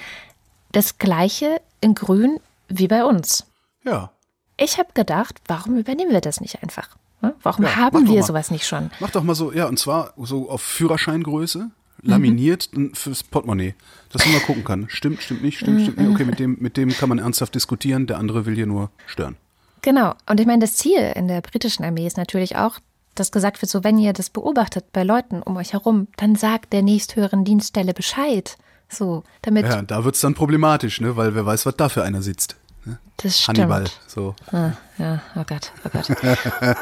das 0.73 0.99
gleiche 0.99 1.61
in 1.81 1.95
grün 1.95 2.41
wie 2.69 2.89
bei 2.89 3.05
uns. 3.05 3.47
Ja. 3.85 4.11
Ich 4.57 4.79
habe 4.79 4.91
gedacht, 4.95 5.41
warum 5.47 5.79
übernehmen 5.79 6.13
wir 6.13 6.21
das 6.21 6.41
nicht 6.41 6.63
einfach? 6.63 6.97
Ne? 7.21 7.35
Warum 7.43 7.65
ja, 7.65 7.77
haben 7.77 8.09
wir 8.09 8.23
sowas 8.23 8.51
nicht 8.51 8.67
schon? 8.67 8.91
Mach 9.01 9.11
doch 9.11 9.23
mal 9.23 9.35
so, 9.35 9.53
ja, 9.53 9.67
und 9.67 9.79
zwar 9.79 10.15
so 10.17 10.51
auf 10.51 10.63
Führerscheingröße, 10.63 11.71
laminiert 12.03 12.71
mhm. 12.73 12.95
fürs 12.95 13.23
Portemonnaie, 13.23 13.75
dass 14.11 14.25
man 14.25 14.35
mal 14.35 14.41
gucken 14.41 14.65
kann. 14.65 14.87
Stimmt, 14.89 15.23
stimmt 15.23 15.43
nicht, 15.43 15.59
stimmt, 15.59 15.83
stimmt 15.83 15.99
nicht. 15.99 16.11
Okay, 16.11 16.25
mit 16.25 16.39
dem, 16.39 16.57
mit 16.61 16.77
dem 16.77 16.91
kann 16.91 17.09
man 17.09 17.19
ernsthaft 17.19 17.55
diskutieren, 17.55 18.07
der 18.07 18.19
andere 18.19 18.45
will 18.47 18.55
hier 18.55 18.67
nur 18.67 18.91
stören. 19.07 19.37
Genau. 19.83 20.15
Und 20.29 20.41
ich 20.41 20.47
meine, 20.47 20.61
das 20.61 20.77
Ziel 20.77 21.13
in 21.15 21.29
der 21.29 21.41
britischen 21.41 21.85
Armee 21.85 22.07
ist 22.07 22.17
natürlich 22.17 22.57
auch, 22.57 22.79
dass 23.15 23.33
gesagt 23.33 23.61
wird, 23.61 23.71
so 23.71 23.85
wenn 23.85 23.99
ihr 23.99 24.13
das 24.13 24.31
beobachtet 24.31 24.87
bei 24.93 25.03
Leuten 25.03 25.43
um 25.43 25.57
euch 25.57 25.73
herum, 25.73 26.09
dann 26.17 26.37
sagt 26.37 26.73
der 26.73 26.83
nächsthöheren 26.83 27.45
Dienststelle 27.45 27.93
Bescheid. 27.93 28.57
So, 28.89 29.25
damit. 29.43 29.67
Ja, 29.67 29.83
da 29.83 30.05
wird 30.05 30.15
es 30.15 30.21
dann 30.21 30.35
problematisch, 30.35 31.01
ne? 31.01 31.17
Weil 31.17 31.35
wer 31.35 31.45
weiß, 31.45 31.67
was 31.67 31.77
da 31.77 31.89
für 31.89 32.05
einer 32.05 32.23
sitzt. 32.23 32.57
Ne? 32.85 32.99
Das 33.19 33.41
stimmt. 33.41 33.59
Hannibal, 33.59 33.85
so. 34.07 34.35
Ah, 34.51 34.73
ja, 34.99 35.21
oh 35.35 35.45
Gott, 35.47 35.73
oh 35.85 35.89
Gott. 35.91 36.11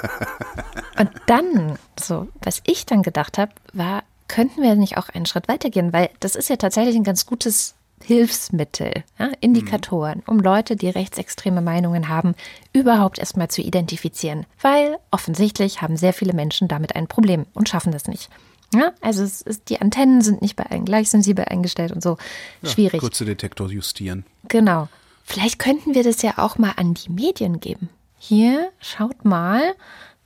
Und 0.99 1.11
dann, 1.27 1.79
so, 1.99 2.29
was 2.43 2.63
ich 2.65 2.87
dann 2.87 3.03
gedacht 3.03 3.39
habe, 3.39 3.53
war, 3.73 4.03
könnten 4.29 4.63
wir 4.63 4.75
nicht 4.75 4.97
auch 4.97 5.09
einen 5.09 5.27
Schritt 5.27 5.49
weitergehen? 5.49 5.93
Weil 5.93 6.11
das 6.21 6.37
ist 6.37 6.49
ja 6.49 6.57
tatsächlich 6.57 6.97
ein 6.97 7.05
ganz 7.05 7.27
gutes 7.27 7.75
Hilfsmittel, 8.11 9.05
ja, 9.21 9.31
Indikatoren, 9.39 10.25
um 10.27 10.41
Leute, 10.41 10.75
die 10.75 10.89
rechtsextreme 10.89 11.61
Meinungen 11.61 12.09
haben, 12.09 12.35
überhaupt 12.73 13.21
erstmal 13.21 13.47
zu 13.47 13.63
identifizieren. 13.63 14.47
Weil 14.61 14.99
offensichtlich 15.13 15.81
haben 15.81 15.97
sehr 15.97 16.13
viele 16.13 16.33
Menschen 16.33 16.67
damit 16.67 16.97
ein 16.97 17.07
Problem 17.07 17.47
und 17.55 17.69
schaffen 17.69 17.93
das 17.93 18.09
nicht. 18.09 18.29
Ja, 18.75 18.95
also 19.01 19.23
es 19.23 19.43
ist, 19.43 19.69
die 19.69 19.81
Antennen 19.81 20.23
sind 20.23 20.43
nicht 20.43 20.57
bei 20.57 20.67
allen 20.67 20.85
gleich 20.85 21.09
sensibel 21.09 21.45
eingestellt 21.45 21.93
und 21.93 22.03
so. 22.03 22.17
Ja, 22.63 22.71
Schwierig. 22.71 23.01
Kurze 23.01 23.25
Detektor 23.25 23.71
justieren. 23.71 24.25
Genau. 24.49 24.89
Vielleicht 25.23 25.61
könnten 25.61 25.95
wir 25.95 26.03
das 26.03 26.21
ja 26.23 26.33
auch 26.39 26.59
mal 26.59 26.73
an 26.79 26.95
die 26.95 27.11
Medien 27.11 27.61
geben. 27.61 27.91
Hier, 28.19 28.71
schaut 28.81 29.25
mal, 29.25 29.63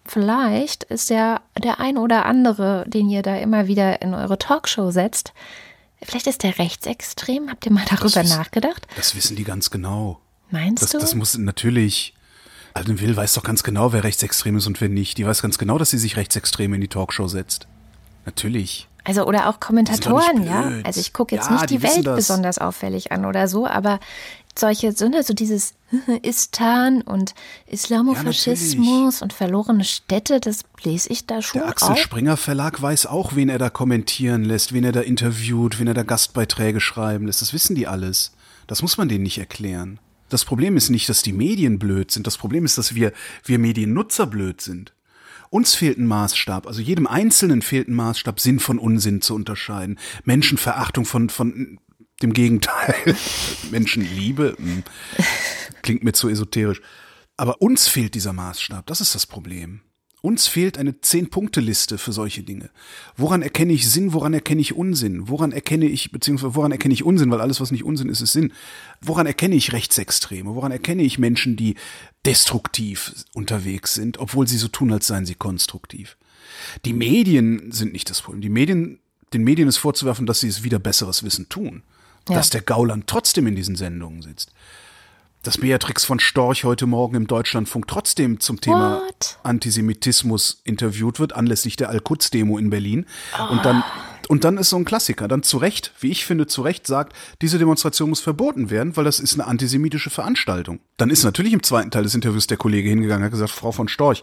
vielleicht 0.07 0.85
ist 0.85 1.11
ja 1.11 1.43
der 1.63 1.81
ein 1.81 1.99
oder 1.99 2.25
andere, 2.25 2.87
den 2.89 3.11
ihr 3.11 3.21
da 3.21 3.37
immer 3.37 3.67
wieder 3.67 4.01
in 4.01 4.15
eure 4.15 4.39
Talkshow 4.39 4.91
setzt, 4.91 5.35
Vielleicht 6.03 6.27
ist 6.27 6.43
der 6.43 6.59
rechtsextrem. 6.59 7.51
Habt 7.51 7.65
ihr 7.67 7.73
mal 7.73 7.85
darüber 7.89 8.23
das 8.23 8.29
nachgedacht? 8.29 8.87
Das 8.97 9.15
wissen 9.15 9.37
die 9.37 9.45
ganz 9.45 9.71
genau. 9.71 10.21
Meinst 10.51 10.83
das, 10.83 10.91
du? 10.91 10.99
Das 10.99 11.15
muss 11.15 11.37
natürlich. 11.37 12.15
Alden 12.75 13.01
Will 13.01 13.17
weiß 13.17 13.35
doch 13.35 13.45
ganz 13.45 13.63
genau, 13.63 13.93
wer 13.93 14.03
rechtsextrem 14.03 14.57
ist 14.57 14.67
und 14.67 14.81
wer 14.81 14.89
nicht. 14.89 15.19
Die 15.19 15.27
weiß 15.27 15.43
ganz 15.43 15.59
genau, 15.59 15.79
dass 15.79 15.91
sie 15.91 15.99
sich 15.99 16.17
rechtsextrem 16.17 16.75
in 16.75 16.81
die 16.81 16.89
Talkshow 16.89 17.29
setzt. 17.29 17.69
Natürlich. 18.27 18.89
Also 19.05 19.27
oder 19.27 19.49
auch 19.49 19.61
Kommentatoren, 19.61 20.45
ja. 20.45 20.73
Also 20.83 20.99
ich 20.99 21.13
gucke 21.13 21.35
jetzt 21.35 21.47
ja, 21.47 21.53
nicht 21.53 21.71
die, 21.71 21.79
die 21.79 21.83
Welt 21.83 22.05
besonders 22.05 22.59
auffällig 22.59 23.13
an 23.13 23.27
oder 23.27 23.49
so, 23.49 23.67
aber 23.67 24.01
solche 24.59 24.93
Sünde, 24.93 25.23
so 25.23 25.35
dieses 25.35 25.75
Istan 26.23 27.03
und 27.03 27.35
Islamofaschismus 27.67 29.21
ja, 29.21 29.25
und 29.25 29.33
verlorene 29.33 29.85
Städte, 29.85 30.41
das 30.41 30.65
lese 30.83 31.11
ich 31.11 31.27
da 31.27 31.43
schon. 31.43 31.61
Der 31.61 31.69
Axel 31.69 31.93
auch. 31.93 31.97
Springer 31.97 32.37
Verlag 32.37 32.81
weiß 32.81 33.07
auch, 33.07 33.35
wen 33.35 33.49
er 33.49 33.59
da 33.59 33.71
kommentieren 33.71 34.45
lässt, 34.45 34.73
wen 34.73 34.85
er 34.85 34.93
da 34.93 35.01
interviewt, 35.01 35.79
wen 35.79 35.89
er 35.89 35.95
da 35.95 36.03
Gastbeiträge 36.03 36.81
schreiben 36.81 37.27
lässt. 37.27 37.43
Das 37.43 37.53
wissen 37.53 37.75
die 37.75 37.87
alles. 37.87 38.33
Das 38.67 38.83
muss 38.83 38.97
man 38.97 39.09
denen 39.09 39.25
nicht 39.25 39.39
erklären. 39.39 39.99
Das 40.29 40.45
Problem 40.45 40.77
ist 40.77 40.89
nicht, 40.89 41.09
dass 41.09 41.23
die 41.23 41.33
Medien 41.33 41.79
blöd 41.79 42.11
sind. 42.11 42.27
Das 42.27 42.39
Problem 42.39 42.65
ist, 42.65 42.79
dass 42.79 42.95
wir, 42.95 43.13
wir 43.45 43.59
Mediennutzer 43.59 44.27
blöd 44.27 44.61
sind. 44.61 44.93
Uns 45.51 45.75
fehlt 45.75 45.99
ein 45.99 46.07
Maßstab, 46.07 46.67
also 46.67 46.81
jedem 46.81 47.07
Einzelnen 47.07 47.63
fehlt 47.63 47.87
ein 47.87 47.95
Maßstab, 47.95 48.41
Sinn 48.41 48.59
von 48.59 48.81
Unsinn 48.81 49.21
zu 49.21 49.37
unterscheiden, 49.37 50.01
Menschenverachtung 50.25 51.05
von, 51.05 51.29
von 51.29 51.79
dem 52.25 52.33
Gegenteil. 52.33 52.95
Menschenliebe 53.71 54.55
hm, 54.57 54.83
klingt 55.83 56.03
mir 56.03 56.13
zu 56.13 56.29
esoterisch. 56.29 56.81
Aber 57.37 57.61
uns 57.63 57.89
fehlt 57.89 58.15
dieser 58.15 58.33
Maßstab, 58.33 58.87
das 58.87 59.01
ist 59.01 59.15
das 59.15 59.27
Problem. 59.27 59.81
Uns 60.23 60.47
fehlt 60.47 60.79
eine 60.79 61.03
Zehn-Punkte-Liste 61.03 61.99
für 61.99 62.13
solche 62.13 62.45
Dinge. 62.45 62.71
Woran 63.15 63.43
erkenne 63.43 63.75
ich 63.75 63.91
Sinn, 63.91 64.15
woran 64.15 64.33
erkenne 64.33 64.63
ich 64.63 64.75
Unsinn? 64.75 65.29
Woran 65.29 65.53
erkenne 65.53 65.85
ich, 65.85 66.13
beziehungsweise 66.13 66.55
woran 66.55 66.73
erkenne 66.73 66.95
ich 66.95 67.05
Unsinn, 67.05 67.31
weil 67.31 67.43
alles, 67.43 67.61
was 67.61 67.71
nicht 67.71 67.85
Unsinn 67.85 68.09
ist, 68.09 68.23
ist 68.23 68.33
Sinn. 68.33 68.55
Woran 69.03 69.27
erkenne 69.27 69.55
ich 69.55 69.75
Rechtsextreme? 69.75 70.55
Woran 70.55 70.73
erkenne 70.73 71.03
ich 71.03 71.19
Menschen, 71.19 71.57
die 71.57 71.75
destruktiv 72.25 73.13
unterwegs 73.35 73.93
sind, 73.93 74.17
obwohl 74.17 74.49
sie 74.49 74.57
so 74.57 74.69
tun, 74.69 74.93
als 74.93 75.07
seien 75.07 75.27
sie 75.27 75.35
konstruktiv? 75.35 76.17
Die 76.87 76.95
Medien 76.95 77.71
sind 77.71 77.93
nicht 77.93 78.09
das 78.09 78.23
Problem. 78.23 78.41
Die 78.41 78.49
Medien, 78.49 79.01
den 79.35 79.45
Medien 79.45 79.69
ist 79.69 79.77
vorzuwerfen, 79.77 80.25
dass 80.25 80.41
sie 80.41 80.49
es 80.49 80.65
wieder 80.65 80.79
besseres 80.79 81.23
Wissen 81.23 81.51
tun 81.51 81.83
ja. 82.29 82.37
dass 82.37 82.51
der 82.51 82.63
Gauland 82.63 83.07
trotzdem 83.07 83.47
in 83.47 83.57
diesen 83.57 83.77
Sendungen 83.77 84.23
sitzt. 84.23 84.53
Dass 85.43 85.59
Beatrix 85.59 86.05
von 86.05 86.21
Storch 86.21 86.65
heute 86.65 86.87
Morgen 86.87 87.17
im 87.17 87.27
Deutschlandfunk 87.27 87.87
trotzdem 87.87 88.41
zum 88.41 88.61
Thema 88.63 89.03
What? 89.07 89.39
Antisemitismus 89.43 90.63
interviewt 90.65 91.21
wird, 91.21 91.35
anlässlich 91.35 91.77
der 91.77 91.91
Al-Quds-Demo 91.91 92.57
in 92.57 92.71
Berlin. 92.71 93.05
Oh. 93.39 93.53
Und 93.53 93.65
dann 93.65 93.85
und 94.29 94.45
dann 94.45 94.57
ist 94.57 94.71
so 94.71 94.77
ein 94.77 94.87
Klassiker, 94.87 95.29
dann 95.29 95.43
zu 95.43 95.59
Recht, 95.59 95.93
wie 96.01 96.11
ich 96.11 96.25
finde, 96.25 96.47
zu 96.47 96.63
Recht 96.63 96.87
sagt, 96.87 97.15
diese 97.43 97.59
Demonstration 97.59 98.09
muss 98.09 98.21
verboten 98.21 98.71
werden, 98.71 98.97
weil 98.97 99.05
das 99.05 99.21
ist 99.21 99.35
eine 99.35 99.47
antisemitische 99.47 100.09
Veranstaltung. 100.09 100.81
Dann 100.97 101.11
ist 101.11 101.25
natürlich 101.25 101.53
im 101.53 101.63
zweiten 101.63 101.91
Teil 101.91 102.05
des 102.05 102.15
Interviews 102.15 102.47
der 102.47 102.57
Kollege 102.57 102.89
hingegangen, 102.89 103.25
hat 103.25 103.33
gesagt, 103.33 103.51
Frau 103.51 103.71
von 103.73 103.87
Storch, 103.87 104.23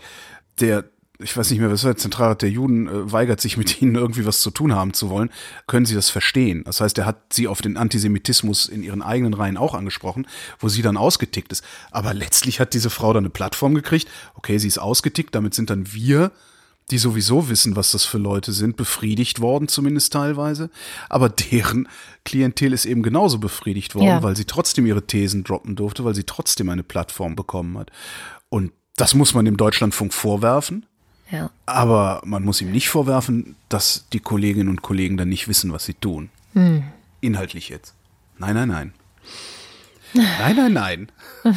der 0.60 0.86
ich 1.24 1.36
weiß 1.36 1.50
nicht 1.52 1.60
mehr, 1.60 1.72
was 1.72 1.84
war 1.84 1.94
der 1.94 1.98
Zentralrat 1.98 2.42
der 2.42 2.50
Juden 2.50 2.88
äh, 2.88 3.12
weigert 3.12 3.42
sich 3.42 3.58
mit 3.58 3.82
ihnen 3.82 3.96
irgendwie 3.96 4.26
was 4.26 4.42
zu 4.42 4.52
tun 4.52 4.76
haben 4.76 4.94
zu 4.94 5.10
wollen, 5.10 5.30
können 5.68 5.86
sie 5.86 5.96
das 5.96 6.10
verstehen. 6.10 6.64
Das 6.66 6.82
heißt, 6.82 6.98
er 6.98 7.06
hat 7.06 7.34
sie 7.34 7.48
auf 7.48 7.62
den 7.62 7.78
Antisemitismus 7.78 8.68
in 8.68 8.84
ihren 8.84 9.02
eigenen 9.02 9.34
Reihen 9.34 9.58
auch 9.58 9.74
angesprochen, 9.74 10.28
wo 10.60 10.70
sie 10.70 10.82
dann 10.82 10.98
ausgetickt 10.98 11.52
ist. 11.52 11.64
Aber 11.92 12.14
letztlich 12.14 12.60
hat 12.60 12.74
diese 12.74 12.90
Frau 12.90 13.14
dann 13.14 13.24
eine 13.24 13.30
Plattform 13.30 13.76
gekriegt. 13.76 14.08
Okay, 14.36 14.58
sie 14.58 14.68
ist 14.68 14.78
ausgetickt, 14.78 15.36
damit 15.36 15.54
sind 15.54 15.70
dann 15.70 15.94
wir 15.94 16.32
die 16.90 16.98
sowieso 16.98 17.50
wissen, 17.50 17.76
was 17.76 17.92
das 17.92 18.04
für 18.04 18.18
Leute 18.18 18.52
sind, 18.52 18.76
befriedigt 18.76 19.40
worden, 19.40 19.68
zumindest 19.68 20.12
teilweise. 20.12 20.70
Aber 21.10 21.30
deren 21.30 21.88
Klientel 22.26 22.74
ist 22.74 22.86
eben 22.86 23.02
genauso 23.02 23.40
befriedigt 23.40 23.96
worden, 23.96 24.08
ja. 24.08 24.24
weil 24.24 24.36
sie 24.36 24.46
trotzdem 24.46 24.86
ihre 24.86 25.08
Thesen 25.08 25.44
droppen 25.44 25.76
durfte, 25.76 26.04
weil 26.04 26.16
sie 26.16 26.26
trotzdem 26.26 26.70
eine 26.70 26.84
Plattform 26.84 27.36
bekommen 27.36 27.78
hat. 27.78 27.92
Und 28.50 28.74
das 28.98 29.16
muss 29.16 29.34
man 29.34 29.46
dem 29.46 29.58
Deutschlandfunk 29.58 30.14
vorwerfen. 30.14 30.86
Ja. 31.32 31.50
Aber 31.66 32.22
man 32.26 32.44
muss 32.44 32.62
ihm 32.62 32.72
nicht 32.72 32.90
vorwerfen, 32.90 33.56
dass 33.70 34.06
die 34.12 34.20
Kolleginnen 34.20 34.70
und 34.70 34.82
Kollegen 34.82 35.18
dann 35.18 35.30
nicht 35.30 35.48
wissen, 35.48 35.72
was 35.72 35.86
sie 35.86 35.94
tun. 35.94 36.30
Hm. 36.54 36.84
Inhaltlich 37.22 37.70
jetzt. 37.70 37.94
Nein, 38.38 38.56
nein, 38.56 38.70
nein. 38.70 38.94
Nein, 40.14 40.56
nein, 40.56 40.74
nein. 40.74 41.12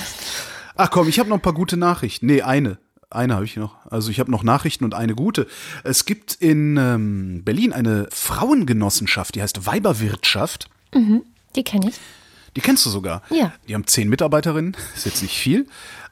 Ach 0.77 0.91
komm, 0.91 1.09
ich 1.09 1.19
habe 1.19 1.29
noch 1.29 1.37
ein 1.37 1.43
paar 1.43 1.55
gute 1.55 1.77
Nachrichten. 1.77 2.27
Nee, 2.27 2.43
eine. 2.43 2.79
Eine 3.11 3.35
habe 3.35 3.45
ich 3.45 3.57
noch. 3.57 3.77
Also 3.91 4.11
ich 4.11 4.19
habe 4.19 4.31
noch 4.31 4.43
Nachrichten 4.43 4.85
und 4.85 4.95
eine 4.95 5.15
gute. 5.15 5.47
Es 5.85 6.05
gibt 6.05 6.35
in 6.35 6.77
ähm, 6.77 7.43
Berlin 7.45 7.73
eine 7.73 8.09
Frauengenossenschaft, 8.11 9.35
die 9.35 9.43
heißt 9.43 9.67
Weiberwirtschaft. 9.67 10.69
Mhm, 10.93 11.23
die 11.55 11.63
kenne 11.63 11.89
ich. 11.91 12.01
Die 12.57 12.61
kennst 12.61 12.85
du 12.87 12.91
sogar. 12.91 13.23
Ja. 13.31 13.53
Die 13.69 13.75
haben 13.75 13.87
zehn 13.87 14.09
Mitarbeiterinnen, 14.09 14.77
ist 14.97 15.07
jetzt 15.07 15.23
nicht 15.23 15.39
viel. 15.39 15.67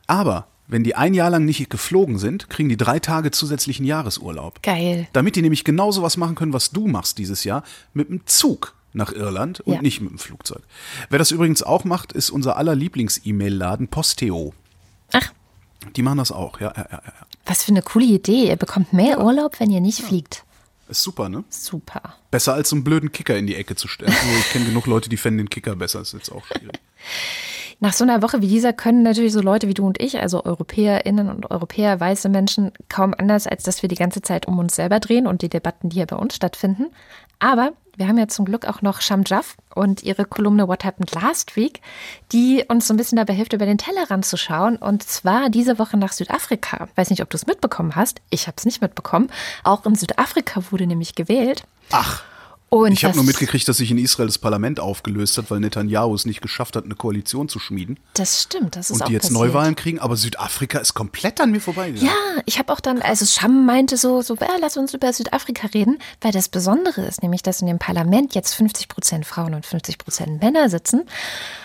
Aber 0.07 0.47
wenn 0.73 0.83
die 0.83 0.95
ein 0.97 1.15
Jahr 1.15 1.31
lang 1.31 1.45
nicht 1.45 1.71
geflogen 1.71 2.19
sind, 2.19 2.51
kriegen 2.51 2.69
die 2.69 2.77
drei 2.77 2.99
Tage 2.99 3.31
zusätzlichen 3.31 3.85
Jahresurlaub. 3.87 4.63
Geil. 4.63 5.07
Damit 5.13 5.37
die 5.37 5.43
nämlich 5.43 5.63
genauso 5.65 6.03
was 6.03 6.17
machen 6.17 6.35
können, 6.35 6.53
was 6.53 6.71
du 6.71 6.89
machst 6.89 7.19
dieses 7.19 7.45
Jahr, 7.45 7.63
mit 7.95 8.09
dem 8.09 8.27
Zug 8.27 8.75
nach 8.95 9.13
Irland 9.13 9.61
und 9.61 9.75
Ja. 9.75 9.83
nicht 9.83 10.01
mit 10.01 10.11
dem 10.11 10.19
Flugzeug. 10.19 10.63
Wer 11.09 11.19
das 11.19 11.31
übrigens 11.31 11.63
auch 11.63 11.85
macht, 11.85 12.13
ist 12.13 12.31
unser 12.31 12.57
aller 12.57 12.75
Lieblings-E-Mail-Laden 12.75 13.89
Posteo. 13.89 14.53
Ach, 15.13 15.33
Die 15.97 16.03
machen 16.03 16.19
das 16.19 16.31
auch, 16.33 16.61
ja, 16.61 16.73
ja, 16.77 16.87
ja, 16.91 17.01
ja. 17.05 17.13
was 17.47 17.65
für 17.65 17.73
eine 17.73 17.83
coole 17.83 18.05
Idee. 18.07 18.49
Ihr 18.49 18.57
bekommt 18.57 18.93
mehr 18.93 19.21
Urlaub, 19.21 19.59
wenn 19.61 19.71
ihr 19.71 19.81
nicht 19.81 20.01
fliegt. 20.01 20.45
Ist 20.89 21.03
super, 21.03 21.29
ne? 21.29 21.43
Super. 21.49 22.17
Besser 22.31 22.55
als 22.55 22.69
so 22.71 22.77
einen 22.77 22.85
blöden 22.85 23.13
Kicker 23.13 23.37
in 23.37 23.47
die 23.47 23.55
Ecke 23.57 23.77
zu 23.77 23.89
stellen. 23.89 24.13
Ich 24.41 24.51
kenne 24.51 24.67
genug 24.67 24.87
Leute, 24.87 25.09
die 25.09 25.17
fänden 25.17 25.39
den 25.47 25.51
Kicker 25.51 25.75
besser. 25.75 26.01
Ist 26.03 26.13
jetzt 26.13 26.31
auch 26.31 26.45
schwierig. 26.47 26.79
Nach 27.83 27.93
so 27.93 28.05
einer 28.05 28.23
Woche 28.23 28.41
wie 28.41 28.47
dieser 28.47 28.73
können 28.73 29.03
natürlich 29.03 29.33
so 29.33 29.41
Leute 29.41 29.67
wie 29.67 29.75
du 29.75 29.85
und 29.85 30.01
ich, 30.01 30.21
also 30.21 30.45
EuropäerInnen 30.45 31.29
und 31.29 31.51
Europäer, 31.51 31.99
weiße 31.99 32.29
Menschen, 32.29 32.71
kaum 32.89 33.13
anders, 33.13 33.49
als 33.49 33.65
dass 33.65 33.83
wir 33.83 33.89
die 33.89 33.97
ganze 33.97 34.23
Zeit 34.23 34.47
um 34.47 34.61
uns 34.61 34.77
selber 34.77 35.01
drehen 35.01 35.27
und 35.27 35.43
die 35.43 35.49
Debatten, 35.49 35.89
die 35.89 35.97
hier 35.97 36.07
bei 36.07 36.15
uns 36.15 36.37
stattfinden. 36.37 36.93
Aber 37.41 37.73
wir 37.97 38.07
haben 38.07 38.19
ja 38.19 38.29
zum 38.29 38.45
Glück 38.45 38.69
auch 38.69 38.83
noch 38.83 39.01
Sham 39.01 39.25
Jaff 39.27 39.57
und 39.75 40.05
ihre 40.05 40.25
Kolumne 40.27 40.69
What 40.69 40.85
Happened 40.85 41.13
Last 41.13 41.57
Week, 41.57 41.81
die 42.31 42.65
uns 42.69 42.87
so 42.87 42.95
ein 42.95 42.99
bisschen 42.99 43.17
dabei 43.17 43.35
hilft, 43.35 43.53
über 43.53 43.67
den 43.67 43.79
Tellerrand 43.79 44.27
zu 44.27 44.37
schauen. 44.37 44.77
Und 44.77 45.03
zwar 45.03 45.51
diese 45.51 45.81
Woche 45.81 45.97
nach 45.97 46.13
Südafrika. 46.13 46.87
Weiß 46.95 47.11
nicht, 47.11 47.21
ob 47.21 47.31
du 47.31 47.37
es 47.37 47.49
mitbekommen 47.49 47.97
hast. 47.97 48.21
Ich 48.31 48.47
habe 48.47 48.55
es 48.59 48.65
nicht 48.65 48.81
mitbekommen. 48.81 49.29
Auch 49.65 49.85
in 49.87 49.97
Südafrika 49.97 50.63
wurde 50.71 50.87
nämlich 50.87 51.17
gewählt. 51.17 51.65
Ach, 51.91 52.23
Und 52.73 52.93
ich 52.93 53.05
habe 53.05 53.15
nur 53.17 53.25
mitgekriegt, 53.27 53.69
dass 53.69 53.77
sich 53.77 53.91
in 53.91 53.99
Israel 53.99 54.29
das 54.29 54.39
Parlament 54.39 54.81
aufgelöst 54.81 55.37
hat, 55.37 55.51
weil 55.51 55.61
Netanyahu 55.61 56.15
es 56.15 56.25
nicht 56.25 56.41
geschafft 56.41 56.75
hat, 56.75 56.87
eine 56.87 56.95
Koalition 56.95 57.51
zu 57.51 57.59
schmieden. 57.59 58.01
Das 58.15 58.45
stimmt, 58.45 58.77
das 58.77 58.89
ist 58.89 58.97
Und 58.97 59.03
auch 59.03 59.07
die 59.09 59.13
jetzt 59.13 59.25
passiert. 59.25 59.41
Neuwahlen 59.41 59.77
kriegen, 59.77 59.99
aber 59.99 60.17
Südafrika 60.17 60.79
ist 60.79 60.95
komplett 60.95 61.39
an 61.43 61.51
mir 61.51 61.61
vorbeigegangen. 61.61 62.11
Ja, 62.11 62.43
ich 62.47 62.59
habe 62.59 62.73
auch 62.73 62.81
dann, 62.81 63.03
also 63.03 63.27
Scham 63.27 63.67
meinte 63.67 63.99
so, 63.99 64.23
so, 64.23 64.37
ja, 64.37 64.57
lass 64.59 64.79
uns 64.79 64.95
über 64.95 65.13
Südafrika 65.13 65.67
reden, 65.75 65.99
weil 66.23 66.33
das 66.33 66.49
Besondere 66.49 67.03
ist 67.03 67.23
nämlich, 67.23 67.43
dass 67.43 67.61
in 67.61 67.67
dem 67.67 67.79
Parlament 67.79 68.35
jetzt 68.35 68.55
50 68.55 68.89
Prozent 68.89 69.27
Frauen 69.27 69.53
und 69.53 69.67
50 69.67 69.99
Prozent 69.99 70.41
Männer 70.41 70.71
sitzen. 70.71 71.03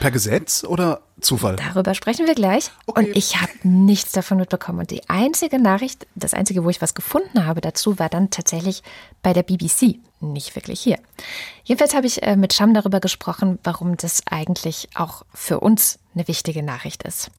Per 0.02 0.12
Gesetz 0.12 0.66
oder 0.66 1.04
Zufall? 1.22 1.56
Darüber 1.56 1.96
sprechen 1.96 2.28
wir 2.28 2.36
gleich. 2.36 2.70
Okay. 2.86 3.06
Und 3.06 3.16
ich 3.16 3.42
habe 3.42 3.54
nichts 3.64 4.12
davon 4.12 4.40
mitbekommen. 4.40 4.80
Und 4.80 4.92
die 4.92 5.08
einzige 5.10 5.58
Nachricht, 5.58 6.06
das 6.16 6.34
einzige, 6.34 6.66
wo 6.66 6.70
ich 6.70 6.82
was 6.82 6.96
gefunden 6.96 7.46
habe 7.46 7.62
dazu, 7.62 7.98
war 7.98 8.10
dann 8.10 8.30
tatsächlich 8.30 8.84
bei 9.24 9.32
der 9.32 9.44
BBC. 9.44 10.00
Nicht 10.20 10.56
wirklich 10.56 10.80
hier. 10.80 10.98
Jedenfalls 11.64 11.94
habe 11.94 12.08
ich 12.08 12.24
äh, 12.24 12.36
mit 12.36 12.54
Scham 12.54 12.74
darüber 12.74 13.00
gesprochen, 13.00 13.60
warum 13.64 13.98
das 13.98 14.24
eigentlich 14.30 14.90
auch 14.96 15.24
für 15.34 15.60
uns 15.60 16.00
eine 16.16 16.28
wichtige 16.28 16.64
Nachricht 16.64 17.04
ist. 17.04 17.30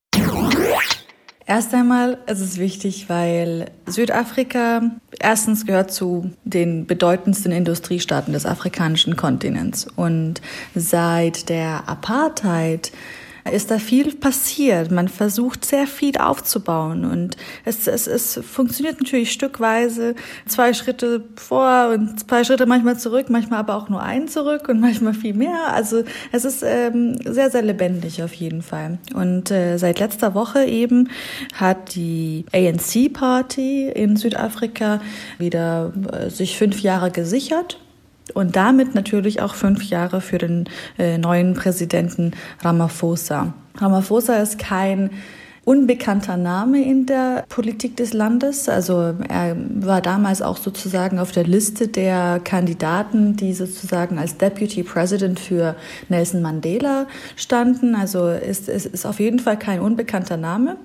Erst 1.49 1.72
einmal 1.72 2.18
ist 2.26 2.41
es 2.41 2.59
wichtig, 2.59 3.09
weil 3.09 3.70
Südafrika 3.87 4.83
erstens 5.18 5.64
gehört 5.64 5.91
zu 5.91 6.31
den 6.45 6.87
bedeutendsten 6.87 7.53
Industriestaaten 7.53 8.35
des 8.35 8.45
afrikanischen 8.45 9.16
Kontinents. 9.16 9.87
Und 9.97 10.43
seit 10.74 11.49
der 11.49 11.89
Apartheid 11.89 12.93
ist 13.51 13.70
da 13.70 13.78
viel 13.78 14.14
passiert. 14.14 14.91
Man 14.91 15.09
versucht 15.09 15.64
sehr 15.64 15.86
viel 15.86 16.16
aufzubauen 16.18 17.05
und 17.05 17.36
es, 17.64 17.86
es, 17.86 18.07
es 18.07 18.41
funktioniert 18.45 19.01
natürlich 19.01 19.32
stückweise. 19.32 20.14
Zwei 20.47 20.72
Schritte 20.72 21.24
vor 21.36 21.91
und 21.95 22.20
zwei 22.20 22.45
Schritte 22.45 22.66
manchmal 22.66 22.99
zurück, 22.99 23.26
manchmal 23.30 23.61
aber 23.61 23.76
auch 23.76 23.89
nur 23.89 24.03
einen 24.03 24.28
zurück 24.28 24.68
und 24.68 24.80
manchmal 24.80 25.14
viel 25.14 25.34
mehr. 25.34 25.72
Also 25.72 26.05
es 26.32 26.45
ist 26.45 26.62
ähm, 26.62 27.16
sehr, 27.24 27.51
sehr 27.51 27.62
lebendig 27.62 28.22
auf 28.22 28.34
jeden 28.34 28.62
Fall. 28.62 28.99
Und 29.14 29.51
äh, 29.51 29.76
seit 29.78 29.99
letzter 29.99 30.34
Woche 30.34 30.64
eben 30.64 31.09
hat 31.55 31.95
die 31.95 32.45
ANC-Party 32.53 33.89
in 33.89 34.16
Südafrika 34.16 35.01
wieder 35.39 35.93
äh, 36.12 36.30
sich 36.30 36.57
fünf 36.57 36.80
Jahre 36.80 37.11
gesichert 37.11 37.78
und 38.35 38.57
damit 38.57 38.95
natürlich 38.95 39.41
auch 39.41 39.55
fünf 39.55 39.85
Jahre 39.85 40.20
für 40.20 40.39
den 40.39 40.68
äh, 40.99 41.18
neuen 41.18 41.55
Präsidenten 41.55 42.33
Ramaphosa. 42.62 43.55
Ramaphosa 43.76 44.37
ist 44.37 44.59
kein 44.59 45.11
unbekannter 45.68 46.39
Name 46.39 46.83
in 46.83 47.05
der 47.05 47.45
Politik 47.51 47.95
des 47.99 48.14
Landes. 48.14 48.70
Also 48.70 49.14
er 49.29 49.55
war 49.74 50.01
damals 50.01 50.41
auch 50.41 50.57
sozusagen 50.57 51.18
auf 51.18 51.31
der 51.31 51.45
Liste 51.45 51.89
der 51.89 52.41
Kandidaten, 52.43 53.37
die 53.37 53.53
sozusagen 53.53 54.18
als 54.18 54.39
Deputy 54.39 54.83
President 54.83 55.39
für 55.39 55.76
Nelson 56.09 56.41
Mandela 56.41 57.07
standen. 57.37 57.95
Also 57.95 58.29
ist, 58.29 58.70
ist, 58.70 58.87
ist 58.87 59.05
auf 59.05 59.20
jeden 59.20 59.41
Fall 59.41 59.59
kein 59.59 59.81
unbekannter 59.81 60.39
Name 60.39 60.79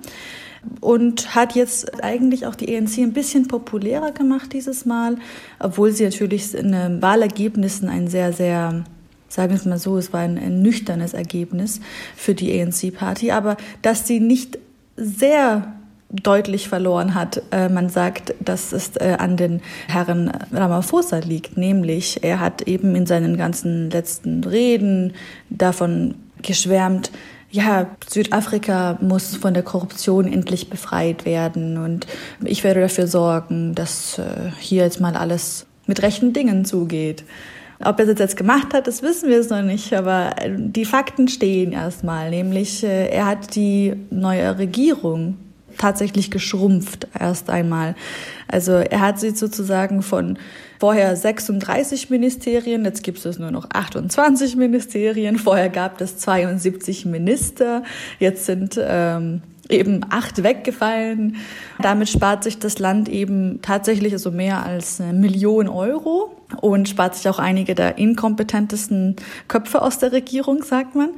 und 0.80 1.34
hat 1.34 1.54
jetzt 1.54 2.02
eigentlich 2.02 2.46
auch 2.46 2.54
die 2.54 2.76
ANC 2.76 2.98
ein 2.98 3.12
bisschen 3.12 3.48
populärer 3.48 4.12
gemacht 4.12 4.52
dieses 4.52 4.84
Mal, 4.84 5.16
obwohl 5.58 5.92
sie 5.92 6.04
natürlich 6.04 6.54
in 6.54 6.72
den 6.72 7.02
Wahlergebnissen 7.02 7.88
ein 7.88 8.08
sehr, 8.08 8.32
sehr, 8.32 8.84
sagen 9.28 9.50
wir 9.50 9.56
es 9.56 9.64
mal 9.64 9.78
so, 9.78 9.96
es 9.96 10.12
war 10.12 10.20
ein, 10.20 10.38
ein 10.38 10.62
nüchternes 10.62 11.14
Ergebnis 11.14 11.80
für 12.16 12.34
die 12.34 12.60
ANC-Party, 12.60 13.30
aber 13.30 13.56
dass 13.82 14.06
sie 14.06 14.20
nicht 14.20 14.58
sehr 14.96 15.74
deutlich 16.10 16.68
verloren 16.68 17.14
hat. 17.14 17.42
Äh, 17.50 17.68
man 17.68 17.88
sagt, 17.88 18.34
dass 18.40 18.72
es 18.72 18.96
äh, 18.96 19.16
an 19.18 19.36
den 19.36 19.60
Herrn 19.88 20.30
Ramaphosa 20.52 21.18
liegt, 21.18 21.56
nämlich 21.56 22.22
er 22.22 22.40
hat 22.40 22.62
eben 22.62 22.94
in 22.94 23.06
seinen 23.06 23.36
ganzen 23.36 23.90
letzten 23.90 24.44
Reden 24.44 25.14
davon 25.50 26.14
geschwärmt, 26.42 27.10
ja, 27.54 27.86
Südafrika 28.08 28.98
muss 29.00 29.36
von 29.36 29.54
der 29.54 29.62
Korruption 29.62 30.26
endlich 30.26 30.70
befreit 30.70 31.24
werden 31.24 31.78
und 31.78 32.04
ich 32.42 32.64
werde 32.64 32.80
dafür 32.80 33.06
sorgen, 33.06 33.76
dass 33.76 34.18
äh, 34.18 34.50
hier 34.58 34.82
jetzt 34.82 35.00
mal 35.00 35.14
alles 35.14 35.64
mit 35.86 36.02
rechten 36.02 36.32
Dingen 36.32 36.64
zugeht. 36.64 37.22
Ob 37.78 38.00
er 38.00 38.06
das 38.06 38.18
jetzt 38.18 38.36
gemacht 38.36 38.74
hat, 38.74 38.88
das 38.88 39.02
wissen 39.02 39.28
wir 39.28 39.38
es 39.38 39.50
noch 39.50 39.62
nicht, 39.62 39.92
aber 39.94 40.32
äh, 40.38 40.50
die 40.56 40.84
Fakten 40.84 41.28
stehen 41.28 41.70
erstmal, 41.70 42.30
nämlich 42.30 42.82
äh, 42.82 43.06
er 43.10 43.26
hat 43.26 43.54
die 43.54 43.94
neue 44.10 44.58
Regierung 44.58 45.36
tatsächlich 45.78 46.32
geschrumpft 46.32 47.06
erst 47.16 47.50
einmal. 47.50 47.94
Also 48.48 48.72
er 48.72 49.00
hat 49.00 49.20
sie 49.20 49.30
sozusagen 49.30 50.02
von 50.02 50.38
vorher 50.84 51.16
36 51.16 52.10
Ministerien, 52.10 52.84
jetzt 52.84 53.02
gibt 53.02 53.24
es 53.24 53.38
nur 53.38 53.50
noch 53.50 53.70
28 53.72 54.56
Ministerien, 54.56 55.38
vorher 55.38 55.70
gab 55.70 55.98
es 56.02 56.18
72 56.18 57.06
Minister, 57.06 57.84
jetzt 58.18 58.44
sind 58.44 58.78
ähm, 58.78 59.40
eben 59.70 60.04
acht 60.10 60.42
weggefallen. 60.42 61.36
Damit 61.80 62.10
spart 62.10 62.44
sich 62.44 62.58
das 62.58 62.78
Land 62.80 63.08
eben 63.08 63.60
tatsächlich 63.62 64.10
so 64.10 64.28
also 64.28 64.30
mehr 64.32 64.62
als 64.62 65.00
eine 65.00 65.14
Million 65.14 65.68
Euro 65.68 66.36
und 66.60 66.86
spart 66.86 67.14
sich 67.14 67.30
auch 67.30 67.38
einige 67.38 67.74
der 67.74 67.96
inkompetentesten 67.96 69.16
Köpfe 69.48 69.80
aus 69.80 69.96
der 69.96 70.12
Regierung, 70.12 70.64
sagt 70.64 70.96
man. 70.96 71.12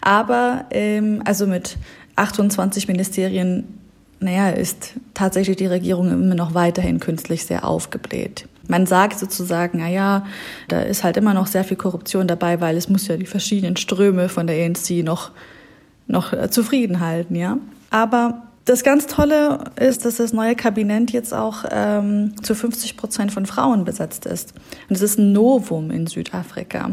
Aber 0.00 0.64
ähm, 0.72 1.22
also 1.24 1.46
mit 1.46 1.76
28 2.16 2.88
Ministerien 2.88 3.78
naja, 4.18 4.50
ist 4.50 4.94
tatsächlich 5.14 5.58
die 5.58 5.66
Regierung 5.66 6.10
immer 6.10 6.34
noch 6.34 6.54
weiterhin 6.54 6.98
künstlich 6.98 7.46
sehr 7.46 7.64
aufgebläht. 7.64 8.48
Man 8.72 8.86
sagt 8.86 9.18
sozusagen, 9.18 9.80
na 9.82 9.88
ja, 9.90 10.24
da 10.68 10.80
ist 10.80 11.04
halt 11.04 11.18
immer 11.18 11.34
noch 11.34 11.46
sehr 11.46 11.62
viel 11.62 11.76
Korruption 11.76 12.26
dabei, 12.26 12.58
weil 12.62 12.78
es 12.78 12.88
muss 12.88 13.06
ja 13.06 13.18
die 13.18 13.26
verschiedenen 13.26 13.76
Ströme 13.76 14.30
von 14.30 14.46
der 14.46 14.64
ANC 14.64 15.04
noch, 15.04 15.30
noch 16.06 16.48
zufrieden 16.48 17.00
halten, 17.00 17.36
ja. 17.36 17.58
Aber 17.90 18.44
das 18.64 18.82
ganz 18.82 19.06
Tolle 19.06 19.64
ist, 19.78 20.06
dass 20.06 20.16
das 20.16 20.32
neue 20.32 20.56
Kabinett 20.56 21.10
jetzt 21.10 21.34
auch 21.34 21.66
ähm, 21.70 22.32
zu 22.42 22.54
50 22.54 22.96
Prozent 22.96 23.30
von 23.30 23.44
Frauen 23.44 23.84
besetzt 23.84 24.24
ist. 24.24 24.54
Und 24.88 24.96
es 24.96 25.02
ist 25.02 25.18
ein 25.18 25.32
Novum 25.32 25.90
in 25.90 26.06
Südafrika. 26.06 26.92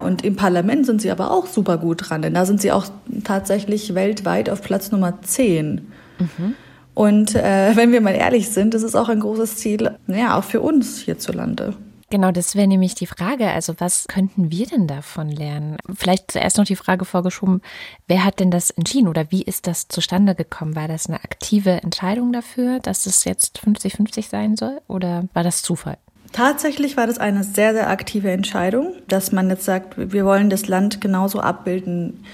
Und 0.00 0.24
im 0.24 0.34
Parlament 0.34 0.86
sind 0.86 1.00
sie 1.02 1.12
aber 1.12 1.30
auch 1.30 1.46
super 1.46 1.78
gut 1.78 2.08
dran, 2.08 2.20
denn 2.20 2.34
da 2.34 2.44
sind 2.46 2.60
sie 2.60 2.72
auch 2.72 2.86
tatsächlich 3.22 3.94
weltweit 3.94 4.50
auf 4.50 4.60
Platz 4.60 4.90
Nummer 4.90 5.22
10. 5.22 5.92
Mhm. 6.18 6.54
Und 6.94 7.34
äh, 7.34 7.72
wenn 7.76 7.92
wir 7.92 8.00
mal 8.00 8.14
ehrlich 8.14 8.48
sind, 8.50 8.74
das 8.74 8.82
ist 8.82 8.94
auch 8.94 9.08
ein 9.08 9.20
großes 9.20 9.56
Ziel, 9.56 9.96
naja, 10.06 10.38
auch 10.38 10.44
für 10.44 10.60
uns 10.60 11.00
hierzulande. 11.00 11.74
Genau, 12.12 12.32
das 12.32 12.56
wäre 12.56 12.66
nämlich 12.66 12.96
die 12.96 13.06
Frage. 13.06 13.48
Also 13.48 13.74
was 13.78 14.08
könnten 14.08 14.50
wir 14.50 14.66
denn 14.66 14.88
davon 14.88 15.28
lernen? 15.28 15.76
Vielleicht 15.94 16.32
zuerst 16.32 16.58
noch 16.58 16.64
die 16.64 16.74
Frage 16.74 17.04
vorgeschoben, 17.04 17.62
wer 18.08 18.24
hat 18.24 18.40
denn 18.40 18.50
das 18.50 18.70
entschieden 18.70 19.06
oder 19.06 19.30
wie 19.30 19.42
ist 19.42 19.68
das 19.68 19.86
zustande 19.86 20.34
gekommen? 20.34 20.74
War 20.74 20.88
das 20.88 21.06
eine 21.06 21.22
aktive 21.22 21.70
Entscheidung 21.70 22.32
dafür, 22.32 22.80
dass 22.80 23.06
es 23.06 23.24
jetzt 23.24 23.60
50-50 23.64 24.28
sein 24.28 24.56
soll 24.56 24.80
oder 24.88 25.28
war 25.34 25.44
das 25.44 25.62
Zufall? 25.62 25.98
Tatsächlich 26.32 26.96
war 26.96 27.06
das 27.06 27.18
eine 27.18 27.44
sehr, 27.44 27.74
sehr 27.74 27.88
aktive 27.88 28.30
Entscheidung, 28.30 28.94
dass 29.06 29.30
man 29.30 29.48
jetzt 29.48 29.64
sagt, 29.64 29.94
wir 29.96 30.24
wollen 30.24 30.50
das 30.50 30.66
Land 30.66 31.00
genauso 31.00 31.40
abbilden, 31.40 32.24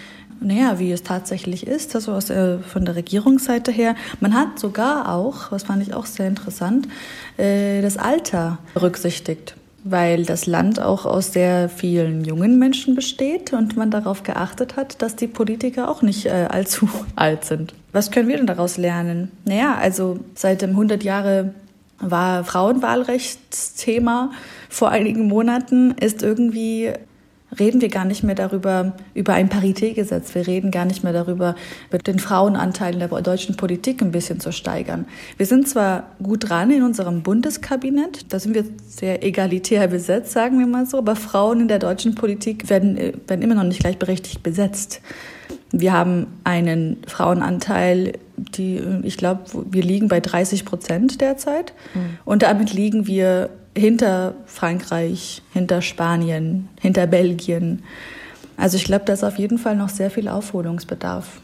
naja, 0.40 0.78
wie 0.78 0.92
es 0.92 1.02
tatsächlich 1.02 1.66
ist, 1.66 1.94
also 1.94 2.12
aus 2.12 2.26
der, 2.26 2.60
von 2.60 2.84
der 2.84 2.96
Regierungsseite 2.96 3.72
her. 3.72 3.94
Man 4.20 4.34
hat 4.34 4.58
sogar 4.58 5.12
auch, 5.12 5.50
was 5.52 5.64
fand 5.64 5.82
ich 5.82 5.94
auch 5.94 6.06
sehr 6.06 6.28
interessant, 6.28 6.88
äh, 7.36 7.82
das 7.82 7.96
Alter 7.96 8.58
berücksichtigt, 8.74 9.56
weil 9.84 10.24
das 10.24 10.46
Land 10.46 10.80
auch 10.80 11.06
aus 11.06 11.32
sehr 11.32 11.68
vielen 11.68 12.24
jungen 12.24 12.58
Menschen 12.58 12.94
besteht 12.94 13.52
und 13.52 13.76
man 13.76 13.90
darauf 13.90 14.22
geachtet 14.22 14.76
hat, 14.76 15.00
dass 15.02 15.16
die 15.16 15.28
Politiker 15.28 15.88
auch 15.88 16.02
nicht 16.02 16.26
äh, 16.26 16.46
allzu 16.48 16.88
alt 17.16 17.44
sind. 17.44 17.74
Was 17.92 18.10
können 18.10 18.28
wir 18.28 18.36
denn 18.36 18.46
daraus 18.46 18.76
lernen? 18.76 19.30
Naja, 19.44 19.76
also 19.80 20.20
seit 20.34 20.62
dem 20.62 20.70
100 20.70 21.02
Jahre 21.02 21.54
war 21.98 22.44
Frauenwahlrechtsthema 22.44 24.30
vor 24.68 24.90
einigen 24.90 25.28
Monaten, 25.28 25.92
ist 25.92 26.22
irgendwie 26.22 26.92
reden 27.58 27.80
wir 27.80 27.88
gar 27.88 28.04
nicht 28.04 28.22
mehr 28.22 28.34
darüber, 28.34 28.92
über 29.14 29.34
ein 29.34 29.48
Paritätgesetz. 29.48 30.34
Wir 30.34 30.46
reden 30.46 30.70
gar 30.70 30.84
nicht 30.84 31.04
mehr 31.04 31.12
darüber, 31.12 31.54
den 32.06 32.18
Frauenanteil 32.18 32.94
in 32.94 32.98
der 33.00 33.08
deutschen 33.08 33.56
Politik 33.56 34.02
ein 34.02 34.10
bisschen 34.10 34.40
zu 34.40 34.52
steigern. 34.52 35.06
Wir 35.36 35.46
sind 35.46 35.68
zwar 35.68 36.10
gut 36.22 36.48
dran 36.48 36.70
in 36.70 36.82
unserem 36.82 37.22
Bundeskabinett, 37.22 38.32
da 38.32 38.38
sind 38.38 38.54
wir 38.54 38.64
sehr 38.88 39.24
egalitär 39.24 39.88
besetzt, 39.88 40.32
sagen 40.32 40.58
wir 40.58 40.66
mal 40.66 40.86
so, 40.86 40.98
aber 40.98 41.16
Frauen 41.16 41.60
in 41.60 41.68
der 41.68 41.78
deutschen 41.78 42.14
Politik 42.14 42.68
werden, 42.68 42.96
werden 43.26 43.42
immer 43.42 43.54
noch 43.54 43.64
nicht 43.64 43.80
gleichberechtigt 43.80 44.42
besetzt. 44.42 45.00
Wir 45.72 45.92
haben 45.92 46.26
einen 46.44 46.98
Frauenanteil, 47.06 48.12
die, 48.36 48.80
ich 49.02 49.16
glaube, 49.16 49.42
wir 49.70 49.82
liegen 49.82 50.08
bei 50.08 50.20
30 50.20 50.64
Prozent 50.64 51.20
derzeit. 51.20 51.72
Mhm. 51.94 52.18
Und 52.24 52.42
damit 52.42 52.72
liegen 52.72 53.06
wir 53.06 53.50
hinter 53.76 54.34
Frankreich, 54.46 55.42
hinter 55.52 55.82
Spanien, 55.82 56.68
hinter 56.80 57.06
Belgien. 57.06 57.82
Also 58.56 58.76
ich 58.76 58.84
glaube, 58.84 59.04
da 59.04 59.12
ist 59.12 59.24
auf 59.24 59.38
jeden 59.38 59.58
Fall 59.58 59.76
noch 59.76 59.90
sehr 59.90 60.10
viel 60.10 60.28
Aufholungsbedarf. 60.28 61.40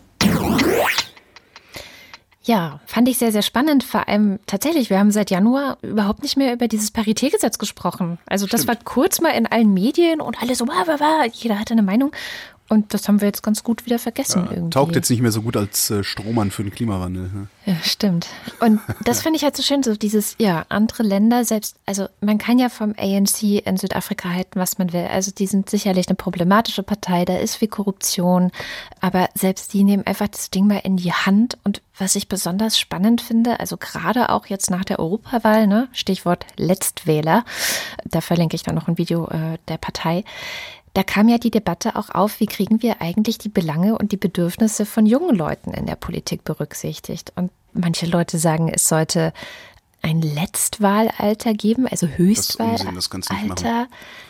Ja, 2.45 2.81
fand 2.87 3.09
ich 3.09 3.19
sehr, 3.19 3.31
sehr 3.31 3.43
spannend. 3.43 3.85
Vor 3.85 4.09
allem 4.09 4.41
tatsächlich, 4.47 4.91
wir 4.91 4.99
haben 4.99 5.13
seit 5.13 5.31
Januar 5.31 5.79
überhaupt 5.83 6.23
nicht 6.23 6.37
mehr 6.37 6.53
über 6.53 6.67
dieses 6.67 6.91
Paritätgesetz 6.91 7.57
gesprochen. 7.57 8.19
Also 8.27 8.47
das 8.47 8.63
Stimmt. 8.63 8.79
war 8.79 8.85
kurz 8.85 9.21
mal 9.21 9.31
in 9.31 9.47
allen 9.47 9.73
Medien 9.73 10.21
und 10.21 10.43
alle 10.43 10.57
so, 10.57 10.67
wah, 10.67 10.83
wah, 10.87 10.99
wah, 10.99 11.25
jeder 11.33 11.61
hatte 11.61 11.75
eine 11.75 11.83
Meinung. 11.83 12.11
Und 12.73 12.95
das 12.95 13.07
haben 13.07 13.21
wir 13.21 13.29
jetzt 13.29 13.43
ganz 13.43 13.65
gut 13.65 13.85
wieder 13.85 13.99
vergessen. 13.99 14.47
Ja, 14.47 14.53
irgendwie. 14.53 14.71
Taugt 14.71 14.95
jetzt 14.95 15.11
nicht 15.11 15.21
mehr 15.21 15.31
so 15.31 15.43
gut 15.43 15.59
als 15.59 15.91
äh, 15.91 16.03
Strohmann 16.03 16.51
für 16.51 16.63
den 16.63 16.73
Klimawandel. 16.73 17.25
Ne? 17.25 17.49
Ja, 17.67 17.77
stimmt. 17.83 18.29
Und 18.61 18.81
das 19.05 19.21
finde 19.21 19.37
ich 19.37 19.45
halt 19.45 19.55
so 19.59 19.63
schön, 19.63 19.83
so 19.83 19.95
dieses, 19.95 20.37
ja, 20.39 20.65
andere 20.71 21.03
Länder 21.03 21.45
selbst, 21.45 21.77
also 21.85 22.07
man 22.23 22.39
kann 22.39 22.59
ja 22.59 22.71
vom 22.71 22.95
ANC 22.97 23.43
in 23.43 23.77
Südafrika 23.77 24.31
halten, 24.31 24.59
was 24.59 24.79
man 24.79 24.95
will. 24.95 25.05
Also 25.05 25.33
die 25.33 25.47
sind 25.47 25.69
sicherlich 25.69 26.09
eine 26.09 26.17
problematische 26.17 26.83
Partei, 26.83 27.27
da 27.27 27.37
ist 27.37 27.57
viel 27.57 27.69
Korruption, 27.69 28.51
aber 29.03 29.29
selbst 29.35 29.75
die 29.75 29.85
nehmen 29.85 30.07
einfach 30.07 30.29
das 30.29 30.49
Ding 30.49 30.67
mal 30.67 30.81
in 30.83 30.97
die 30.97 31.13
Hand. 31.13 31.59
Und 31.65 31.83
was 31.99 32.17
ich 32.17 32.27
besonders 32.27 32.79
spannend 32.79 33.21
finde, 33.21 33.61
also 33.61 33.77
gerade 33.77 34.31
auch 34.31 34.47
jetzt 34.47 34.71
nach 34.71 34.87
der 34.87 34.99
Europawahl, 34.99 35.67
ne, 35.67 35.89
Stichwort 35.93 36.47
Letztwähler, 36.57 37.45
da 38.07 38.23
verlinke 38.23 38.57
ich 38.57 38.63
dann 38.63 38.77
noch 38.77 38.89
ein 38.89 38.97
Video 38.97 39.29
äh, 39.29 39.59
der 39.69 39.77
Partei 39.77 40.25
da 40.95 41.03
kam 41.03 41.29
ja 41.29 41.39
die 41.39 41.51
Debatte 41.51 41.97
auch 41.97 42.11
auf, 42.11 42.41
wie 42.41 42.47
kriegen 42.47 42.83
wir 42.83 43.01
eigentlich 43.01 43.39
die 43.39 43.49
Belange 43.49 43.97
und 43.97 44.13
die 44.13 44.17
Bedürfnisse 44.17 44.85
von 44.85 45.07
jungen 45.07 45.35
Leuten 45.35 45.73
in 45.73 45.87
der 45.87 45.97
Politik 45.97 46.45
berücksichtigt. 46.45 47.33
Und 47.37 47.51
manche 47.73 48.07
Leute 48.07 48.39
sagen, 48.39 48.69
es 48.69 48.89
sollte 48.89 49.33
ein 50.03 50.21
Letztwahlalter 50.21 51.55
geben, 51.55 51.87
also 51.87 52.09
Höchstwahlalter. 52.09 53.87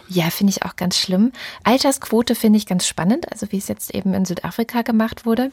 Ja, 0.09 0.31
finde 0.31 0.51
ich 0.51 0.65
auch 0.65 0.77
ganz 0.77 0.99
schlimm. 0.99 1.33
Altersquote 1.65 2.35
finde 2.35 2.59
ich 2.59 2.67
ganz 2.67 2.87
spannend, 2.87 3.33
also 3.33 3.51
wie 3.51 3.59
es 3.59 3.69
jetzt 3.69 3.95
eben 3.95 4.13
in 4.13 4.25
Südafrika 4.25 4.83
gemacht 4.83 5.25
wurde. 5.25 5.51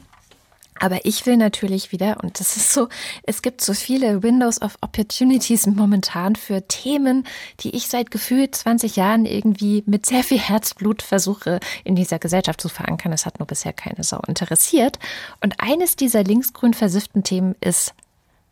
Aber 0.79 1.05
ich 1.05 1.25
will 1.25 1.37
natürlich 1.37 1.91
wieder, 1.91 2.17
und 2.23 2.39
das 2.39 2.55
ist 2.55 2.73
so, 2.73 2.87
es 3.23 3.41
gibt 3.41 3.61
so 3.61 3.73
viele 3.73 4.23
Windows 4.23 4.61
of 4.61 4.77
Opportunities 4.81 5.67
momentan 5.67 6.35
für 6.35 6.67
Themen, 6.67 7.25
die 7.59 7.75
ich 7.75 7.87
seit 7.87 8.11
gefühlt 8.11 8.55
20 8.55 8.95
Jahren 8.95 9.25
irgendwie 9.25 9.83
mit 9.85 10.05
sehr 10.05 10.23
viel 10.23 10.39
Herzblut 10.39 11.01
versuche, 11.01 11.59
in 11.83 11.95
dieser 11.95 12.19
Gesellschaft 12.19 12.61
zu 12.61 12.69
verankern. 12.69 13.13
Es 13.13 13.25
hat 13.25 13.39
nur 13.39 13.47
bisher 13.47 13.73
keine 13.73 14.03
Sau 14.03 14.21
interessiert. 14.27 14.99
Und 15.41 15.55
eines 15.59 15.95
dieser 15.95 16.23
linksgrün 16.23 16.73
versifften 16.73 17.23
Themen 17.23 17.55
ist 17.61 17.93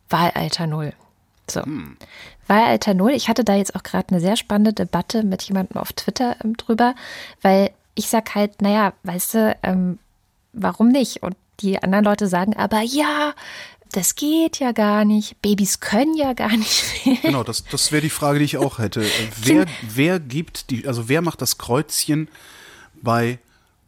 Wahlalter 0.10 0.68
Null. 0.68 0.94
So. 1.50 1.64
Hm. 1.64 1.98
Wahlalter 2.48 2.94
Null. 2.94 3.12
Ich 3.12 3.30
hatte 3.30 3.44
da 3.44 3.56
jetzt 3.56 3.76
auch 3.76 3.84
gerade 3.84 4.10
eine 4.10 4.20
sehr 4.20 4.36
spannende 4.36 4.74
Debatte 4.74 5.24
mit 5.24 5.44
jemandem 5.44 5.78
auf 5.78 5.94
Twitter 5.94 6.36
ähm, 6.44 6.58
drüber, 6.58 6.96
weil 7.42 7.72
ich 7.96 8.10
sag 8.10 8.36
halt, 8.36 8.62
naja, 8.62 8.94
weißt 9.04 9.34
du, 9.34 9.58
ähm, 9.64 10.00
warum 10.54 10.90
nicht? 10.90 11.24
Und 11.24 11.36
die 11.60 11.82
anderen 11.82 12.06
Leute 12.06 12.28
sagen 12.28 12.56
aber, 12.56 12.82
ja, 12.82 13.34
das 13.92 14.16
geht 14.16 14.60
ja 14.60 14.72
gar 14.72 15.06
nicht. 15.06 15.42
Babys 15.42 15.80
können 15.80 16.16
ja 16.16 16.34
gar 16.34 16.56
nicht. 16.56 16.84
genau, 17.22 17.44
das, 17.44 17.64
das 17.66 17.92
wäre 17.92 18.02
die 18.02 18.10
Frage, 18.10 18.40
die 18.40 18.46
ich 18.46 18.58
auch 18.58 18.80
hätte. 18.80 19.06
Wer, 19.42 19.66
wer 19.82 20.20
gibt 20.20 20.70
die, 20.70 20.88
also 20.88 21.10
wer 21.10 21.22
macht 21.22 21.42
das 21.42 21.58
Kreuzchen 21.58 22.28
bei 23.02 23.40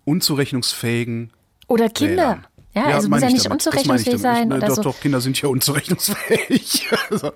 unzurechnungsfähigen 0.05 1.31
oder 1.67 1.89
Kinder? 1.89 2.15
Wählern? 2.15 2.47
Ja, 2.75 2.89
ja, 2.89 2.95
also 2.95 3.09
muss 3.09 3.21
ja 3.21 3.29
nicht 3.29 3.49
unzurechnungsfähig 3.49 4.21
sein. 4.21 4.53
Oder 4.53 4.67
doch, 4.67 4.75
so. 4.75 4.83
doch, 4.83 4.99
Kinder 4.99 5.21
sind 5.21 5.41
ja 5.41 5.49
unzurechnungsfähig. 5.49 6.87
also, 7.09 7.31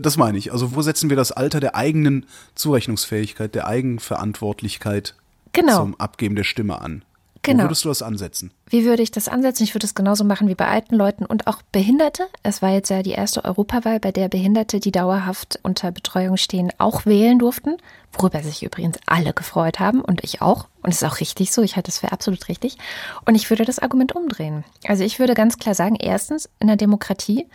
das 0.00 0.16
meine 0.16 0.36
ich. 0.38 0.52
Also 0.52 0.74
wo 0.74 0.82
setzen 0.82 1.08
wir 1.08 1.16
das 1.16 1.32
Alter 1.32 1.58
der 1.58 1.74
eigenen 1.74 2.26
Zurechnungsfähigkeit, 2.54 3.54
der 3.54 3.66
Eigenverantwortlichkeit 3.66 5.14
genau. 5.52 5.76
zum 5.78 6.00
Abgeben 6.00 6.36
der 6.36 6.44
Stimme 6.44 6.80
an? 6.80 7.02
Genau. 7.42 7.60
Wo 7.60 7.66
würdest 7.66 7.84
du 7.84 7.88
das 7.88 8.02
ansetzen? 8.02 8.50
Wie 8.66 8.84
würde 8.84 9.02
ich 9.02 9.10
das 9.10 9.28
ansetzen? 9.28 9.62
Ich 9.62 9.74
würde 9.74 9.86
es 9.86 9.94
genauso 9.94 10.24
machen 10.24 10.48
wie 10.48 10.54
bei 10.54 10.66
alten 10.66 10.94
Leuten 10.94 11.24
und 11.24 11.46
auch 11.46 11.62
Behinderte. 11.72 12.26
Es 12.42 12.62
war 12.62 12.70
jetzt 12.70 12.90
ja 12.90 13.02
die 13.02 13.12
erste 13.12 13.44
Europawahl, 13.44 14.00
bei 14.00 14.12
der 14.12 14.28
Behinderte, 14.28 14.80
die 14.80 14.90
dauerhaft 14.90 15.58
unter 15.62 15.90
Betreuung 15.92 16.36
stehen, 16.36 16.72
auch 16.78 17.06
wählen 17.06 17.38
durften. 17.38 17.76
Worüber 18.12 18.42
sich 18.42 18.62
übrigens 18.62 18.98
alle 19.06 19.32
gefreut 19.32 19.78
haben 19.78 20.00
und 20.00 20.24
ich 20.24 20.42
auch. 20.42 20.66
Und 20.82 20.90
es 20.90 21.02
ist 21.02 21.08
auch 21.08 21.20
richtig 21.20 21.52
so. 21.52 21.62
Ich 21.62 21.76
halte 21.76 21.90
das 21.90 21.98
für 21.98 22.12
absolut 22.12 22.48
richtig. 22.48 22.76
Und 23.24 23.34
ich 23.34 23.50
würde 23.50 23.64
das 23.64 23.78
Argument 23.78 24.14
umdrehen. 24.14 24.64
Also 24.86 25.04
ich 25.04 25.18
würde 25.18 25.34
ganz 25.34 25.58
klar 25.58 25.74
sagen, 25.74 25.96
erstens, 25.96 26.48
in 26.58 26.66
der 26.66 26.76
Demokratie 26.76 27.46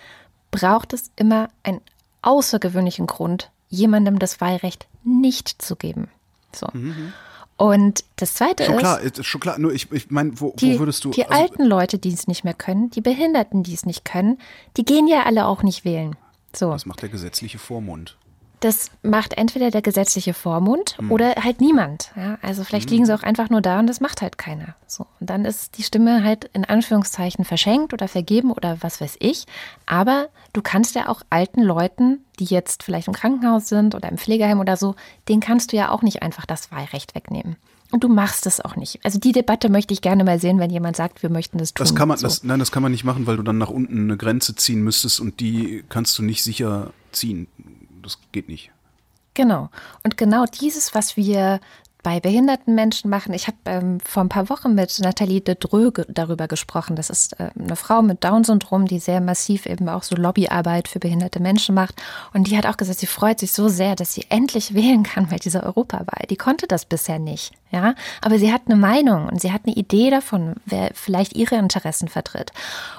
braucht 0.51 0.93
es 0.93 1.11
immer 1.15 1.49
einen 1.63 1.81
außergewöhnlichen 2.21 3.07
Grund, 3.07 3.49
jemandem 3.69 4.19
das 4.19 4.39
Wahlrecht 4.39 4.87
nicht 5.03 5.61
zu 5.61 5.75
geben. 5.75 6.09
So. 6.53 6.67
Mhm. 6.71 7.13
Und 7.63 8.03
das 8.17 8.33
Zweite 8.33 8.65
schon 8.65 8.75
ist. 8.75 8.79
Klar, 8.81 8.99
ist 8.99 9.25
schon 9.25 9.39
klar, 9.39 9.57
nur 9.57 9.71
ich, 9.71 9.89
ich 9.93 10.11
meine, 10.11 10.33
wo, 10.35 10.53
wo, 10.53 10.79
würdest 10.79 11.05
du. 11.05 11.11
Die 11.11 11.25
also, 11.25 11.41
alten 11.41 11.63
Leute, 11.63 11.97
die 11.97 12.11
es 12.11 12.27
nicht 12.27 12.43
mehr 12.43 12.53
können, 12.53 12.89
die 12.89 12.99
Behinderten, 12.99 13.63
die 13.63 13.73
es 13.73 13.85
nicht 13.85 14.03
können, 14.03 14.37
die 14.75 14.83
gehen 14.83 15.07
ja 15.07 15.23
alle 15.23 15.45
auch 15.45 15.63
nicht 15.63 15.85
wählen. 15.85 16.17
So. 16.53 16.71
Das 16.71 16.85
macht 16.85 17.01
der 17.03 17.07
gesetzliche 17.07 17.59
Vormund. 17.59 18.17
Das 18.63 18.91
macht 19.01 19.33
entweder 19.33 19.71
der 19.71 19.81
gesetzliche 19.81 20.33
Vormund 20.33 20.97
hm. 20.97 21.11
oder 21.11 21.35
halt 21.35 21.59
niemand. 21.59 22.11
Ja, 22.15 22.37
also 22.41 22.63
vielleicht 22.63 22.89
hm. 22.89 22.93
liegen 22.93 23.05
sie 23.05 23.13
auch 23.13 23.23
einfach 23.23 23.49
nur 23.49 23.59
da 23.59 23.77
und 23.77 23.87
das 23.87 23.99
macht 23.99 24.21
halt 24.21 24.37
keiner. 24.37 24.75
So. 24.87 25.05
Und 25.19 25.29
dann 25.29 25.43
ist 25.43 25.77
die 25.77 25.83
Stimme 25.83 26.23
halt 26.23 26.49
in 26.53 26.63
Anführungszeichen 26.63 27.43
verschenkt 27.43 27.91
oder 27.91 28.07
vergeben 28.07 28.53
oder 28.53 28.77
was 28.79 29.01
weiß 29.01 29.17
ich. 29.19 29.47
Aber 29.85 30.29
du 30.53 30.61
kannst 30.61 30.95
ja 30.95 31.09
auch 31.09 31.23
alten 31.29 31.61
Leuten, 31.61 32.23
die 32.39 32.45
jetzt 32.45 32.83
vielleicht 32.83 33.09
im 33.09 33.13
Krankenhaus 33.13 33.67
sind 33.67 33.95
oder 33.95 34.07
im 34.07 34.17
Pflegeheim 34.17 34.61
oder 34.61 34.77
so, 34.77 34.95
denen 35.27 35.41
kannst 35.41 35.73
du 35.73 35.75
ja 35.75 35.89
auch 35.89 36.01
nicht 36.01 36.21
einfach 36.21 36.45
das 36.45 36.71
Wahlrecht 36.71 37.15
wegnehmen. 37.15 37.57
Und 37.91 38.05
du 38.05 38.07
machst 38.07 38.45
es 38.47 38.61
auch 38.61 38.77
nicht. 38.77 39.01
Also 39.03 39.19
die 39.19 39.33
Debatte 39.33 39.67
möchte 39.67 39.93
ich 39.93 40.01
gerne 40.01 40.23
mal 40.23 40.39
sehen, 40.39 40.57
wenn 40.59 40.71
jemand 40.71 40.95
sagt, 40.95 41.21
wir 41.21 41.29
möchten 41.29 41.57
das 41.57 41.73
tun. 41.73 41.83
Das 41.83 41.93
kann 41.93 42.07
man, 42.07 42.17
so. 42.17 42.27
das, 42.27 42.45
nein, 42.45 42.59
das 42.59 42.71
kann 42.71 42.81
man 42.81 42.93
nicht 42.93 43.03
machen, 43.03 43.27
weil 43.27 43.35
du 43.35 43.43
dann 43.43 43.57
nach 43.57 43.69
unten 43.69 44.03
eine 44.03 44.15
Grenze 44.15 44.55
ziehen 44.55 44.81
müsstest 44.81 45.19
und 45.19 45.41
die 45.41 45.83
kannst 45.89 46.17
du 46.17 46.23
nicht 46.23 46.43
sicher 46.43 46.91
ziehen 47.11 47.47
das 48.03 48.19
geht 48.31 48.49
nicht. 48.49 48.71
Genau. 49.33 49.69
Und 50.03 50.17
genau 50.17 50.45
dieses, 50.45 50.93
was 50.93 51.17
wir 51.17 51.59
bei 52.03 52.19
behinderten 52.19 52.75
Menschen 52.75 53.09
machen. 53.09 53.33
Ich 53.33 53.47
habe 53.47 53.57
ähm, 53.65 53.99
vor 54.01 54.23
ein 54.23 54.29
paar 54.29 54.49
Wochen 54.49 54.75
mit 54.75 54.99
Nathalie 54.99 55.39
de 55.39 55.55
Dreux 55.55 56.05
darüber 56.09 56.49
gesprochen. 56.49 56.97
Das 56.97 57.09
ist 57.09 57.39
äh, 57.39 57.49
eine 57.57 57.77
Frau 57.77 58.01
mit 58.01 58.23
Down-Syndrom, 58.23 58.85
die 58.85 58.99
sehr 58.99 59.21
massiv 59.21 59.65
eben 59.65 59.87
auch 59.87 60.03
so 60.03 60.15
Lobbyarbeit 60.15 60.89
für 60.89 60.99
behinderte 60.99 61.39
Menschen 61.39 61.73
macht. 61.73 61.95
Und 62.33 62.47
die 62.47 62.57
hat 62.57 62.65
auch 62.65 62.77
gesagt, 62.77 62.99
sie 62.99 63.07
freut 63.07 63.39
sich 63.39 63.53
so 63.53 63.69
sehr, 63.69 63.95
dass 63.95 64.13
sie 64.13 64.25
endlich 64.29 64.73
wählen 64.73 65.03
kann 65.03 65.29
bei 65.29 65.37
dieser 65.37 65.63
Europawahl. 65.63 66.27
Die 66.29 66.35
konnte 66.35 66.67
das 66.67 66.85
bisher 66.85 67.19
nicht. 67.19 67.53
Ja, 67.71 67.95
aber 68.21 68.37
sie 68.37 68.53
hat 68.53 68.63
eine 68.67 68.75
Meinung 68.75 69.27
und 69.29 69.41
sie 69.41 69.51
hat 69.51 69.61
eine 69.65 69.75
Idee 69.75 70.11
davon, 70.11 70.55
wer 70.65 70.91
vielleicht 70.93 71.35
ihre 71.35 71.55
Interessen 71.55 72.07
vertritt. 72.07 72.51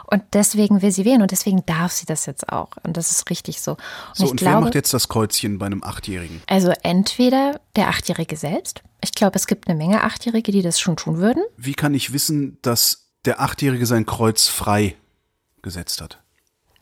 Und 0.07 0.23
deswegen 0.33 0.83
will 0.83 0.91
sie 0.91 1.05
wählen 1.05 1.23
und 1.23 1.31
deswegen 1.31 1.65
darf 1.65 1.93
sie 1.93 2.07
das 2.07 2.27
jetzt 2.27 2.49
auch. 2.49 2.71
Und 2.83 2.97
das 2.97 3.13
ist 3.13 3.31
richtig 3.31 3.61
so. 3.61 3.73
Und 3.73 3.79
so, 4.15 4.27
und 4.31 4.37
glaube, 4.37 4.55
wer 4.55 4.61
macht 4.63 4.75
jetzt 4.75 4.93
das 4.93 5.09
Kreuzchen 5.09 5.59
bei 5.59 5.67
einem 5.67 5.85
Achtjährigen? 5.85 6.43
Also 6.49 6.73
entweder 6.83 7.61
der 7.77 7.89
Achtjährige 7.89 8.37
selbst. 8.37 8.83
Ich 9.05 9.13
glaube, 9.13 9.37
es 9.37 9.47
gibt 9.47 9.69
eine 9.69 9.77
Menge 9.77 10.03
Achtjährige, 10.03 10.51
die 10.51 10.63
das 10.63 10.81
schon 10.81 10.97
tun 10.97 11.19
würden. 11.19 11.43
Wie 11.57 11.75
kann 11.75 11.93
ich 11.93 12.13
wissen, 12.13 12.59
dass 12.63 13.11
der 13.27 13.41
Achtjährige 13.41 13.85
sein 13.87 14.07
Kreuz 14.07 14.49
frei 14.49 14.97
gesetzt 15.63 16.01
hat? 16.01 16.21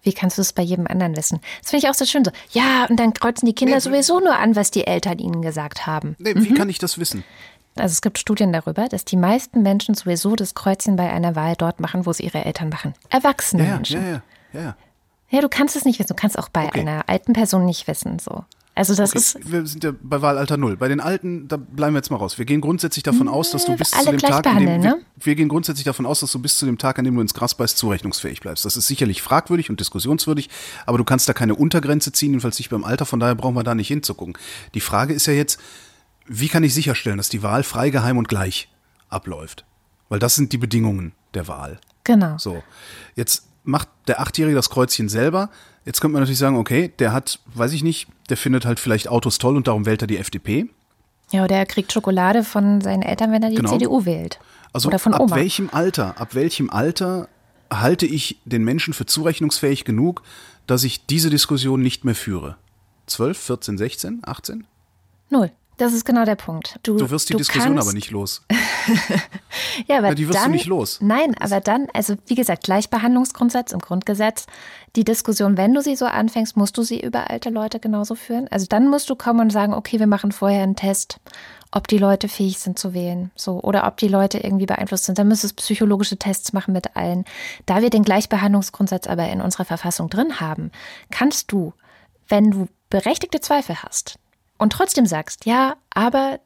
Wie 0.02 0.12
kannst 0.12 0.38
du 0.38 0.42
es 0.42 0.52
bei 0.52 0.62
jedem 0.62 0.86
anderen 0.86 1.16
wissen? 1.16 1.40
Das 1.60 1.70
finde 1.70 1.84
ich 1.84 1.90
auch 1.90 1.94
so 1.94 2.04
schön 2.04 2.24
so. 2.24 2.30
Ja, 2.50 2.86
und 2.88 2.98
dann 2.98 3.12
kreuzen 3.12 3.46
die 3.46 3.54
Kinder 3.54 3.74
nee, 3.74 3.80
sowieso 3.80 4.20
nur 4.20 4.36
an, 4.36 4.56
was 4.56 4.70
die 4.70 4.86
Eltern 4.86 5.18
ihnen 5.18 5.42
gesagt 5.42 5.86
haben. 5.86 6.16
Nee, 6.18 6.34
mhm. 6.34 6.44
Wie 6.44 6.54
kann 6.54 6.68
ich 6.68 6.78
das 6.78 6.98
wissen? 6.98 7.24
Also 7.76 7.92
es 7.92 8.02
gibt 8.02 8.18
Studien 8.18 8.52
darüber, 8.52 8.88
dass 8.88 9.04
die 9.04 9.16
meisten 9.16 9.62
Menschen 9.62 9.94
sowieso 9.94 10.36
das 10.36 10.54
Kreuzchen 10.54 10.96
bei 10.96 11.10
einer 11.10 11.34
Wahl 11.36 11.54
dort 11.56 11.80
machen, 11.80 12.06
wo 12.06 12.10
es 12.10 12.20
ihre 12.20 12.44
Eltern 12.44 12.68
machen. 12.68 12.94
Erwachsene 13.08 13.64
ja, 13.64 13.74
Menschen. 13.74 14.02
Ja, 14.02 14.08
ja, 14.08 14.22
ja, 14.52 14.60
ja. 14.60 14.76
Ja, 15.30 15.40
du 15.40 15.48
kannst 15.48 15.76
es 15.76 15.84
nicht 15.84 15.98
wissen. 15.98 16.08
Du 16.08 16.14
kannst 16.14 16.38
auch 16.38 16.50
bei 16.50 16.66
okay. 16.66 16.80
einer 16.80 17.08
alten 17.08 17.32
Person 17.32 17.64
nicht 17.64 17.88
wissen. 17.88 18.18
So. 18.18 18.44
Also 18.74 18.94
das 18.94 19.10
okay. 19.10 19.18
ist. 19.18 19.52
Wir 19.52 19.66
sind 19.66 19.84
ja 19.84 19.92
bei 20.00 20.22
Wahlalter 20.22 20.56
Null. 20.56 20.78
Bei 20.78 20.88
den 20.88 21.00
Alten, 21.00 21.46
da 21.46 21.58
bleiben 21.58 21.94
wir 21.94 21.98
jetzt 21.98 22.10
mal 22.10 22.16
raus. 22.16 22.38
Wir 22.38 22.46
gehen 22.46 22.62
grundsätzlich 22.62 23.02
davon 23.02 23.28
aus, 23.28 23.50
dass 23.50 23.66
du 23.66 23.76
bis 23.76 23.92
Alle 23.92 24.04
zu 24.04 24.10
dem 24.12 24.20
Tag, 24.20 24.46
an 24.46 24.58
dem, 24.60 24.80
ne? 24.80 24.82
wir, 24.82 25.26
wir, 25.26 25.34
gehen 25.34 25.48
grundsätzlich 25.48 25.84
davon 25.84 26.06
aus, 26.06 26.20
dass 26.20 26.32
du 26.32 26.38
bis 26.38 26.56
zu 26.56 26.64
dem 26.64 26.78
Tag, 26.78 26.98
an 26.98 27.04
dem 27.04 27.14
du 27.14 27.20
ins 27.20 27.34
Gras 27.34 27.54
beißt, 27.54 27.76
zurechnungsfähig 27.76 28.40
bleibst. 28.40 28.64
Das 28.64 28.78
ist 28.78 28.86
sicherlich 28.86 29.20
fragwürdig 29.20 29.68
und 29.68 29.78
diskussionswürdig, 29.78 30.48
aber 30.86 30.96
du 30.96 31.04
kannst 31.04 31.28
da 31.28 31.34
keine 31.34 31.54
Untergrenze 31.54 32.12
ziehen, 32.12 32.30
jedenfalls 32.30 32.58
nicht 32.58 32.70
beim 32.70 32.84
Alter. 32.84 33.04
Von 33.04 33.20
daher 33.20 33.34
brauchen 33.34 33.54
wir 33.54 33.62
da 33.62 33.74
nicht 33.74 33.88
hinzugucken. 33.88 34.38
Die 34.72 34.80
Frage 34.80 35.12
ist 35.12 35.26
ja 35.26 35.34
jetzt, 35.34 35.60
wie 36.26 36.48
kann 36.48 36.64
ich 36.64 36.72
sicherstellen, 36.72 37.18
dass 37.18 37.28
die 37.28 37.42
Wahl 37.42 37.64
frei, 37.64 37.90
geheim 37.90 38.16
und 38.16 38.28
gleich 38.28 38.70
abläuft? 39.10 39.66
Weil 40.08 40.18
das 40.18 40.34
sind 40.34 40.52
die 40.52 40.58
Bedingungen 40.58 41.12
der 41.34 41.46
Wahl. 41.46 41.78
Genau. 42.04 42.38
So, 42.38 42.62
jetzt 43.16 43.46
macht 43.64 43.88
der 44.08 44.20
Achtjährige 44.20 44.56
das 44.56 44.70
Kreuzchen 44.70 45.08
selber. 45.10 45.50
Jetzt 45.84 46.00
könnte 46.00 46.12
man 46.12 46.22
natürlich 46.22 46.38
sagen, 46.38 46.56
okay, 46.56 46.92
der 46.98 47.12
hat, 47.12 47.40
weiß 47.54 47.72
ich 47.72 47.82
nicht, 47.82 48.08
der 48.28 48.36
findet 48.36 48.64
halt 48.64 48.78
vielleicht 48.78 49.08
Autos 49.08 49.38
toll 49.38 49.56
und 49.56 49.66
darum 49.66 49.84
wählt 49.86 50.00
er 50.02 50.06
die 50.06 50.18
FDP. 50.18 50.68
Ja, 51.32 51.44
oder 51.44 51.56
er 51.56 51.66
kriegt 51.66 51.92
Schokolade 51.92 52.44
von 52.44 52.80
seinen 52.80 53.02
Eltern, 53.02 53.32
wenn 53.32 53.42
er 53.42 53.50
die 53.50 53.56
Genau. 53.56 53.70
CDU 53.72 54.04
wählt. 54.04 54.38
Also 54.72 54.88
oder 54.88 54.98
von 54.98 55.14
ab 55.14 55.20
Oma. 55.22 55.36
welchem 55.36 55.70
Alter, 55.72 56.20
ab 56.20 56.34
welchem 56.34 56.70
Alter 56.70 57.28
halte 57.72 58.06
ich 58.06 58.38
den 58.44 58.64
Menschen 58.64 58.94
für 58.94 59.06
zurechnungsfähig 59.06 59.84
genug, 59.84 60.22
dass 60.66 60.84
ich 60.84 61.06
diese 61.06 61.30
Diskussion 61.30 61.80
nicht 61.82 62.04
mehr 62.04 62.14
führe? 62.14 62.56
12, 63.06 63.38
14, 63.38 63.78
16, 63.78 64.22
18? 64.24 64.66
Null. 65.30 65.50
Das 65.82 65.94
ist 65.94 66.04
genau 66.04 66.24
der 66.24 66.36
Punkt. 66.36 66.78
Du, 66.84 66.96
Du 66.96 67.10
wirst 67.10 67.28
die 67.28 67.34
Diskussion 67.34 67.74
kannst, 67.74 67.88
aber 67.88 67.92
nicht 67.92 68.12
los. 68.12 68.42
Ja, 69.88 69.98
aber 69.98 70.10
Ja, 70.10 70.14
die 70.14 70.28
wirst 70.28 70.38
du 70.38 70.42
dann, 70.42 70.52
nicht 70.52 70.66
los. 70.66 71.00
Nein, 71.02 71.34
aber 71.40 71.60
dann, 71.60 71.88
also 71.92 72.14
wie 72.26 72.36
gesagt, 72.36 72.62
Gleichbehandlungsgrundsatz 72.62 73.72
im 73.72 73.80
Grundgesetz. 73.80 74.46
Die 74.94 75.02
Diskussion, 75.02 75.56
wenn 75.56 75.74
du 75.74 75.82
sie 75.82 75.96
so 75.96 76.04
anfängst, 76.04 76.56
musst 76.56 76.78
du 76.78 76.82
sie 76.82 77.00
über 77.00 77.30
alte 77.30 77.50
Leute 77.50 77.80
genauso 77.80 78.14
führen. 78.14 78.46
Also 78.48 78.66
dann 78.68 78.88
musst 78.88 79.10
du 79.10 79.16
kommen 79.16 79.40
und 79.40 79.50
sagen, 79.50 79.74
okay, 79.74 79.98
wir 79.98 80.06
machen 80.06 80.30
vorher 80.30 80.62
einen 80.62 80.76
Test, 80.76 81.18
ob 81.72 81.88
die 81.88 81.98
Leute 81.98 82.28
fähig 82.28 82.60
sind 82.60 82.78
zu 82.78 82.94
wählen, 82.94 83.32
so 83.34 83.60
oder 83.60 83.84
ob 83.88 83.96
die 83.96 84.08
Leute 84.08 84.38
irgendwie 84.38 84.66
beeinflusst 84.66 85.06
sind. 85.06 85.18
Dann 85.18 85.26
müsstest 85.26 85.58
du 85.58 85.62
psychologische 85.64 86.16
Tests 86.16 86.52
machen 86.52 86.74
mit 86.74 86.94
allen. 86.94 87.24
Da 87.66 87.82
wir 87.82 87.90
den 87.90 88.04
Gleichbehandlungsgrundsatz 88.04 89.08
aber 89.08 89.28
in 89.28 89.40
unserer 89.40 89.64
Verfassung 89.64 90.08
drin 90.08 90.38
haben, 90.38 90.70
kannst 91.10 91.50
du, 91.50 91.72
wenn 92.28 92.52
du 92.52 92.68
berechtigte 92.88 93.40
Zweifel 93.40 93.82
hast 93.82 94.20
und 94.62 94.72
trotzdem 94.72 95.06
sagst, 95.06 95.44
ja, 95.44 95.74
aber 95.90 96.38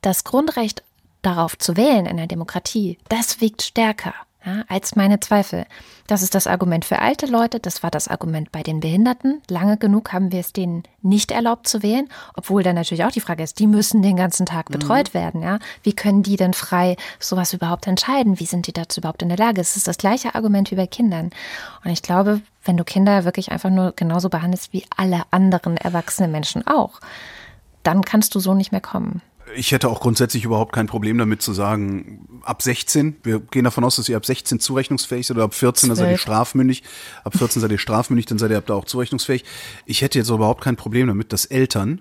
das 0.00 0.22
Grundrecht 0.22 0.84
darauf 1.22 1.58
zu 1.58 1.76
wählen 1.76 2.06
in 2.06 2.18
der 2.18 2.28
Demokratie, 2.28 2.98
das 3.08 3.40
wiegt 3.40 3.62
stärker 3.62 4.14
ja, 4.46 4.62
als 4.68 4.94
meine 4.94 5.18
Zweifel. 5.18 5.66
Das 6.06 6.22
ist 6.22 6.36
das 6.36 6.46
Argument 6.46 6.84
für 6.84 7.00
alte 7.00 7.26
Leute, 7.26 7.58
das 7.58 7.82
war 7.82 7.90
das 7.90 8.06
Argument 8.06 8.52
bei 8.52 8.62
den 8.62 8.78
Behinderten. 8.78 9.42
Lange 9.48 9.76
genug 9.76 10.12
haben 10.12 10.30
wir 10.30 10.38
es 10.38 10.52
denen 10.52 10.84
nicht 11.02 11.32
erlaubt 11.32 11.66
zu 11.66 11.82
wählen, 11.82 12.08
obwohl 12.36 12.62
dann 12.62 12.76
natürlich 12.76 13.04
auch 13.04 13.10
die 13.10 13.20
Frage 13.20 13.42
ist, 13.42 13.58
die 13.58 13.66
müssen 13.66 14.02
den 14.02 14.14
ganzen 14.14 14.46
Tag 14.46 14.70
betreut 14.70 15.12
werden. 15.12 15.42
Ja? 15.42 15.58
Wie 15.82 15.94
können 15.94 16.22
die 16.22 16.36
denn 16.36 16.54
frei 16.54 16.96
sowas 17.18 17.54
überhaupt 17.54 17.88
entscheiden? 17.88 18.38
Wie 18.38 18.46
sind 18.46 18.68
die 18.68 18.72
dazu 18.72 19.00
überhaupt 19.00 19.22
in 19.22 19.30
der 19.30 19.38
Lage? 19.38 19.60
Es 19.60 19.76
ist 19.76 19.88
das 19.88 19.98
gleiche 19.98 20.36
Argument 20.36 20.70
wie 20.70 20.76
bei 20.76 20.86
Kindern. 20.86 21.30
Und 21.84 21.90
ich 21.90 22.02
glaube, 22.02 22.40
wenn 22.64 22.76
du 22.76 22.84
Kinder 22.84 23.24
wirklich 23.24 23.50
einfach 23.50 23.70
nur 23.70 23.94
genauso 23.96 24.28
behandelst 24.28 24.72
wie 24.72 24.84
alle 24.96 25.22
anderen 25.32 25.76
erwachsene 25.76 26.28
Menschen 26.28 26.64
auch, 26.68 27.00
dann 27.84 28.02
kannst 28.02 28.34
du 28.34 28.40
so 28.40 28.54
nicht 28.54 28.72
mehr 28.72 28.80
kommen. 28.80 29.22
Ich 29.56 29.72
hätte 29.72 29.88
auch 29.88 30.00
grundsätzlich 30.00 30.44
überhaupt 30.44 30.72
kein 30.72 30.86
Problem 30.86 31.18
damit 31.18 31.42
zu 31.42 31.52
sagen, 31.52 32.40
ab 32.42 32.62
16, 32.62 33.16
wir 33.22 33.40
gehen 33.40 33.64
davon 33.64 33.84
aus, 33.84 33.96
dass 33.96 34.08
ihr 34.08 34.16
ab 34.16 34.24
16 34.26 34.58
zurechnungsfähig 34.58 35.26
seid 35.26 35.36
oder 35.36 35.44
ab 35.44 35.54
14, 35.54 35.90
dann 35.90 35.96
seid 35.96 36.10
ihr 36.10 36.18
strafmündig, 36.18 36.82
ab 37.22 37.36
14 37.36 37.60
seid 37.60 37.70
ihr 37.70 37.78
strafmündig, 37.78 38.26
dann 38.26 38.38
seid 38.38 38.50
ihr 38.50 38.58
ab 38.58 38.66
da 38.66 38.74
auch 38.74 38.86
zurechnungsfähig. 38.86 39.44
Ich 39.84 40.02
hätte 40.02 40.18
jetzt 40.18 40.30
überhaupt 40.30 40.64
kein 40.64 40.76
Problem 40.76 41.08
damit, 41.08 41.32
dass 41.32 41.44
Eltern, 41.44 42.00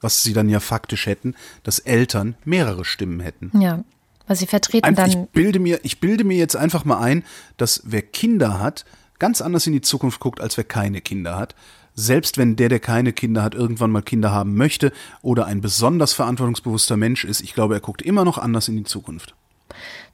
was 0.00 0.22
sie 0.22 0.32
dann 0.32 0.48
ja 0.48 0.60
faktisch 0.60 1.06
hätten, 1.06 1.34
dass 1.64 1.80
Eltern 1.80 2.36
mehrere 2.44 2.84
Stimmen 2.84 3.20
hätten. 3.20 3.50
Ja. 3.60 3.84
Weil 4.28 4.36
sie 4.36 4.46
vertreten 4.46 4.86
Einfach, 4.86 5.06
ich 5.06 5.14
dann. 5.14 5.26
bilde 5.28 5.58
mir, 5.58 5.80
ich 5.82 6.00
bilde 6.00 6.24
mir 6.24 6.36
jetzt 6.36 6.56
einfach 6.56 6.84
mal 6.84 6.98
ein, 6.98 7.24
dass 7.56 7.82
wer 7.84 8.02
Kinder 8.02 8.60
hat, 8.60 8.84
ganz 9.18 9.40
anders 9.40 9.66
in 9.66 9.72
die 9.72 9.80
Zukunft 9.80 10.20
guckt, 10.20 10.40
als 10.40 10.56
wer 10.56 10.64
keine 10.64 11.00
Kinder 11.00 11.36
hat. 11.36 11.54
Selbst 11.98 12.36
wenn 12.36 12.56
der, 12.56 12.68
der 12.68 12.78
keine 12.78 13.12
Kinder 13.12 13.42
hat, 13.42 13.54
irgendwann 13.54 13.90
mal 13.90 14.02
Kinder 14.02 14.30
haben 14.30 14.54
möchte 14.54 14.92
oder 15.22 15.46
ein 15.46 15.62
besonders 15.62 16.12
verantwortungsbewusster 16.12 16.98
Mensch 16.98 17.24
ist, 17.24 17.40
ich 17.40 17.54
glaube, 17.54 17.74
er 17.74 17.80
guckt 17.80 18.02
immer 18.02 18.24
noch 18.24 18.36
anders 18.36 18.68
in 18.68 18.76
die 18.76 18.84
Zukunft. 18.84 19.34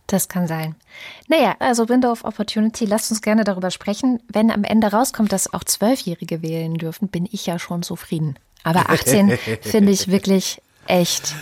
Das 0.06 0.28
kann 0.28 0.46
sein. 0.46 0.76
Naja, 1.28 1.56
also 1.58 1.88
Window 1.88 2.10
of 2.10 2.24
Opportunity, 2.24 2.84
lasst 2.84 3.10
uns 3.10 3.20
gerne 3.20 3.44
darüber 3.44 3.70
sprechen. 3.70 4.20
Wenn 4.28 4.50
am 4.50 4.64
Ende 4.64 4.92
rauskommt, 4.92 5.32
dass 5.32 5.52
auch 5.52 5.64
Zwölfjährige 5.64 6.42
wählen 6.42 6.74
dürfen, 6.74 7.08
bin 7.08 7.28
ich 7.30 7.46
ja 7.46 7.58
schon 7.58 7.82
zufrieden. 7.82 8.36
Aber 8.62 8.90
18 8.90 9.38
finde 9.60 9.90
ich 9.90 10.08
wirklich 10.08 10.60
echt, 10.86 11.34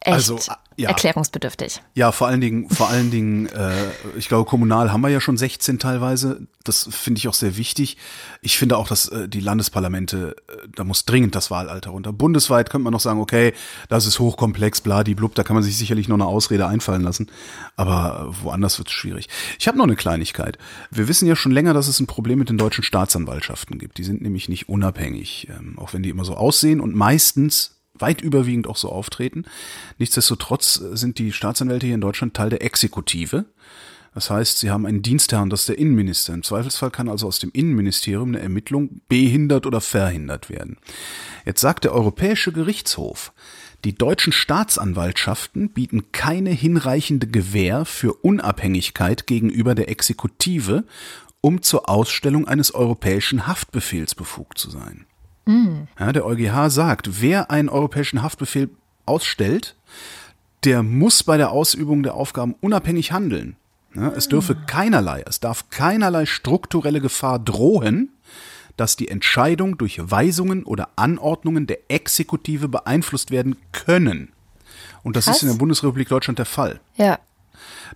echt 0.00 0.14
Also, 0.14 0.38
ja. 0.80 0.88
erklärungsbedürftig. 0.88 1.82
Ja, 1.94 2.12
vor 2.12 2.28
allen 2.28 2.40
Dingen, 2.40 2.68
vor 2.70 2.88
allen 2.88 3.10
Dingen, 3.10 3.46
äh, 3.46 3.90
ich 4.16 4.28
glaube, 4.28 4.48
kommunal 4.48 4.92
haben 4.92 5.00
wir 5.00 5.08
ja 5.08 5.20
schon 5.20 5.36
16 5.36 5.78
teilweise. 5.78 6.46
Das 6.64 6.88
finde 6.90 7.18
ich 7.18 7.28
auch 7.28 7.34
sehr 7.34 7.56
wichtig. 7.56 7.96
Ich 8.42 8.58
finde 8.58 8.76
auch, 8.76 8.88
dass 8.88 9.08
äh, 9.08 9.28
die 9.28 9.40
Landesparlamente, 9.40 10.36
äh, 10.48 10.68
da 10.74 10.84
muss 10.84 11.04
dringend 11.04 11.34
das 11.34 11.50
Wahlalter 11.50 11.90
runter. 11.90 12.12
Bundesweit 12.12 12.70
könnte 12.70 12.84
man 12.84 12.92
noch 12.92 13.00
sagen, 13.00 13.20
okay, 13.20 13.52
das 13.88 14.06
ist 14.06 14.18
hochkomplex, 14.18 14.80
bladiblub, 14.80 15.34
da 15.34 15.42
kann 15.42 15.54
man 15.54 15.62
sich 15.62 15.76
sicherlich 15.76 16.08
noch 16.08 16.16
eine 16.16 16.26
Ausrede 16.26 16.66
einfallen 16.66 17.02
lassen. 17.02 17.30
Aber 17.76 18.30
äh, 18.30 18.44
woanders 18.44 18.78
wird 18.78 18.88
es 18.88 18.94
schwierig. 18.94 19.28
Ich 19.58 19.68
habe 19.68 19.78
noch 19.78 19.84
eine 19.84 19.96
Kleinigkeit. 19.96 20.58
Wir 20.90 21.08
wissen 21.08 21.26
ja 21.26 21.36
schon 21.36 21.52
länger, 21.52 21.74
dass 21.74 21.88
es 21.88 22.00
ein 22.00 22.06
Problem 22.06 22.38
mit 22.38 22.48
den 22.48 22.58
deutschen 22.58 22.84
Staatsanwaltschaften 22.84 23.78
gibt. 23.78 23.98
Die 23.98 24.04
sind 24.04 24.22
nämlich 24.22 24.48
nicht 24.48 24.68
unabhängig, 24.68 25.48
ähm, 25.50 25.78
auch 25.78 25.92
wenn 25.92 26.02
die 26.02 26.10
immer 26.10 26.24
so 26.24 26.34
aussehen 26.34 26.80
und 26.80 26.94
meistens 26.94 27.79
weit 28.00 28.20
überwiegend 28.20 28.66
auch 28.66 28.76
so 28.76 28.90
auftreten. 28.90 29.44
Nichtsdestotrotz 29.98 30.74
sind 30.74 31.18
die 31.18 31.32
Staatsanwälte 31.32 31.86
hier 31.86 31.94
in 31.94 32.00
Deutschland 32.00 32.34
Teil 32.34 32.50
der 32.50 32.62
Exekutive. 32.62 33.46
Das 34.14 34.28
heißt, 34.28 34.58
sie 34.58 34.70
haben 34.70 34.86
einen 34.86 35.02
Dienstherrn, 35.02 35.50
das 35.50 35.60
ist 35.60 35.68
der 35.68 35.78
Innenminister. 35.78 36.34
Im 36.34 36.42
Zweifelsfall 36.42 36.90
kann 36.90 37.08
also 37.08 37.28
aus 37.28 37.38
dem 37.38 37.50
Innenministerium 37.52 38.30
eine 38.30 38.40
Ermittlung 38.40 39.00
behindert 39.08 39.66
oder 39.66 39.80
verhindert 39.80 40.50
werden. 40.50 40.78
Jetzt 41.46 41.60
sagt 41.60 41.84
der 41.84 41.94
Europäische 41.94 42.52
Gerichtshof, 42.52 43.32
die 43.84 43.94
deutschen 43.94 44.32
Staatsanwaltschaften 44.32 45.70
bieten 45.70 46.12
keine 46.12 46.50
hinreichende 46.50 47.28
Gewähr 47.28 47.84
für 47.84 48.12
Unabhängigkeit 48.14 49.26
gegenüber 49.26 49.74
der 49.74 49.88
Exekutive, 49.88 50.84
um 51.40 51.62
zur 51.62 51.88
Ausstellung 51.88 52.46
eines 52.46 52.74
europäischen 52.74 53.46
Haftbefehls 53.46 54.14
befugt 54.14 54.58
zu 54.58 54.70
sein. 54.70 55.06
Ja, 55.46 56.12
der 56.12 56.24
EuGH 56.24 56.70
sagt, 56.70 57.20
wer 57.20 57.50
einen 57.50 57.68
europäischen 57.68 58.22
Haftbefehl 58.22 58.70
ausstellt, 59.06 59.76
der 60.64 60.82
muss 60.82 61.22
bei 61.22 61.36
der 61.36 61.50
Ausübung 61.50 62.02
der 62.02 62.14
Aufgaben 62.14 62.54
unabhängig 62.60 63.12
handeln. 63.12 63.56
Ja, 63.94 64.08
es 64.10 64.28
dürfe 64.28 64.54
keinerlei, 64.54 65.24
es 65.26 65.40
darf 65.40 65.68
keinerlei 65.70 66.24
strukturelle 66.26 67.00
Gefahr 67.00 67.40
drohen, 67.40 68.10
dass 68.76 68.94
die 68.94 69.08
Entscheidung 69.08 69.78
durch 69.78 69.98
Weisungen 70.00 70.64
oder 70.64 70.90
Anordnungen 70.94 71.66
der 71.66 71.78
Exekutive 71.88 72.68
beeinflusst 72.68 73.32
werden 73.32 73.56
können. 73.72 74.32
Und 75.02 75.16
das 75.16 75.24
Krass. 75.24 75.38
ist 75.38 75.42
in 75.42 75.48
der 75.48 75.56
Bundesrepublik 75.56 76.08
Deutschland 76.08 76.38
der 76.38 76.46
Fall. 76.46 76.80
Ja. 76.96 77.18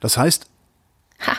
Das 0.01 0.17
heißt, 0.19 0.51
Ha. 1.21 1.37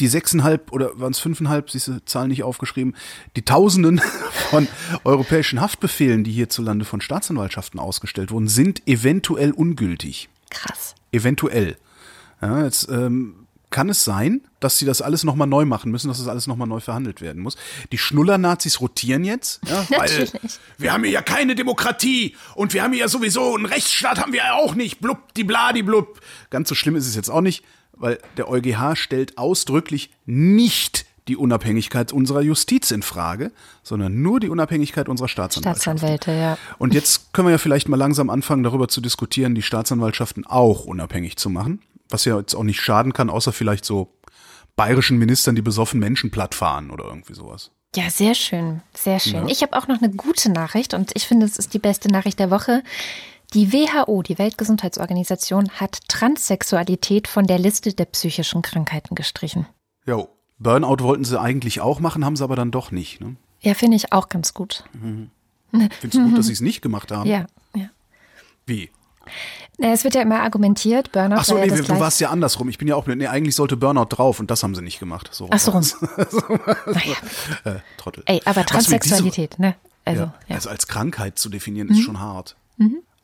Die 0.00 0.08
sechseinhalb 0.08 0.72
oder 0.72 0.98
waren 0.98 1.12
es 1.12 1.18
fünfeinhalb, 1.18 1.68
diese 1.68 2.04
Zahl 2.04 2.28
nicht 2.28 2.42
aufgeschrieben, 2.42 2.94
die 3.36 3.44
Tausenden 3.44 4.00
von 4.50 4.68
europäischen 5.04 5.60
Haftbefehlen, 5.60 6.24
die 6.24 6.32
hierzulande 6.32 6.84
von 6.84 7.00
Staatsanwaltschaften 7.00 7.78
ausgestellt 7.80 8.30
wurden, 8.30 8.48
sind 8.48 8.86
eventuell 8.88 9.52
ungültig. 9.52 10.28
Krass. 10.50 10.94
Eventuell. 11.12 11.76
Ja, 12.40 12.64
jetzt 12.64 12.88
ähm, 12.90 13.44
kann 13.74 13.88
es 13.88 14.04
sein, 14.04 14.40
dass 14.60 14.78
sie 14.78 14.86
das 14.86 15.02
alles 15.02 15.24
nochmal 15.24 15.48
neu 15.48 15.64
machen 15.64 15.90
müssen, 15.90 16.06
dass 16.06 16.18
das 16.18 16.28
alles 16.28 16.46
nochmal 16.46 16.68
neu 16.68 16.78
verhandelt 16.78 17.20
werden 17.20 17.42
muss. 17.42 17.56
Die 17.90 17.98
Schnuller-Nazis 17.98 18.80
rotieren 18.80 19.24
jetzt, 19.24 19.60
ja, 19.68 19.84
weil 19.98 20.30
wir 20.78 20.92
haben 20.92 21.02
hier 21.02 21.12
ja 21.12 21.22
keine 21.22 21.56
Demokratie 21.56 22.36
und 22.54 22.72
wir 22.72 22.84
haben 22.84 22.92
hier 22.92 23.00
ja 23.00 23.08
sowieso 23.08 23.56
einen 23.56 23.66
Rechtsstaat 23.66 24.20
haben 24.20 24.32
wir 24.32 24.44
ja 24.44 24.54
auch 24.54 24.76
nicht, 24.76 25.00
blub, 25.00 25.34
die 25.34 25.42
bladi 25.42 25.82
blub. 25.82 26.20
Ganz 26.50 26.68
so 26.68 26.76
schlimm 26.76 26.94
ist 26.94 27.08
es 27.08 27.16
jetzt 27.16 27.30
auch 27.30 27.40
nicht, 27.40 27.64
weil 27.96 28.18
der 28.36 28.48
EuGH 28.48 28.96
stellt 28.96 29.38
ausdrücklich 29.38 30.10
nicht 30.26 31.06
die 31.28 31.36
Unabhängigkeit 31.36 32.12
unserer 32.12 32.42
Justiz 32.42 32.90
in 32.90 33.02
Frage, 33.02 33.50
sondern 33.82 34.20
nur 34.20 34.40
die 34.40 34.50
Unabhängigkeit 34.50 35.08
unserer 35.08 35.28
Staatsanwaltschaften. 35.28 35.98
Staatsanwälte, 35.98 36.32
ja. 36.32 36.58
Und 36.78 36.92
jetzt 36.92 37.32
können 37.32 37.48
wir 37.48 37.52
ja 37.52 37.58
vielleicht 37.58 37.88
mal 37.88 37.96
langsam 37.96 38.28
anfangen, 38.28 38.62
darüber 38.62 38.88
zu 38.88 39.00
diskutieren, 39.00 39.54
die 39.54 39.62
Staatsanwaltschaften 39.62 40.46
auch 40.46 40.84
unabhängig 40.84 41.36
zu 41.36 41.48
machen. 41.48 41.80
Was 42.10 42.26
ja 42.26 42.38
jetzt 42.38 42.54
auch 42.54 42.62
nicht 42.62 42.80
schaden 42.80 43.14
kann, 43.14 43.30
außer 43.30 43.52
vielleicht 43.52 43.86
so 43.86 44.12
bayerischen 44.76 45.16
Ministern, 45.16 45.54
die 45.54 45.62
besoffen 45.62 45.98
Menschen 45.98 46.30
platt 46.30 46.54
fahren 46.54 46.90
oder 46.90 47.04
irgendwie 47.04 47.34
sowas. 47.34 47.70
Ja, 47.96 48.10
sehr 48.10 48.34
schön, 48.34 48.82
sehr 48.92 49.20
schön. 49.20 49.46
Ja. 49.46 49.46
Ich 49.46 49.62
habe 49.62 49.76
auch 49.76 49.86
noch 49.86 50.02
eine 50.02 50.12
gute 50.12 50.50
Nachricht 50.50 50.94
und 50.94 51.12
ich 51.14 51.26
finde, 51.26 51.46
es 51.46 51.56
ist 51.56 51.74
die 51.74 51.78
beste 51.78 52.08
Nachricht 52.08 52.40
der 52.40 52.50
Woche. 52.50 52.82
Die 53.54 53.72
WHO, 53.72 54.22
die 54.22 54.36
Weltgesundheitsorganisation, 54.36 55.70
hat 55.70 56.00
Transsexualität 56.08 57.28
von 57.28 57.46
der 57.46 57.58
Liste 57.58 57.92
der 57.92 58.06
psychischen 58.06 58.62
Krankheiten 58.62 59.14
gestrichen. 59.14 59.66
Jo. 60.06 60.28
Burnout 60.58 61.02
wollten 61.02 61.24
sie 61.24 61.40
eigentlich 61.40 61.80
auch 61.80 62.00
machen, 62.00 62.24
haben 62.24 62.36
sie 62.36 62.44
aber 62.44 62.56
dann 62.56 62.70
doch 62.70 62.90
nicht. 62.90 63.20
Ne? 63.20 63.36
Ja, 63.60 63.74
finde 63.74 63.96
ich 63.96 64.12
auch 64.12 64.28
ganz 64.28 64.54
gut. 64.54 64.84
Findest 65.70 66.14
du 66.14 66.28
gut, 66.28 66.38
dass 66.38 66.46
sie 66.46 66.52
es 66.52 66.60
nicht 66.60 66.80
gemacht 66.80 67.10
haben? 67.10 67.28
Ja, 67.28 67.46
ja. 67.74 67.90
Wie? 68.66 68.90
Na, 69.78 69.92
Es 69.92 70.04
wird 70.04 70.14
ja 70.14 70.22
immer 70.22 70.42
argumentiert, 70.42 71.12
Burnout 71.12 71.36
Ach 71.38 71.44
so, 71.44 71.56
ja 71.56 71.64
nee, 71.64 71.70
das 71.70 71.86
du 71.86 71.98
warst 71.98 72.20
ja 72.20 72.30
andersrum. 72.30 72.68
Ich 72.68 72.78
bin 72.78 72.86
ja 72.88 72.94
auch 72.94 73.04
blöd. 73.04 73.18
Nee, 73.18 73.26
eigentlich 73.26 73.56
sollte 73.56 73.76
Burnout 73.76 74.06
drauf 74.10 74.38
und 74.38 74.50
das 74.50 74.62
haben 74.62 74.74
sie 74.74 74.82
nicht 74.82 75.00
gemacht. 75.00 75.30
So 75.32 75.48
Ach 75.50 75.58
so 75.58 75.72
rum. 75.72 75.82
naja. 76.86 77.16
äh, 77.64 77.80
Trottel. 77.98 78.22
Ey, 78.26 78.40
aber 78.44 78.62
diese- 78.62 78.66
Transsexualität, 78.66 79.58
ne? 79.58 79.74
Also, 80.04 80.22
ja. 80.22 80.34
ja. 80.48 80.54
Also 80.56 80.68
als 80.70 80.86
Krankheit 80.86 81.38
zu 81.38 81.48
definieren 81.48 81.88
ist 81.88 82.02
schon 82.02 82.20
hart. 82.20 82.56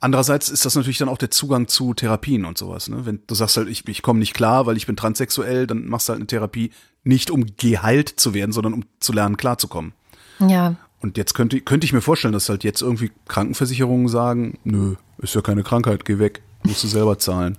Andererseits 0.03 0.49
ist 0.49 0.65
das 0.65 0.75
natürlich 0.75 0.97
dann 0.97 1.09
auch 1.09 1.19
der 1.19 1.29
Zugang 1.29 1.67
zu 1.67 1.93
Therapien 1.93 2.45
und 2.45 2.57
sowas. 2.57 2.89
Ne? 2.89 3.05
Wenn 3.05 3.21
du 3.27 3.35
sagst 3.35 3.55
halt, 3.57 3.69
ich, 3.69 3.87
ich 3.87 4.01
komme 4.01 4.19
nicht 4.19 4.33
klar, 4.33 4.65
weil 4.65 4.75
ich 4.75 4.87
bin 4.87 4.95
transsexuell, 4.95 5.67
dann 5.67 5.87
machst 5.87 6.09
du 6.09 6.13
halt 6.13 6.19
eine 6.19 6.27
Therapie 6.27 6.71
nicht 7.03 7.29
um 7.29 7.45
geheilt 7.55 8.09
zu 8.09 8.33
werden, 8.33 8.51
sondern 8.51 8.73
um 8.73 8.83
zu 8.99 9.13
lernen, 9.13 9.37
klarzukommen. 9.37 9.93
Ja. 10.39 10.75
Und 11.01 11.17
jetzt 11.17 11.35
könnte, 11.35 11.61
könnte 11.61 11.85
ich 11.85 11.93
mir 11.93 12.01
vorstellen, 12.01 12.33
dass 12.33 12.49
halt 12.49 12.63
jetzt 12.63 12.81
irgendwie 12.81 13.11
Krankenversicherungen 13.27 14.07
sagen, 14.07 14.57
nö, 14.63 14.95
ist 15.19 15.35
ja 15.35 15.41
keine 15.41 15.63
Krankheit, 15.63 16.03
geh 16.03 16.17
weg, 16.17 16.41
musst 16.63 16.83
du 16.83 16.87
selber 16.87 17.19
zahlen. 17.19 17.55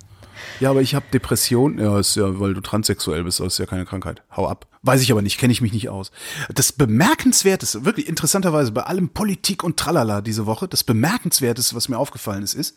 Ja, 0.61 0.71
aber 0.71 0.81
ich 0.81 0.95
habe 0.95 1.07
Depression. 1.13 1.79
Ja, 1.79 1.99
ist 1.99 2.17
ja, 2.17 2.39
weil 2.41 2.55
du 2.55 2.61
transsexuell 2.61 3.25
bist, 3.25 3.41
das 3.41 3.55
ist 3.55 3.59
ja 3.59 3.67
keine 3.67 3.85
Krankheit. 3.85 4.23
Hau 4.37 4.49
ab. 4.49 4.67
Weiß 4.83 5.01
ich 5.03 5.13
aber 5.13 5.23
nicht, 5.23 5.39
kenne 5.39 5.53
ich 5.53 5.61
mich 5.61 5.73
nicht 5.73 5.89
aus. 5.89 6.11
Das 6.53 6.73
Bemerkenswerteste, 6.73 7.85
wirklich 7.85 8.09
interessanterweise 8.09 8.73
bei 8.73 8.83
allem 8.83 9.11
Politik 9.11 9.63
und 9.63 9.77
Tralala 9.77 10.21
diese 10.21 10.47
Woche, 10.47 10.69
das 10.69 10.85
Bemerkenswerteste, 10.85 11.77
was 11.77 11.89
mir 11.89 11.99
aufgefallen 11.99 12.43
ist, 12.43 12.55
ist, 12.55 12.77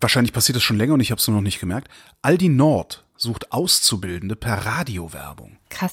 wahrscheinlich 0.00 0.32
passiert 0.32 0.56
das 0.56 0.62
schon 0.62 0.78
länger 0.78 0.94
und 0.94 1.00
ich 1.00 1.10
habe 1.10 1.20
es 1.20 1.28
nur 1.28 1.36
noch 1.36 1.42
nicht 1.42 1.60
gemerkt, 1.60 1.88
Aldi 2.22 2.48
Nord 2.48 3.04
sucht 3.16 3.52
Auszubildende 3.52 4.36
per 4.36 4.66
Radiowerbung. 4.66 5.58
Krass. 5.68 5.92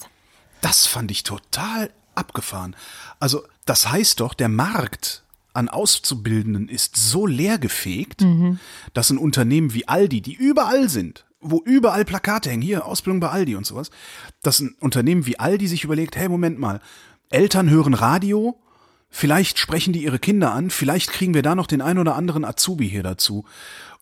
Das 0.61 0.86
fand 0.86 1.11
ich 1.11 1.24
total 1.24 1.89
abgefahren. 2.16 2.76
Also, 3.20 3.43
das 3.66 3.91
heißt 3.91 4.20
doch, 4.20 4.34
der 4.34 4.49
Markt 4.49 5.22
an 5.54 5.70
Auszubildenden 5.70 6.68
ist 6.68 6.95
so 6.95 7.28
leergefegt, 7.28 8.22
mhm. 8.22 8.60
dass 8.93 9.10
ein 9.10 9.18
Unternehmen 9.18 9.74
wie 9.74 9.88
Aldi, 9.88 10.22
die 10.22 10.34
überall 10.34 10.89
sind, 10.89 11.26
wo 11.41 11.62
überall 11.64 12.06
Plakate 12.06 12.49
hängen, 12.49 12.62
hier 12.62 12.86
Ausbildung 12.86 13.20
bei 13.20 13.30
Aldi 13.30 13.56
und 13.56 13.66
sowas, 13.66 13.91
dass 14.41 14.60
ein 14.60 14.76
Unternehmen 14.80 15.26
wie 15.26 15.39
Aldi 15.39 15.68
sich 15.68 15.84
überlegt, 15.84 16.16
hey, 16.16 16.30
Moment 16.30 16.60
mal, 16.60 16.82
Eltern 17.30 17.70
hören 17.70 17.93
Radio, 17.93 18.60
vielleicht 19.10 19.60
sprechen 19.60 19.93
die 19.93 20.04
ihre 20.04 20.20
Kinder 20.20 20.54
an, 20.54 20.70
vielleicht 20.70 21.12
kriegen 21.12 21.34
wir 21.34 21.43
da 21.43 21.56
noch 21.56 21.68
den 21.68 21.82
ein 21.82 21.99
oder 21.99 22.16
anderen 22.16 22.45
Azubi 22.45 22.89
hier 22.89 23.04
dazu. 23.04 23.45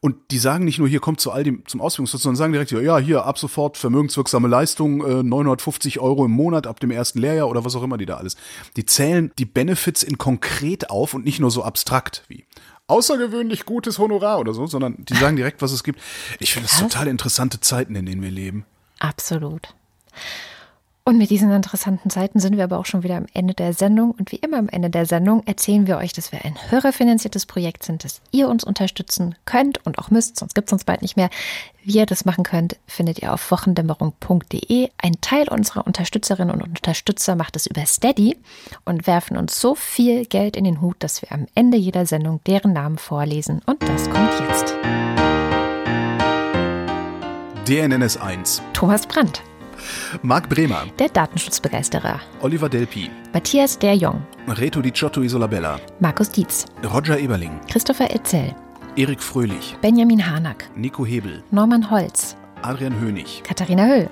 Und 0.03 0.15
die 0.31 0.39
sagen 0.39 0.65
nicht 0.65 0.79
nur, 0.79 0.87
hier 0.87 0.99
kommt 0.99 1.21
zu 1.21 1.31
Aldi 1.31 1.63
zum 1.67 1.79
Ausbildungsplatz, 1.79 2.23
sondern 2.23 2.35
sagen 2.35 2.53
direkt, 2.53 2.71
ja, 2.71 2.97
hier 2.97 3.23
ab 3.25 3.37
sofort 3.37 3.77
vermögenswirksame 3.77 4.47
Leistung, 4.47 5.05
äh, 5.05 5.21
950 5.21 5.99
Euro 5.99 6.25
im 6.25 6.31
Monat 6.31 6.65
ab 6.65 6.79
dem 6.79 6.89
ersten 6.89 7.19
Lehrjahr 7.19 7.47
oder 7.47 7.63
was 7.65 7.75
auch 7.75 7.83
immer 7.83 7.99
die 7.99 8.07
da 8.07 8.17
alles. 8.17 8.35
Die 8.77 8.85
zählen 8.85 9.31
die 9.37 9.45
Benefits 9.45 10.01
in 10.01 10.17
konkret 10.17 10.89
auf 10.89 11.13
und 11.13 11.23
nicht 11.23 11.39
nur 11.39 11.51
so 11.51 11.63
abstrakt 11.63 12.23
wie 12.29 12.45
außergewöhnlich 12.87 13.65
gutes 13.65 13.99
Honorar 13.99 14.39
oder 14.39 14.55
so, 14.55 14.65
sondern 14.65 14.95
die 14.97 15.15
sagen 15.15 15.35
direkt, 15.35 15.61
was 15.61 15.71
es 15.71 15.83
gibt. 15.83 16.01
Ich 16.39 16.51
finde 16.53 16.67
das 16.67 16.79
total 16.79 17.07
interessante 17.07 17.59
Zeiten, 17.61 17.95
in 17.95 18.07
denen 18.07 18.23
wir 18.23 18.31
leben. 18.31 18.65
Absolut. 18.97 19.75
Und 21.11 21.17
mit 21.17 21.29
diesen 21.29 21.51
interessanten 21.51 22.09
Zeiten 22.09 22.39
sind 22.39 22.55
wir 22.55 22.63
aber 22.63 22.79
auch 22.79 22.85
schon 22.85 23.03
wieder 23.03 23.17
am 23.17 23.25
Ende 23.33 23.53
der 23.53 23.73
Sendung. 23.73 24.11
Und 24.11 24.31
wie 24.31 24.37
immer 24.37 24.57
am 24.57 24.69
Ende 24.69 24.89
der 24.89 25.05
Sendung 25.05 25.43
erzählen 25.45 25.85
wir 25.85 25.97
euch, 25.97 26.13
dass 26.13 26.31
wir 26.31 26.45
ein 26.45 26.55
hörerfinanziertes 26.69 27.45
Projekt 27.45 27.83
sind, 27.83 28.05
dass 28.05 28.21
ihr 28.31 28.47
uns 28.47 28.63
unterstützen 28.63 29.35
könnt 29.43 29.85
und 29.85 29.99
auch 29.99 30.09
müsst, 30.09 30.37
sonst 30.37 30.55
gibt 30.55 30.69
es 30.69 30.71
uns 30.71 30.85
bald 30.85 31.01
nicht 31.01 31.17
mehr. 31.17 31.29
Wie 31.83 31.97
ihr 31.97 32.05
das 32.05 32.23
machen 32.23 32.45
könnt, 32.45 32.77
findet 32.87 33.19
ihr 33.19 33.33
auf 33.33 33.51
wochendämmerung.de. 33.51 34.87
Ein 34.99 35.19
Teil 35.19 35.49
unserer 35.49 35.85
Unterstützerinnen 35.85 36.55
und 36.55 36.61
Unterstützer 36.61 37.35
macht 37.35 37.57
es 37.57 37.67
über 37.67 37.85
Steady 37.85 38.37
und 38.85 39.05
werfen 39.05 39.35
uns 39.35 39.59
so 39.59 39.75
viel 39.75 40.25
Geld 40.25 40.55
in 40.55 40.63
den 40.63 40.79
Hut, 40.79 40.95
dass 40.99 41.21
wir 41.21 41.33
am 41.33 41.45
Ende 41.55 41.75
jeder 41.75 42.05
Sendung 42.05 42.39
deren 42.47 42.71
Namen 42.71 42.97
vorlesen. 42.97 43.61
Und 43.65 43.83
das 43.83 44.09
kommt 44.09 44.31
jetzt. 44.47 44.75
DNNS 47.67 48.15
1. 48.15 48.61
Thomas 48.71 49.05
Brandt. 49.05 49.43
Marc 50.21 50.49
Bremer. 50.49 50.85
Der 50.99 51.09
Datenschutzbegeisterer. 51.09 52.19
Oliver 52.41 52.69
Delpi. 52.69 53.09
Matthias 53.33 53.77
Der 53.79 53.95
Jong. 53.95 54.21
Reto 54.47 54.81
Di 54.81 54.91
Giotto 54.91 55.21
Isolabella. 55.21 55.79
Markus 55.99 56.29
Dietz. 56.29 56.65
Roger 56.93 57.17
Eberling. 57.19 57.59
Christopher 57.69 58.13
Etzel. 58.13 58.55
Erik 58.95 59.21
Fröhlich. 59.21 59.75
Benjamin 59.81 60.25
Harnack. 60.29 60.69
Nico 60.75 61.05
Hebel. 61.05 61.43
Norman 61.51 61.89
Holz. 61.89 62.35
Adrian 62.61 62.99
Hönig. 62.99 63.41
Katharina 63.43 63.85
Höll. 63.87 64.09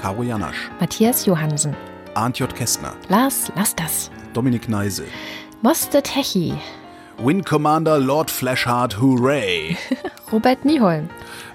Caro 0.00 0.22
Janasch. 0.22 0.70
Matthias 0.80 1.26
Johansen. 1.26 1.76
Arndt 2.14 2.38
J. 2.38 2.54
Kästner. 2.54 2.94
Lars 3.08 3.52
Lass 3.56 3.74
das. 3.76 4.10
Dominik 4.34 4.68
Neise. 4.68 5.04
Moste 5.62 6.02
Techi. 6.02 6.54
Wing 7.18 7.42
Commander 7.44 7.98
Lord 7.98 8.30
Flashheart, 8.30 8.94
hooray! 9.00 9.76
Robert 10.32 10.64
Nieholm. 10.64 11.08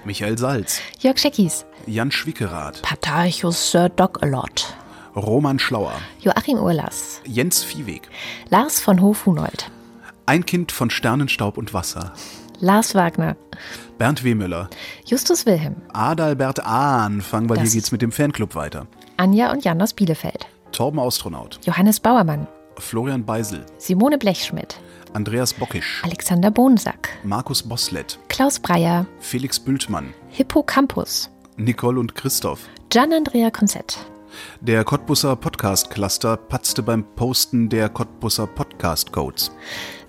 Michael 0.04 0.38
Salz. 0.38 0.80
Jörg 1.00 1.18
Scheckis. 1.18 1.64
Jan 1.86 2.10
Schwickerath. 2.10 2.80
Patarchus 2.82 3.70
Sir 3.70 3.88
Doc 3.88 4.22
Alot. 4.22 4.74
Roman 5.16 5.58
Schlauer. 5.58 5.92
Joachim 6.20 6.58
Urlas. 6.58 7.20
Jens 7.26 7.64
Viehweg. 7.64 8.08
Lars 8.50 8.80
von 8.80 9.00
Hof-Hunold. 9.02 9.70
Ein 10.26 10.46
Kind 10.46 10.70
von 10.72 10.90
Sternenstaub 10.90 11.58
und 11.58 11.74
Wasser. 11.74 12.12
Lars 12.60 12.94
Wagner. 12.94 13.36
Bernd 13.98 14.22
Wehmüller. 14.24 14.68
Justus 15.04 15.44
Wilhelm. 15.44 15.76
Adalbert 15.92 16.64
Anfang, 16.64 17.48
weil 17.48 17.56
Das- 17.58 17.72
hier 17.72 17.80
geht's 17.80 17.92
mit 17.92 18.00
dem 18.02 18.12
Fanclub 18.12 18.54
weiter. 18.54 18.86
Anja 19.16 19.50
und 19.50 19.64
Jan 19.64 19.82
aus 19.82 19.92
Bielefeld. 19.92 20.46
Torben 20.72 21.00
Astronaut. 21.00 21.58
Johannes 21.64 21.98
Bauermann. 22.00 22.46
Florian 22.78 23.24
Beisel. 23.24 23.64
Simone 23.78 24.18
Blechschmidt. 24.18 24.78
Andreas 25.12 25.54
Bockisch. 25.54 26.02
Alexander 26.04 26.50
Bohnsack. 26.50 27.08
Markus 27.24 27.62
Boslett. 27.62 28.18
Klaus 28.28 28.58
Breyer. 28.58 29.06
Felix 29.20 29.58
Bültmann. 29.58 30.12
Hippocampus. 30.28 31.30
Nicole 31.56 31.98
und 31.98 32.14
Christoph. 32.14 32.60
Gian 32.90 33.12
Andrea 33.12 33.50
Konzett. 33.50 33.98
Der 34.60 34.84
Cottbusser 34.84 35.34
Podcast 35.36 35.90
Cluster 35.90 36.36
patzte 36.36 36.82
beim 36.82 37.02
Posten 37.16 37.68
der 37.68 37.88
Cottbusser 37.88 38.46
Podcast 38.46 39.10
Codes. 39.12 39.50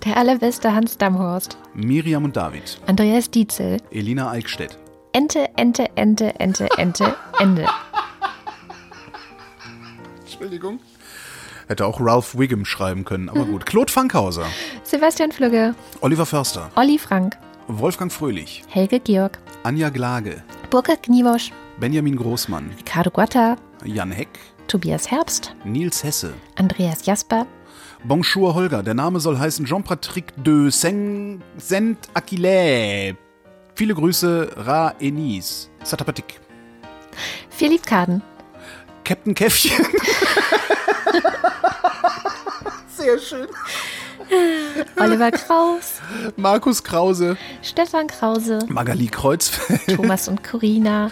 Der 0.04 0.16
allerbeste 0.16 0.72
Hans 0.74 0.98
Damhorst. 0.98 1.56
Miriam 1.74 2.24
und 2.24 2.36
David. 2.36 2.78
Andreas 2.86 3.30
Dietzel. 3.30 3.78
Elina 3.90 4.30
Eickstedt. 4.30 4.78
Ente, 5.12 5.48
Ente, 5.56 5.88
Ente, 5.96 6.38
Ente, 6.38 6.68
Ente, 6.76 7.16
Ende. 7.40 7.66
Entschuldigung. 10.20 10.78
Hätte 11.70 11.86
auch 11.86 12.00
Ralph 12.00 12.36
Wiggum 12.36 12.64
schreiben 12.64 13.04
können, 13.04 13.28
aber 13.28 13.44
gut. 13.44 13.64
Claude 13.64 13.92
Fankhauser. 13.92 14.44
Sebastian 14.82 15.30
Flügge. 15.30 15.76
Oliver 16.00 16.26
Förster. 16.26 16.68
Olli 16.74 16.98
Frank. 16.98 17.38
Wolfgang 17.68 18.10
Fröhlich. 18.12 18.64
Helge 18.66 18.98
Georg. 18.98 19.38
Anja 19.62 19.88
Glage. 19.90 20.42
Burkhard 20.70 21.04
Kniewosch. 21.04 21.52
Benjamin 21.78 22.16
Großmann. 22.16 22.72
Ricardo 22.76 23.12
Guatta. 23.12 23.54
Jan 23.84 24.10
Heck. 24.10 24.30
Tobias 24.66 25.12
Herbst. 25.12 25.54
Nils 25.62 26.02
Hesse. 26.02 26.34
Andreas 26.56 27.06
Jasper. 27.06 27.46
Bonjour 28.02 28.52
Holger. 28.56 28.82
Der 28.82 28.94
Name 28.94 29.20
soll 29.20 29.38
heißen 29.38 29.64
Jean-Patrick 29.64 30.32
de 30.42 30.70
Saint- 30.70 31.40
Saint-Aquilé. 31.56 33.14
Viele 33.76 33.94
Grüße, 33.94 34.50
Ra 34.56 34.94
Enis. 34.98 35.70
Satapatik. 35.84 36.40
Philipp 37.48 37.86
Kaden. 37.86 38.22
Captain 39.04 39.34
Käffchen. 39.34 39.84
Sehr 42.96 43.18
schön. 43.18 43.46
Oliver 44.98 45.30
Kraus. 45.32 46.00
Markus 46.36 46.82
Krause. 46.84 47.36
Stefan 47.62 48.06
Krause. 48.06 48.60
Magali 48.68 49.06
Kreuzfeld. 49.08 49.96
Thomas 49.96 50.28
und 50.28 50.44
Corina. 50.44 51.10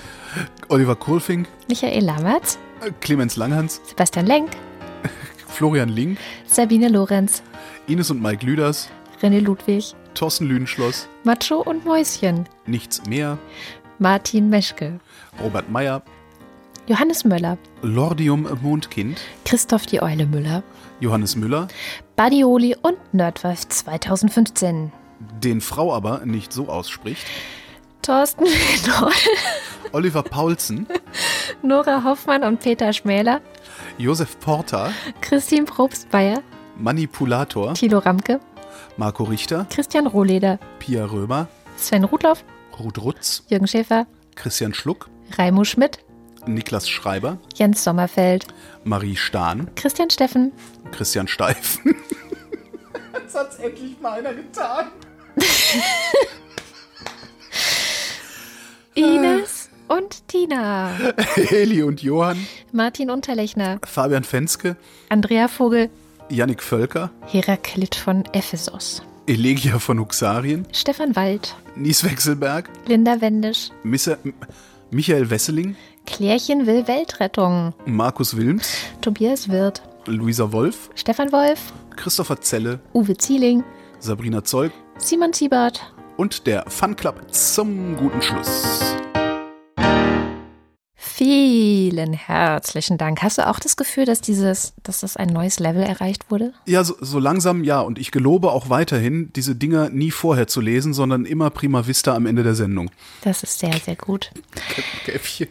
Oliver 0.69 0.95
Kohlfink. 0.95 1.49
Michael 1.69 2.05
Lammertz. 2.05 2.59
äh, 2.83 2.91
Clemens 3.01 3.37
Langhans. 3.37 3.81
Sebastian 3.89 4.27
Lenk. 4.27 4.51
Florian 5.49 5.89
Link. 5.89 6.19
Sabine 6.47 6.89
Lorenz. 6.89 7.43
Ines 7.87 8.11
und 8.11 8.23
Mike 8.23 8.45
Lüders. 8.47 8.89
René 9.23 9.41
Ludwig. 9.41 9.95
Thorsten 10.15 10.47
Lüdenschloss. 10.47 11.09
Macho 11.25 11.57
und 11.63 11.85
Mäuschen. 11.85 12.49
Nichts 12.67 13.03
mehr. 13.07 13.39
Martin 13.99 14.49
Meschke. 14.51 15.01
Robert 15.43 15.69
Meyer. 15.71 16.03
Johannes 16.89 17.25
Möller. 17.25 17.59
Lordium 17.83 18.49
Mondkind. 18.63 19.21
Christoph 19.45 19.85
die 19.85 20.01
Eule 20.03 20.25
Müller. 20.25 20.63
Johannes 21.01 21.37
Müller. 21.37 21.69
Badioli 22.17 22.77
und 22.81 22.97
Nerdwolf 23.13 23.69
2015. 23.69 24.91
Den 25.43 25.61
Frau 25.61 25.93
aber 25.93 26.25
nicht 26.25 26.51
so 26.51 26.69
ausspricht. 26.69 27.27
Thorsten 28.01 28.45
Noll, 28.45 29.13
Oliver 29.93 30.23
Paulsen. 30.23 30.87
Nora 31.63 32.05
Hoffmann 32.05 32.43
und 32.43 32.61
Peter 32.61 32.91
Schmäler. 32.95 33.43
Josef 33.99 34.39
Porta. 34.41 34.91
Christine 35.21 35.65
Probstmeier. 35.67 36.43
Manipulator. 36.79 37.75
Thilo 37.75 37.99
Ramke. 37.99 38.41
Marco 38.97 39.25
Richter. 39.25 39.67
Christian 39.69 40.07
Rohleder. 40.07 40.59
Pia 40.79 41.05
Römer. 41.05 41.49
Sven 41.77 42.05
Rudloff. 42.05 42.45
Ruth 42.79 42.99
Rutz. 42.99 43.45
Jürgen 43.49 43.67
Schäfer. 43.67 44.07
Christian 44.37 44.73
Schluck. 44.73 45.11
Raimo 45.37 45.65
Schmidt. 45.65 45.99
Niklas 46.55 46.89
Schreiber. 46.89 47.39
Jens 47.55 47.85
Sommerfeld. 47.85 48.47
Marie 48.85 49.17
Stahn. 49.17 49.71
Christian 49.77 50.11
Steffen. 50.11 50.53
Christian 50.93 51.29
Steifen. 51.29 51.95
Jetzt 53.13 53.35
hat's 53.37 53.57
endlich 53.57 54.01
mal 54.01 54.19
einer 54.19 54.35
getan. 54.35 54.87
Ines 58.95 59.69
und 59.89 60.27
Tina. 60.29 60.91
Eli 61.51 61.83
und 61.83 62.03
Johann. 62.03 62.47
Martin 62.73 63.11
Unterlechner. 63.11 63.79
Fabian 63.85 64.25
Fenske. 64.25 64.77
Andrea 65.09 65.49
Vogel. 65.49 65.91
Yannick 66.31 66.63
Völker. 66.63 67.11
Heraklit 67.27 67.95
von 67.95 68.25
Ephesos. 68.33 69.03
Elegia 69.27 69.79
von 69.79 69.99
Huxarien, 70.01 70.67
Stefan 70.73 71.15
Wald, 71.15 71.55
Nies 71.77 72.03
Wechselberg, 72.03 72.71
Linda 72.87 73.21
Wendisch, 73.21 73.69
Missa, 73.83 74.17
Michael 74.91 75.29
Wesseling, 75.29 75.77
Klärchen 76.13 76.67
will 76.67 76.89
Weltrettung, 76.89 77.75
Markus 77.85 78.35
Wilms, 78.37 78.73
Tobias 79.03 79.51
Wirth, 79.51 79.83
Luisa 80.07 80.51
Wolf, 80.53 80.89
Stefan 80.95 81.31
Wolf, 81.33 81.73
Christopher 81.97 82.41
Zelle, 82.41 82.81
Uwe 82.95 83.17
Zieling, 83.17 83.63
Sabrina 83.99 84.43
Zeug 84.43 84.73
Simon 84.97 85.35
Siebert. 85.35 85.93
und 86.17 86.47
der 86.47 86.65
Fun 86.69 86.97
Club 86.97 87.23
zum 87.31 87.95
guten 87.97 88.23
Schluss. 88.23 88.95
Vielen 90.95 92.13
herzlichen 92.15 92.97
Dank. 92.97 93.23
Hast 93.23 93.37
du 93.39 93.47
auch 93.47 93.59
das 93.59 93.77
Gefühl, 93.77 94.05
dass 94.07 94.21
dieses, 94.23 94.73
dass 94.85 95.01
das 95.01 95.17
ein 95.17 95.29
neues 95.29 95.59
Level 95.59 95.83
erreicht 95.83 96.31
wurde? 96.31 96.55
Ja, 96.65 96.85
so, 96.85 96.95
so 97.01 97.19
langsam 97.19 97.65
ja. 97.65 97.81
Und 97.81 97.99
ich 97.99 98.13
gelobe 98.13 98.51
auch 98.53 98.71
weiterhin, 98.71 99.31
diese 99.35 99.55
Dinger 99.57 99.91
nie 99.91 100.11
vorher 100.13 100.47
zu 100.47 100.61
lesen, 100.61 100.95
sondern 100.95 101.27
immer 101.27 101.51
prima 101.51 101.87
vista 101.87 102.15
am 102.15 102.25
Ende 102.27 102.45
der 102.45 102.55
Sendung. 102.55 102.91
Das 103.23 103.43
ist 103.43 103.59
sehr, 103.59 103.75
sehr 103.85 103.97
gut. 103.97 104.31
Käffchen. 105.05 105.49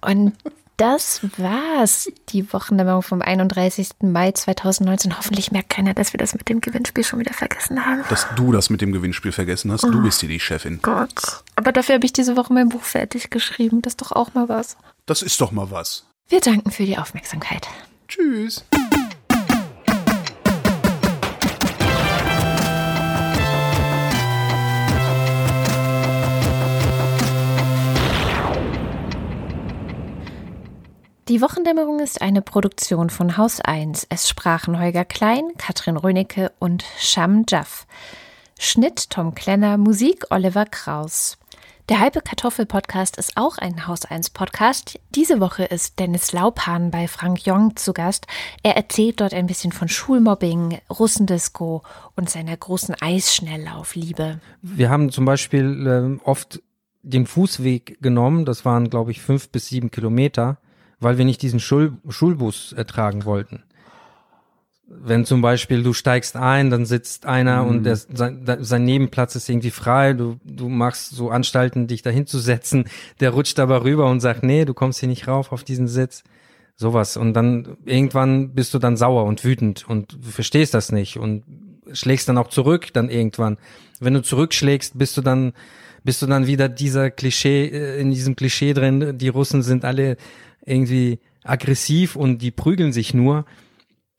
Und 0.00 0.34
das 0.80 1.20
war's, 1.36 2.10
die 2.30 2.50
Wochendämmerung 2.54 3.02
vom 3.02 3.20
31. 3.20 3.90
Mai 4.00 4.32
2019. 4.32 5.18
Hoffentlich 5.18 5.52
merkt 5.52 5.68
keiner, 5.68 5.92
dass 5.92 6.14
wir 6.14 6.18
das 6.18 6.32
mit 6.34 6.48
dem 6.48 6.62
Gewinnspiel 6.62 7.04
schon 7.04 7.18
wieder 7.18 7.34
vergessen 7.34 7.84
haben. 7.84 8.02
Dass 8.08 8.26
du 8.34 8.50
das 8.50 8.70
mit 8.70 8.80
dem 8.80 8.90
Gewinnspiel 8.92 9.32
vergessen 9.32 9.70
hast, 9.70 9.84
du 9.84 10.02
bist 10.02 10.20
hier 10.20 10.30
die 10.30 10.40
Chefin. 10.40 10.78
Gott. 10.80 11.42
Aber 11.56 11.72
dafür 11.72 11.96
habe 11.96 12.06
ich 12.06 12.14
diese 12.14 12.34
Woche 12.34 12.54
mein 12.54 12.70
Buch 12.70 12.82
fertig 12.82 13.28
geschrieben. 13.28 13.82
Das 13.82 13.92
ist 13.92 14.00
doch 14.00 14.12
auch 14.12 14.32
mal 14.32 14.48
was. 14.48 14.78
Das 15.04 15.20
ist 15.20 15.38
doch 15.42 15.52
mal 15.52 15.70
was. 15.70 16.06
Wir 16.28 16.40
danken 16.40 16.70
für 16.70 16.84
die 16.84 16.96
Aufmerksamkeit. 16.96 17.68
Tschüss. 18.08 18.64
Die 31.30 31.40
Wochendämmerung 31.40 32.00
ist 32.00 32.22
eine 32.22 32.42
Produktion 32.42 33.08
von 33.08 33.36
Haus 33.36 33.60
1. 33.60 34.08
Es 34.10 34.28
sprachen 34.28 34.80
Holger 34.80 35.04
Klein, 35.04 35.44
Katrin 35.58 35.96
Rönecke 35.96 36.50
und 36.58 36.84
Sham 36.98 37.44
Jaff. 37.48 37.86
Schnitt 38.58 39.10
Tom 39.10 39.36
Klenner, 39.36 39.78
Musik 39.78 40.24
Oliver 40.30 40.64
Kraus. 40.64 41.38
Der 41.88 42.00
halbe 42.00 42.20
Kartoffel 42.20 42.66
Podcast 42.66 43.16
ist 43.16 43.36
auch 43.36 43.58
ein 43.58 43.86
Haus 43.86 44.06
1 44.06 44.30
Podcast. 44.30 44.98
Diese 45.14 45.38
Woche 45.38 45.62
ist 45.62 46.00
Dennis 46.00 46.32
Laupahn 46.32 46.90
bei 46.90 47.06
Frank 47.06 47.46
Jong 47.46 47.76
zu 47.76 47.92
Gast. 47.92 48.26
Er 48.64 48.74
erzählt 48.76 49.20
dort 49.20 49.32
ein 49.32 49.46
bisschen 49.46 49.70
von 49.70 49.86
Schulmobbing, 49.86 50.78
Russendisco 50.90 51.84
und 52.16 52.28
seiner 52.28 52.56
großen 52.56 52.96
Eisschnelllaufliebe. 53.00 54.40
Wir 54.62 54.90
haben 54.90 55.12
zum 55.12 55.26
Beispiel 55.26 55.86
ähm, 55.86 56.20
oft 56.24 56.60
den 57.04 57.28
Fußweg 57.28 58.02
genommen, 58.02 58.44
das 58.44 58.64
waren 58.64 58.90
glaube 58.90 59.12
ich 59.12 59.20
fünf 59.20 59.50
bis 59.50 59.68
sieben 59.68 59.92
Kilometer, 59.92 60.58
weil 61.00 61.18
wir 61.18 61.24
nicht 61.24 61.42
diesen 61.42 61.60
Schul 61.60 61.94
Schulbus 62.08 62.72
ertragen 62.72 63.24
wollten. 63.24 63.62
Wenn 64.86 65.24
zum 65.24 65.40
Beispiel 65.40 65.82
du 65.82 65.92
steigst 65.92 66.36
ein, 66.36 66.68
dann 66.70 66.84
sitzt 66.84 67.24
einer 67.24 67.64
und 67.64 67.84
der, 67.84 67.96
sein, 67.96 68.44
sein 68.60 68.84
Nebenplatz 68.84 69.36
ist 69.36 69.48
irgendwie 69.48 69.70
frei, 69.70 70.14
du, 70.14 70.36
du 70.44 70.68
machst 70.68 71.10
so 71.10 71.30
Anstalten, 71.30 71.86
dich 71.86 72.02
dahin 72.02 72.26
zu 72.26 72.40
setzen, 72.40 72.84
der 73.20 73.30
rutscht 73.30 73.60
aber 73.60 73.84
rüber 73.84 74.10
und 74.10 74.18
sagt, 74.18 74.42
nee, 74.42 74.64
du 74.64 74.74
kommst 74.74 74.98
hier 74.98 75.08
nicht 75.08 75.28
rauf 75.28 75.52
auf 75.52 75.62
diesen 75.62 75.86
Sitz. 75.86 76.24
Sowas. 76.76 77.18
Und 77.18 77.34
dann 77.34 77.76
irgendwann 77.84 78.54
bist 78.54 78.72
du 78.72 78.78
dann 78.78 78.96
sauer 78.96 79.24
und 79.24 79.44
wütend 79.44 79.86
und 79.86 80.14
du 80.24 80.30
verstehst 80.30 80.72
das 80.72 80.90
nicht 80.90 81.18
und 81.18 81.44
schlägst 81.92 82.28
dann 82.28 82.38
auch 82.38 82.48
zurück 82.48 82.88
dann 82.92 83.10
irgendwann. 83.10 83.58
Wenn 84.00 84.14
du 84.14 84.22
zurückschlägst, 84.22 84.98
bist 84.98 85.16
du 85.16 85.20
dann, 85.20 85.52
bist 86.04 86.22
du 86.22 86.26
dann 86.26 86.46
wieder 86.46 86.68
dieser 86.68 87.10
Klischee, 87.10 87.66
äh, 87.66 88.00
in 88.00 88.10
diesem 88.10 88.34
Klischee 88.34 88.72
drin, 88.72 89.18
die 89.18 89.28
Russen 89.28 89.62
sind 89.62 89.84
alle 89.84 90.16
irgendwie 90.70 91.18
aggressiv 91.44 92.16
und 92.16 92.38
die 92.38 92.50
prügeln 92.50 92.92
sich 92.92 93.14
nur. 93.14 93.44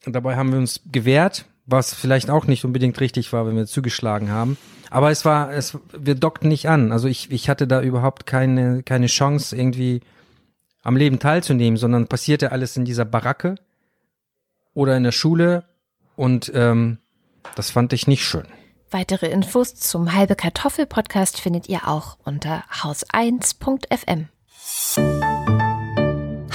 Und 0.05 0.13
dabei 0.13 0.35
haben 0.35 0.51
wir 0.51 0.59
uns 0.59 0.81
gewehrt, 0.91 1.45
was 1.65 1.93
vielleicht 1.93 2.29
auch 2.29 2.45
nicht 2.45 2.65
unbedingt 2.65 2.99
richtig 2.99 3.31
war, 3.33 3.47
wenn 3.47 3.55
wir 3.55 3.65
zugeschlagen 3.65 4.29
haben. 4.29 4.57
Aber 4.89 5.09
es 5.09 5.23
war, 5.23 5.51
es, 5.53 5.77
wir 5.97 6.15
dockten 6.15 6.49
nicht 6.49 6.67
an. 6.67 6.91
Also 6.91 7.07
ich, 7.07 7.31
ich 7.31 7.49
hatte 7.49 7.65
da 7.67 7.81
überhaupt 7.81 8.25
keine, 8.25 8.83
keine 8.83 9.07
Chance, 9.07 9.55
irgendwie 9.55 10.01
am 10.83 10.97
Leben 10.97 11.19
teilzunehmen, 11.19 11.77
sondern 11.77 12.07
passierte 12.07 12.51
alles 12.51 12.75
in 12.75 12.85
dieser 12.85 13.05
Baracke 13.05 13.55
oder 14.73 14.97
in 14.97 15.03
der 15.03 15.11
Schule 15.11 15.65
und 16.15 16.51
ähm, 16.53 16.97
das 17.55 17.71
fand 17.71 17.93
ich 17.93 18.07
nicht 18.07 18.25
schön. 18.25 18.47
Weitere 18.89 19.27
Infos 19.27 19.75
zum 19.75 20.13
Halbe 20.13 20.35
Kartoffel 20.35 20.85
Podcast 20.85 21.39
findet 21.39 21.69
ihr 21.69 21.87
auch 21.87 22.17
unter 22.25 22.63
haus1.fm. 22.81 24.27